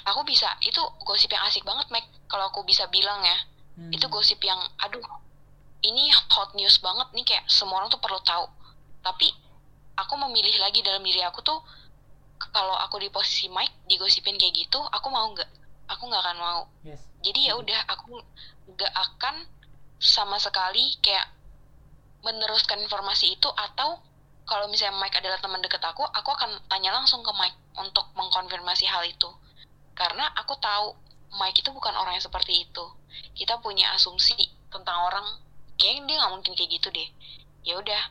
aku 0.07 0.25
bisa 0.25 0.49
itu 0.65 0.81
gosip 1.05 1.29
yang 1.29 1.45
asik 1.45 1.67
banget 1.67 1.91
Mike. 1.93 2.09
Kalau 2.31 2.49
aku 2.49 2.65
bisa 2.65 2.89
bilang 2.89 3.21
ya, 3.21 3.39
hmm. 3.77 3.93
itu 3.93 4.07
gosip 4.09 4.41
yang 4.41 4.59
aduh 4.81 5.05
ini 5.85 6.09
hot 6.33 6.57
news 6.57 6.81
banget 6.81 7.13
nih 7.13 7.25
kayak 7.29 7.45
semua 7.51 7.85
orang 7.85 7.93
tuh 7.93 8.01
perlu 8.01 8.17
tahu. 8.25 8.49
Tapi 9.05 9.29
aku 10.01 10.15
memilih 10.17 10.57
lagi 10.65 10.81
dalam 10.81 11.05
diri 11.05 11.21
aku 11.21 11.45
tuh 11.45 11.61
kalau 12.51 12.75
aku 12.81 12.97
di 12.99 13.13
posisi 13.13 13.53
Mike 13.53 13.85
digosipin 13.87 14.41
kayak 14.41 14.57
gitu, 14.57 14.81
aku 14.81 15.13
mau 15.13 15.29
nggak? 15.37 15.51
Aku 15.93 16.09
nggak 16.09 16.23
akan 16.25 16.39
mau. 16.41 16.63
Yes. 16.81 17.05
Jadi 17.21 17.53
ya 17.53 17.61
udah 17.61 17.81
aku 17.93 18.17
nggak 18.73 18.93
akan 18.93 19.45
sama 19.99 20.37
sekali 20.43 20.99
kayak 21.01 21.31
meneruskan 22.25 22.81
informasi 22.81 23.37
itu 23.37 23.49
atau 23.53 24.01
kalau 24.45 24.69
misalnya 24.69 25.01
Mike 25.01 25.17
adalah 25.25 25.41
teman 25.41 25.61
dekat 25.65 25.81
aku, 25.81 26.05
aku 26.05 26.31
akan 26.37 26.61
tanya 26.69 26.93
langsung 26.93 27.25
ke 27.25 27.33
Mike 27.33 27.57
untuk 27.81 28.13
mengkonfirmasi 28.13 28.85
hal 28.85 29.01
itu. 29.09 29.29
Karena 29.97 30.29
aku 30.37 30.61
tahu 30.61 30.93
Mike 31.41 31.65
itu 31.65 31.73
bukan 31.73 31.97
orang 31.97 32.21
yang 32.21 32.25
seperti 32.25 32.69
itu. 32.69 32.85
Kita 33.33 33.59
punya 33.65 33.97
asumsi 33.97 34.37
tentang 34.69 35.09
orang, 35.09 35.41
kayak 35.81 36.05
dia 36.05 36.17
nggak 36.21 36.33
mungkin 36.33 36.53
kayak 36.53 36.71
gitu 36.77 36.89
deh. 36.93 37.09
Ya 37.65 37.81
udah, 37.81 38.03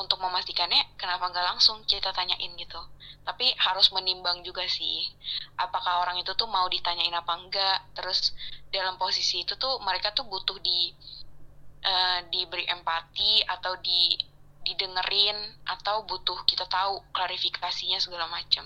untuk 0.00 0.16
memastikannya 0.24 0.96
kenapa 0.96 1.28
nggak 1.28 1.46
langsung 1.52 1.84
kita 1.84 2.16
tanyain 2.16 2.56
gitu. 2.56 2.80
Tapi 3.24 3.52
harus 3.60 3.92
menimbang 3.92 4.40
juga 4.40 4.64
sih, 4.64 5.04
apakah 5.60 6.00
orang 6.00 6.16
itu 6.16 6.32
tuh 6.32 6.48
mau 6.48 6.64
ditanyain 6.72 7.12
apa 7.12 7.32
enggak. 7.36 7.78
Terus 7.92 8.32
dalam 8.72 8.96
posisi 8.96 9.44
itu 9.44 9.52
tuh 9.60 9.76
mereka 9.84 10.16
tuh 10.16 10.24
butuh 10.24 10.56
di 10.64 10.96
uh, 11.84 12.18
diberi 12.32 12.64
empati 12.66 13.44
atau 13.44 13.76
di 13.78 14.16
didengerin 14.64 15.36
atau 15.68 16.08
butuh 16.08 16.40
kita 16.48 16.64
tahu 16.64 17.04
klarifikasinya 17.12 18.00
segala 18.00 18.24
macam. 18.32 18.64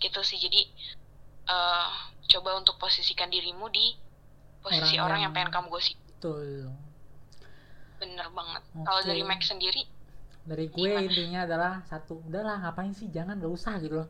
Gitu 0.00 0.20
sih. 0.24 0.40
Jadi 0.40 0.64
uh, 1.52 1.92
coba 2.26 2.56
untuk 2.56 2.80
posisikan 2.80 3.28
dirimu 3.28 3.68
di 3.68 3.92
posisi 4.64 4.96
orang, 4.96 5.04
orang 5.04 5.20
yang, 5.28 5.32
pengen 5.36 5.50
kamu 5.52 5.68
gosip. 5.68 5.96
betul. 6.16 6.72
Bener 8.00 8.28
banget. 8.32 8.62
Okay. 8.64 8.84
kalau 8.84 9.00
dari 9.04 9.22
Max 9.22 9.52
sendiri 9.52 9.84
dari 10.46 10.70
gue 10.70 10.94
gimana? 10.94 11.02
intinya 11.02 11.40
adalah 11.42 11.72
satu 11.90 12.22
udahlah 12.22 12.62
ngapain 12.62 12.94
sih? 12.94 13.10
Jangan 13.10 13.34
gak 13.42 13.50
usah 13.50 13.82
gitu 13.82 13.98
loh. 13.98 14.08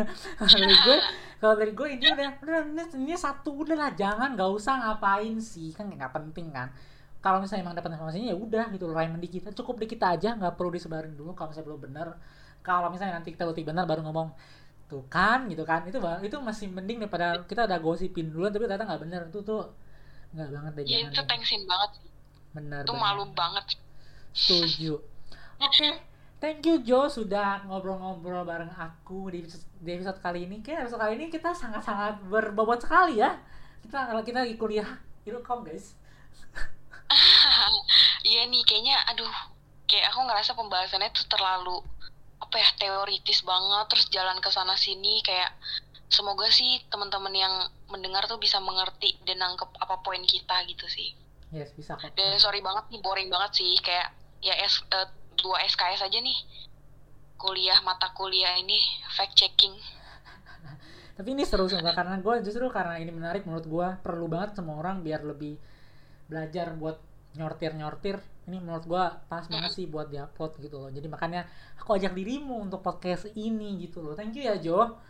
Dari 0.56 0.76
gue 0.80 0.96
kalau 1.44 1.54
dari 1.60 1.76
gue 1.76 1.86
intinya 1.92 2.16
udah 2.16 2.28
udah 2.40 2.60
ini, 2.72 2.84
ini 3.04 3.14
satu 3.20 3.52
udahlah 3.52 3.92
jangan 3.92 4.32
gak 4.32 4.48
usah 4.48 4.80
ngapain 4.80 5.36
sih? 5.44 5.76
Kan 5.76 5.92
nggak 5.92 6.08
penting 6.08 6.56
kan 6.56 6.72
kalau 7.24 7.40
misalnya 7.40 7.64
emang 7.64 7.72
dapat 7.72 7.96
informasinya 7.96 8.28
ya 8.28 8.36
udah 8.36 8.68
gitu 8.76 8.84
loh 8.84 9.00
di 9.16 9.28
kita 9.32 9.48
cukup 9.56 9.80
di 9.80 9.86
kita 9.88 10.12
aja 10.12 10.36
nggak 10.36 10.60
perlu 10.60 10.68
disebarin 10.76 11.16
dulu 11.16 11.32
kalau 11.32 11.56
misalnya 11.56 11.68
belum 11.72 11.80
benar 11.80 12.08
kalau 12.60 12.92
misalnya 12.92 13.16
nanti 13.16 13.32
kita 13.32 13.48
udah 13.48 13.64
benar 13.64 13.88
baru 13.88 14.04
ngomong 14.04 14.28
tuh 14.84 15.08
kan 15.08 15.48
gitu 15.48 15.64
kan 15.64 15.88
itu 15.88 15.96
itu 16.20 16.36
masih 16.44 16.68
mending 16.68 17.00
daripada 17.00 17.40
kita 17.48 17.64
udah 17.64 17.80
gosipin 17.80 18.28
dulu 18.28 18.52
tapi 18.52 18.68
ternyata 18.68 18.84
nggak 18.84 19.02
benar 19.08 19.20
itu 19.32 19.40
tuh 19.40 19.72
nggak 20.36 20.48
banget 20.52 20.72
deh 20.76 20.84
ya, 20.84 20.98
itu 21.08 21.22
tensin 21.24 21.64
banget 21.64 21.90
benar 22.52 22.80
itu 22.84 22.92
malu 22.92 23.24
banget 23.32 23.80
setuju 24.36 25.00
oke 25.58 25.72
okay. 25.72 25.96
Thank 26.44 26.68
you 26.68 26.76
Jo 26.84 27.08
sudah 27.08 27.64
ngobrol-ngobrol 27.64 28.44
bareng 28.44 28.68
aku 28.76 29.32
di 29.32 29.40
episode, 29.40 29.64
di 29.80 29.96
episode 29.96 30.20
kali 30.20 30.44
ini. 30.44 30.60
Kayak 30.60 30.84
episode 30.84 31.00
kali 31.00 31.12
ini 31.16 31.26
kita 31.32 31.56
sangat-sangat 31.56 32.20
berbobot 32.28 32.84
sekali 32.84 33.16
ya. 33.16 33.40
Kita 33.80 34.04
kalau 34.04 34.20
kita 34.20 34.44
lagi 34.44 34.60
kuliah 34.60 34.84
ilkom 35.24 35.64
guys. 35.64 35.96
Iya 38.24 38.48
nih 38.48 38.62
kayaknya 38.64 38.96
aduh 39.12 39.34
kayak 39.84 40.10
aku 40.10 40.20
ngerasa 40.24 40.50
pembahasannya 40.56 41.10
tuh 41.12 41.26
terlalu 41.28 41.76
apa 42.40 42.56
ya 42.60 42.68
teoritis 42.76 43.40
banget 43.44 43.86
terus 43.88 44.06
jalan 44.12 44.36
ke 44.40 44.50
sana 44.52 44.74
sini 44.76 45.20
kayak 45.24 45.54
semoga 46.12 46.46
sih 46.52 46.78
teman-teman 46.92 47.34
yang 47.34 47.54
mendengar 47.90 48.24
tuh 48.30 48.38
bisa 48.38 48.60
mengerti 48.62 49.18
dan 49.26 49.42
nangkep 49.42 49.66
apa 49.80 49.98
poin 50.04 50.22
kita 50.22 50.62
gitu 50.70 50.86
sih. 50.86 51.10
Yes, 51.54 51.70
bisa 51.74 51.94
kok. 51.94 52.10
Dan 52.14 52.38
sorry 52.38 52.62
banget 52.62 52.90
nih 52.90 53.00
boring 53.02 53.30
banget 53.30 53.62
sih 53.62 53.74
kayak 53.82 54.10
ya 54.42 54.54
S, 54.62 54.82
uh, 54.90 55.08
dua 55.38 55.62
SKS 55.66 56.06
aja 56.06 56.18
nih 56.18 56.38
kuliah 57.38 57.78
mata 57.82 58.10
kuliah 58.14 58.58
ini 58.58 58.78
fact 59.14 59.34
checking. 59.38 59.74
Tapi 61.18 61.28
ini 61.34 61.46
seru 61.46 61.70
sih 61.70 61.78
karena 61.78 62.18
gue 62.18 62.34
justru 62.42 62.66
karena 62.70 62.98
ini 62.98 63.10
menarik 63.14 63.46
menurut 63.46 63.66
gue 63.66 63.88
perlu 64.02 64.26
banget 64.26 64.58
semua 64.58 64.78
orang 64.78 65.02
biar 65.02 65.22
lebih 65.22 65.58
belajar 66.26 66.74
buat 66.74 66.98
nyortir 67.34 67.74
nyortir 67.74 68.16
ini 68.44 68.60
menurut 68.60 68.84
gue 68.84 69.04
pas 69.26 69.44
banget 69.48 69.72
sih 69.72 69.88
buat 69.88 70.12
diupload 70.12 70.60
gitu 70.60 70.76
loh. 70.76 70.90
Jadi 70.92 71.08
makanya 71.08 71.48
aku 71.80 71.96
ajak 71.96 72.12
dirimu 72.12 72.60
untuk 72.60 72.84
podcast 72.84 73.32
ini 73.32 73.80
gitu 73.80 74.04
loh. 74.04 74.12
Thank 74.12 74.36
you 74.36 74.44
ya 74.44 74.60
Jo. 74.60 75.00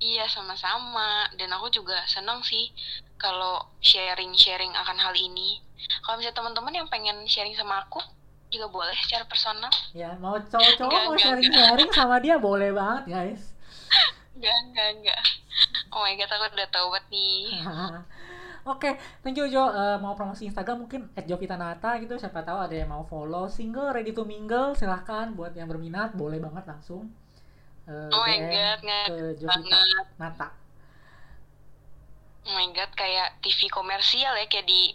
Iya 0.00 0.24
sama-sama. 0.24 1.28
Dan 1.36 1.52
aku 1.52 1.68
juga 1.68 2.00
senang 2.08 2.40
sih 2.40 2.72
kalau 3.20 3.60
sharing-sharing 3.84 4.72
akan 4.72 4.96
hal 4.96 5.12
ini. 5.12 5.60
Kalau 6.00 6.16
misalnya 6.16 6.38
teman-teman 6.40 6.72
yang 6.72 6.88
pengen 6.88 7.28
sharing 7.28 7.52
sama 7.52 7.84
aku 7.84 8.00
juga 8.48 8.72
boleh 8.72 8.96
secara 9.04 9.28
personal. 9.28 9.68
Ya 9.92 10.16
mau 10.16 10.40
cowok-cowok 10.40 11.00
mau 11.12 11.16
sharing-sharing 11.20 11.92
sama 11.92 12.16
dia 12.24 12.40
boleh 12.40 12.72
banget 12.72 13.04
guys. 13.12 13.52
Enggak 14.38 14.56
enggak 14.64 14.88
enggak 14.96 15.22
oh 15.92 16.00
my 16.04 16.14
god 16.14 16.30
aku 16.30 16.44
udah 16.54 16.68
tahu 16.70 16.86
banget 16.92 17.06
nih 17.10 17.42
Oke, 18.68 18.84
okay, 18.84 18.92
thank 19.24 19.32
you 19.40 19.48
Jo. 19.48 19.72
Uh, 19.72 19.96
mau 19.96 20.12
promosi 20.12 20.44
Instagram 20.44 20.84
mungkin 20.84 21.08
@jovitanata 21.16 21.96
gitu. 22.04 22.20
Siapa 22.20 22.44
tahu 22.44 22.60
ada 22.60 22.76
yang 22.76 22.92
mau 22.92 23.00
follow 23.08 23.48
single 23.48 23.96
ready 23.96 24.12
to 24.12 24.28
mingle. 24.28 24.76
Silahkan 24.76 25.32
buat 25.32 25.56
yang 25.56 25.64
berminat 25.72 26.12
boleh 26.12 26.36
banget 26.36 26.68
langsung. 26.68 27.08
Uh, 27.88 28.12
oh 28.12 28.20
my 28.20 28.36
god, 28.52 28.78
ke 28.84 29.16
Jovita 29.40 29.80
Nata. 30.20 30.52
Oh 32.44 32.52
my 32.52 32.68
god, 32.76 32.92
kayak 32.92 33.40
TV 33.40 33.72
komersial 33.72 34.36
ya 34.36 34.44
kayak 34.44 34.68
di 34.68 34.92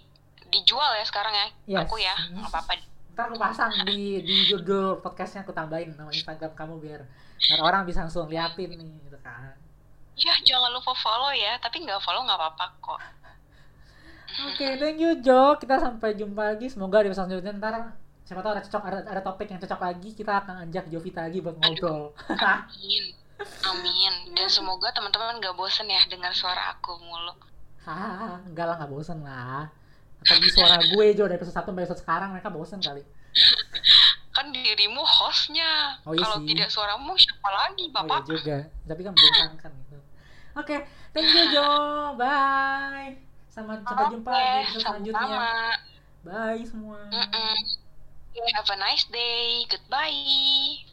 dijual 0.53 0.93
ya 0.93 1.05
sekarang 1.09 1.33
ya. 1.33 1.47
Yes. 1.65 1.89
Aku 1.89 1.97
ya, 1.97 2.13
nggak 2.13 2.53
apa-apa. 2.53 2.73
Ntar 3.17 3.25
aku 3.33 3.41
pasang 3.41 3.73
di 3.89 4.21
di 4.21 4.45
judul 4.45 5.01
podcastnya 5.01 5.41
aku 5.41 5.49
tambahin 5.49 5.97
nama 5.97 6.13
Instagram 6.13 6.53
kamu 6.53 6.77
biar, 6.77 7.01
biar 7.41 7.59
orang 7.65 7.89
bisa 7.89 8.05
langsung 8.05 8.29
liatin 8.29 8.77
nih 8.77 9.01
gitu 9.09 9.17
kan. 9.25 9.57
Ya 10.13 10.37
jangan 10.45 10.69
lupa 10.69 10.93
follow 10.93 11.33
ya, 11.33 11.57
tapi 11.57 11.81
nggak 11.81 11.97
follow 12.05 12.21
nggak 12.21 12.37
apa-apa 12.37 12.65
kok. 12.77 13.01
Oke, 14.33 14.65
okay, 14.65 14.71
thank 14.81 14.97
you 14.97 15.13
Jo. 15.21 15.61
Kita 15.61 15.77
sampai 15.77 16.17
jumpa 16.17 16.57
lagi. 16.57 16.65
Semoga 16.65 17.05
di 17.05 17.13
episode 17.13 17.29
selanjutnya 17.29 17.53
ntar 17.61 17.93
siapa 18.25 18.39
tahu 18.41 18.51
ada 18.55 18.63
cocok 18.65 18.83
ada, 18.87 18.99
ada 19.05 19.21
topik 19.21 19.47
yang 19.51 19.59
cocok 19.61 19.81
lagi 19.83 20.09
kita 20.15 20.31
akan 20.41 20.55
ajak 20.65 20.89
Jovita 20.89 21.21
lagi 21.21 21.37
buat 21.43 21.53
ngobrol. 21.61 22.17
amin. 22.33 23.03
Amin. 23.69 24.13
Dan 24.33 24.47
semoga 24.49 24.89
teman-teman 24.89 25.37
gak 25.37 25.53
bosen 25.53 25.85
ya 25.85 26.01
dengar 26.09 26.33
suara 26.33 26.73
aku 26.73 26.97
mulu. 26.97 27.37
Hah, 27.85 28.41
enggak 28.49 28.65
lah 28.65 28.75
gak 28.81 28.89
bosen 28.89 29.21
lah. 29.21 29.69
Apalagi 30.23 30.49
suara 30.49 30.81
gue 30.81 31.05
Jo 31.13 31.29
dari 31.29 31.37
episode 31.37 31.53
1 31.53 31.69
sampai 31.69 31.83
episode 31.85 32.01
sekarang 32.01 32.29
mereka 32.33 32.49
bosen 32.49 32.81
kali. 32.81 33.05
kan 34.33 34.49
dirimu 34.49 35.05
hostnya. 35.05 36.01
Oh, 36.09 36.17
iya 36.17 36.25
Kalau 36.25 36.41
tidak 36.41 36.69
suaramu 36.73 37.13
siapa 37.13 37.49
lagi, 37.53 37.85
Bapak? 37.93 38.25
Oh, 38.25 38.25
iya 38.25 38.29
juga. 38.33 38.57
Tapi 38.89 39.01
kan 39.05 39.13
bosan 39.13 39.53
kan 39.61 39.71
gitu. 39.77 39.97
Oke, 39.99 40.01
okay, 40.57 40.79
thank 41.13 41.29
you 41.29 41.53
Jo. 41.53 41.69
Bye. 42.21 43.32
Sama 43.53 43.77
sampai 43.85 44.09
jumpa 44.09 44.33
di 44.33 44.41
episode 44.65 44.81
selanjutnya. 44.81 45.45
Bye 46.25 46.65
semua. 46.65 47.05
Mm 47.13 47.27
-mm. 47.29 47.55
Have 48.57 48.69
a 48.73 48.77
nice 48.81 49.05
day. 49.13 49.69
Goodbye. 49.69 50.89